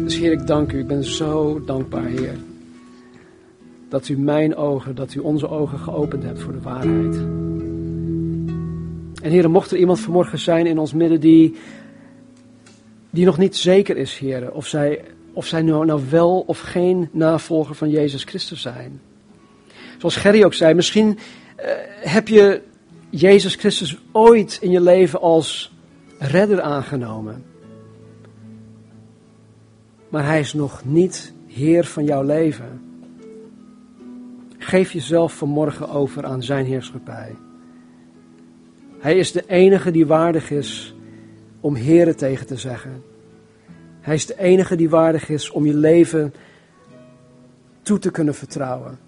Dus 0.03 0.17
Heer, 0.17 0.31
ik 0.31 0.47
dank 0.47 0.71
u. 0.71 0.79
Ik 0.79 0.87
ben 0.87 1.03
zo 1.03 1.63
dankbaar, 1.65 2.05
Heer. 2.05 2.35
Dat 3.89 4.07
u 4.07 4.17
mijn 4.17 4.55
ogen, 4.55 4.95
dat 4.95 5.13
u 5.13 5.19
onze 5.19 5.49
ogen 5.49 5.79
geopend 5.79 6.23
hebt 6.23 6.41
voor 6.41 6.53
de 6.53 6.61
waarheid. 6.61 7.15
En 9.21 9.31
Heer, 9.31 9.49
mocht 9.49 9.71
er 9.71 9.77
iemand 9.77 9.99
vanmorgen 9.99 10.39
zijn 10.39 10.65
in 10.65 10.79
ons 10.79 10.93
midden 10.93 11.19
die, 11.19 11.55
die 13.09 13.25
nog 13.25 13.37
niet 13.37 13.55
zeker 13.55 13.97
is, 13.97 14.17
Heer, 14.17 14.51
of 14.51 14.67
zij, 14.67 15.01
of 15.33 15.45
zij 15.45 15.61
nou, 15.61 15.85
nou 15.85 16.01
wel 16.09 16.39
of 16.39 16.59
geen 16.59 17.09
navolger 17.11 17.75
van 17.75 17.89
Jezus 17.89 18.23
Christus 18.23 18.61
zijn. 18.61 19.01
Zoals 19.97 20.15
Gerry 20.15 20.43
ook 20.43 20.53
zei, 20.53 20.73
misschien 20.73 21.07
uh, 21.07 21.65
heb 21.99 22.27
je 22.27 22.61
Jezus 23.09 23.55
Christus 23.55 23.97
ooit 24.11 24.57
in 24.61 24.71
je 24.71 24.81
leven 24.81 25.21
als 25.21 25.75
redder 26.19 26.61
aangenomen. 26.61 27.43
Maar 30.09 30.25
hij 30.25 30.39
is 30.39 30.53
nog 30.53 30.85
niet 30.85 31.33
Heer 31.47 31.85
van 31.85 32.05
jouw 32.05 32.23
leven. 32.23 32.81
Geef 34.57 34.91
jezelf 34.91 35.33
vanmorgen 35.33 35.89
over 35.89 36.25
aan 36.25 36.43
zijn 36.43 36.65
heerschappij. 36.65 37.35
Hij 38.99 39.17
is 39.17 39.31
de 39.31 39.43
enige 39.47 39.91
die 39.91 40.05
waardig 40.05 40.51
is 40.51 40.95
om 41.59 41.75
Heeren 41.75 42.17
tegen 42.17 42.47
te 42.47 42.57
zeggen. 42.57 43.03
Hij 43.99 44.15
is 44.15 44.25
de 44.25 44.39
enige 44.39 44.75
die 44.75 44.89
waardig 44.89 45.29
is 45.29 45.51
om 45.51 45.65
je 45.65 45.75
leven 45.75 46.33
toe 47.81 47.99
te 47.99 48.11
kunnen 48.11 48.35
vertrouwen. 48.35 49.06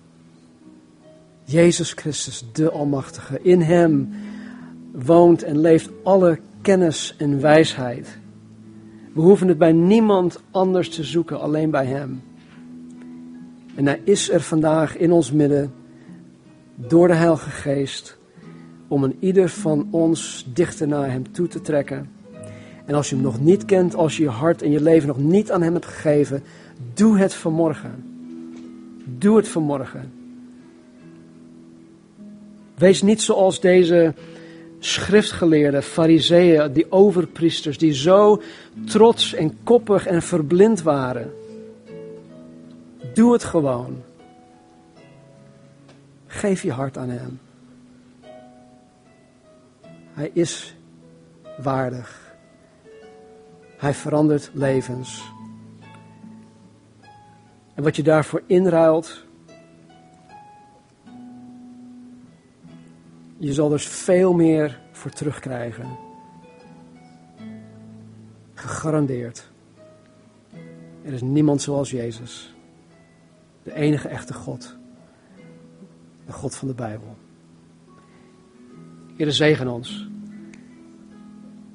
Jezus 1.49 1.93
Christus, 1.93 2.45
de 2.51 2.71
Almachtige. 2.71 3.39
In 3.41 3.61
Hem 3.61 4.09
woont 4.91 5.43
en 5.43 5.59
leeft 5.59 5.89
alle 6.03 6.39
kennis 6.61 7.15
en 7.17 7.41
wijsheid. 7.41 8.19
We 9.13 9.21
hoeven 9.21 9.47
het 9.47 9.57
bij 9.57 9.71
niemand 9.71 10.41
anders 10.51 10.89
te 10.89 11.03
zoeken, 11.03 11.39
alleen 11.39 11.69
bij 11.69 11.85
Hem. 11.85 12.21
En 13.75 13.85
Hij 13.85 14.01
is 14.03 14.29
er 14.29 14.41
vandaag 14.41 14.97
in 14.97 15.11
ons 15.11 15.31
midden, 15.31 15.73
door 16.75 17.07
de 17.07 17.13
Heilige 17.13 17.49
Geest, 17.49 18.17
om 18.87 19.03
een 19.03 19.15
ieder 19.19 19.49
van 19.49 19.87
ons 19.91 20.47
dichter 20.53 20.87
naar 20.87 21.11
Hem 21.11 21.31
toe 21.31 21.47
te 21.47 21.61
trekken. 21.61 22.09
En 22.85 22.95
als 22.95 23.09
je 23.09 23.15
Hem 23.15 23.23
nog 23.23 23.41
niet 23.41 23.65
kent, 23.65 23.95
als 23.95 24.17
je 24.17 24.23
je 24.23 24.29
hart 24.29 24.61
en 24.61 24.71
je 24.71 24.81
leven 24.81 25.07
nog 25.07 25.17
niet 25.17 25.51
aan 25.51 25.61
Hem 25.61 25.73
hebt 25.73 25.85
gegeven, 25.85 26.43
doe 26.93 27.17
het 27.17 27.33
vanmorgen. 27.33 28.03
Doe 29.17 29.37
het 29.37 29.47
vanmorgen. 29.47 30.18
Wees 32.79 33.01
niet 33.01 33.21
zoals 33.21 33.59
deze 33.59 34.13
schriftgeleerden, 34.79 35.83
fariseeën, 35.83 36.73
die 36.73 36.91
overpriesters, 36.91 37.77
die 37.77 37.93
zo 37.93 38.41
trots 38.85 39.33
en 39.33 39.63
koppig 39.63 40.05
en 40.05 40.21
verblind 40.21 40.81
waren. 40.81 41.33
Doe 43.13 43.33
het 43.33 43.43
gewoon. 43.43 44.01
Geef 46.27 46.61
je 46.61 46.71
hart 46.71 46.97
aan 46.97 47.09
Hem. 47.09 47.39
Hij 50.13 50.31
is 50.33 50.75
waardig. 51.61 52.35
Hij 53.77 53.93
verandert 53.93 54.49
levens. 54.53 55.23
En 57.73 57.83
wat 57.83 57.95
je 57.95 58.03
daarvoor 58.03 58.41
inruilt, 58.45 59.27
Je 63.41 63.53
zal 63.53 63.69
dus 63.69 63.87
veel 63.87 64.33
meer 64.33 64.79
voor 64.91 65.11
terugkrijgen. 65.11 65.87
Gegarandeerd. 68.53 69.49
Er 71.01 71.13
is 71.13 71.21
niemand 71.21 71.61
zoals 71.61 71.91
Jezus. 71.91 72.55
De 73.63 73.73
enige 73.73 74.07
echte 74.07 74.33
God. 74.33 74.75
De 76.25 76.31
God 76.31 76.55
van 76.55 76.67
de 76.67 76.73
Bijbel. 76.73 77.15
Heer, 79.17 79.31
zegen 79.31 79.67
ons. 79.67 80.07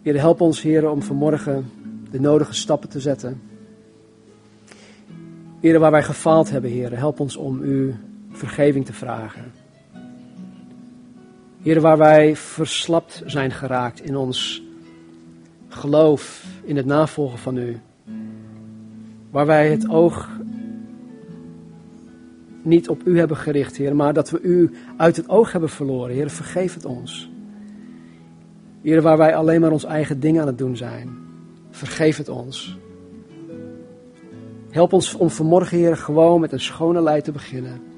Heer, 0.02 0.18
help 0.18 0.40
ons, 0.40 0.62
Heer, 0.62 0.90
om 0.90 1.02
vanmorgen 1.02 1.70
de 2.10 2.20
nodige 2.20 2.54
stappen 2.54 2.88
te 2.88 3.00
zetten. 3.00 3.42
Heer, 5.60 5.78
waar 5.78 5.90
wij 5.90 6.02
gefaald 6.02 6.50
hebben, 6.50 6.70
Heer, 6.70 6.98
help 6.98 7.20
ons 7.20 7.36
om 7.36 7.62
u 7.62 7.94
vergeving 8.30 8.84
te 8.84 8.92
vragen. 8.92 9.63
Heer, 11.64 11.80
waar 11.80 11.98
wij 11.98 12.36
verslapt 12.36 13.22
zijn 13.26 13.50
geraakt 13.50 14.00
in 14.00 14.16
ons 14.16 14.62
geloof, 15.68 16.44
in 16.64 16.76
het 16.76 16.86
navolgen 16.86 17.38
van 17.38 17.56
U. 17.56 17.80
Waar 19.30 19.46
wij 19.46 19.70
het 19.70 19.88
oog 19.88 20.28
niet 22.62 22.88
op 22.88 23.06
U 23.06 23.18
hebben 23.18 23.36
gericht, 23.36 23.76
Heer, 23.76 23.96
maar 23.96 24.12
dat 24.12 24.30
we 24.30 24.40
U 24.40 24.70
uit 24.96 25.16
het 25.16 25.28
oog 25.28 25.52
hebben 25.52 25.70
verloren. 25.70 26.14
Heer, 26.14 26.30
vergeef 26.30 26.74
het 26.74 26.84
ons. 26.84 27.30
Heer, 28.82 29.02
waar 29.02 29.18
wij 29.18 29.36
alleen 29.36 29.60
maar 29.60 29.72
ons 29.72 29.84
eigen 29.84 30.20
ding 30.20 30.40
aan 30.40 30.46
het 30.46 30.58
doen 30.58 30.76
zijn. 30.76 31.08
Vergeef 31.70 32.16
het 32.16 32.28
ons. 32.28 32.78
Help 34.70 34.92
ons 34.92 35.14
om 35.14 35.30
vanmorgen, 35.30 35.78
Heer, 35.78 35.96
gewoon 35.96 36.40
met 36.40 36.52
een 36.52 36.60
schone 36.60 37.02
lei 37.02 37.22
te 37.22 37.32
beginnen. 37.32 37.93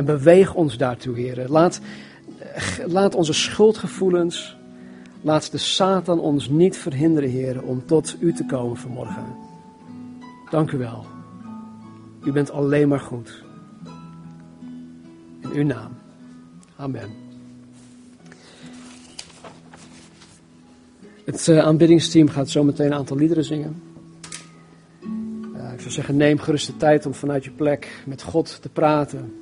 En 0.00 0.06
beweeg 0.06 0.54
ons 0.54 0.76
daartoe, 0.76 1.16
Heer. 1.16 1.48
Laat, 1.48 1.80
laat 2.86 3.14
onze 3.14 3.32
schuldgevoelens, 3.32 4.56
laat 5.20 5.50
de 5.50 5.58
Satan 5.58 6.20
ons 6.20 6.48
niet 6.48 6.76
verhinderen, 6.76 7.30
Heer, 7.30 7.62
om 7.62 7.86
tot 7.86 8.16
U 8.20 8.32
te 8.32 8.46
komen 8.46 8.76
vanmorgen. 8.76 9.24
Dank 10.50 10.70
u 10.70 10.78
wel. 10.78 11.06
U 12.24 12.32
bent 12.32 12.50
alleen 12.50 12.88
maar 12.88 13.00
goed. 13.00 13.42
In 15.40 15.50
uw 15.52 15.64
naam. 15.64 15.92
Amen. 16.76 17.10
Het 21.24 21.46
uh, 21.46 21.58
aanbiddingsteam 21.58 22.28
gaat 22.28 22.48
zo 22.48 22.64
meteen 22.64 22.86
een 22.86 22.94
aantal 22.94 23.16
liederen 23.16 23.44
zingen. 23.44 23.82
Uh, 25.56 25.72
ik 25.72 25.80
zou 25.80 25.90
zeggen, 25.90 26.16
neem 26.16 26.38
gerust 26.38 26.66
de 26.66 26.76
tijd 26.76 27.06
om 27.06 27.14
vanuit 27.14 27.44
je 27.44 27.50
plek 27.50 28.02
met 28.06 28.22
God 28.22 28.62
te 28.62 28.68
praten. 28.68 29.39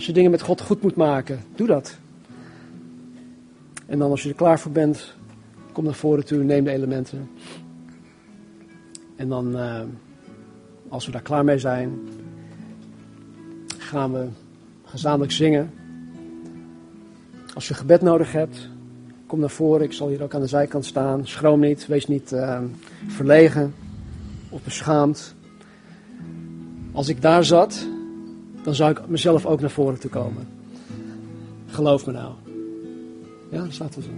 Als 0.00 0.08
je 0.08 0.14
dingen 0.14 0.30
met 0.30 0.42
God 0.42 0.60
goed 0.60 0.82
moet 0.82 0.96
maken, 0.96 1.40
doe 1.54 1.66
dat. 1.66 1.98
En 3.86 3.98
dan 3.98 4.10
als 4.10 4.22
je 4.22 4.28
er 4.28 4.34
klaar 4.34 4.60
voor 4.60 4.72
bent, 4.72 5.14
kom 5.72 5.84
naar 5.84 5.94
voren 5.94 6.24
toe, 6.24 6.42
neem 6.42 6.64
de 6.64 6.70
elementen. 6.70 7.30
En 9.16 9.28
dan, 9.28 9.56
uh, 9.56 9.80
als 10.88 11.06
we 11.06 11.12
daar 11.12 11.22
klaar 11.22 11.44
mee 11.44 11.58
zijn, 11.58 11.98
gaan 13.78 14.12
we 14.12 14.28
gezamenlijk 14.84 15.32
zingen. 15.32 15.70
Als 17.54 17.68
je 17.68 17.74
gebed 17.74 18.00
nodig 18.00 18.32
hebt, 18.32 18.68
kom 19.26 19.40
naar 19.40 19.50
voren. 19.50 19.84
Ik 19.84 19.92
zal 19.92 20.08
hier 20.08 20.22
ook 20.22 20.34
aan 20.34 20.40
de 20.40 20.46
zijkant 20.46 20.84
staan. 20.84 21.26
Schroom 21.26 21.60
niet, 21.60 21.86
wees 21.86 22.06
niet 22.06 22.32
uh, 22.32 22.60
verlegen 23.06 23.74
of 24.48 24.62
beschaamd. 24.62 25.34
Als 26.92 27.08
ik 27.08 27.22
daar 27.22 27.44
zat, 27.44 27.86
dan 28.62 28.74
zou 28.74 28.90
ik 28.90 29.08
mezelf 29.08 29.46
ook 29.46 29.60
naar 29.60 29.70
voren 29.70 30.00
toe 30.00 30.10
komen. 30.10 30.48
Geloof 31.66 32.06
me 32.06 32.12
nou. 32.12 32.32
Ja, 33.50 33.64
staat 33.70 33.94
er 33.94 34.02
zo. 34.02 34.08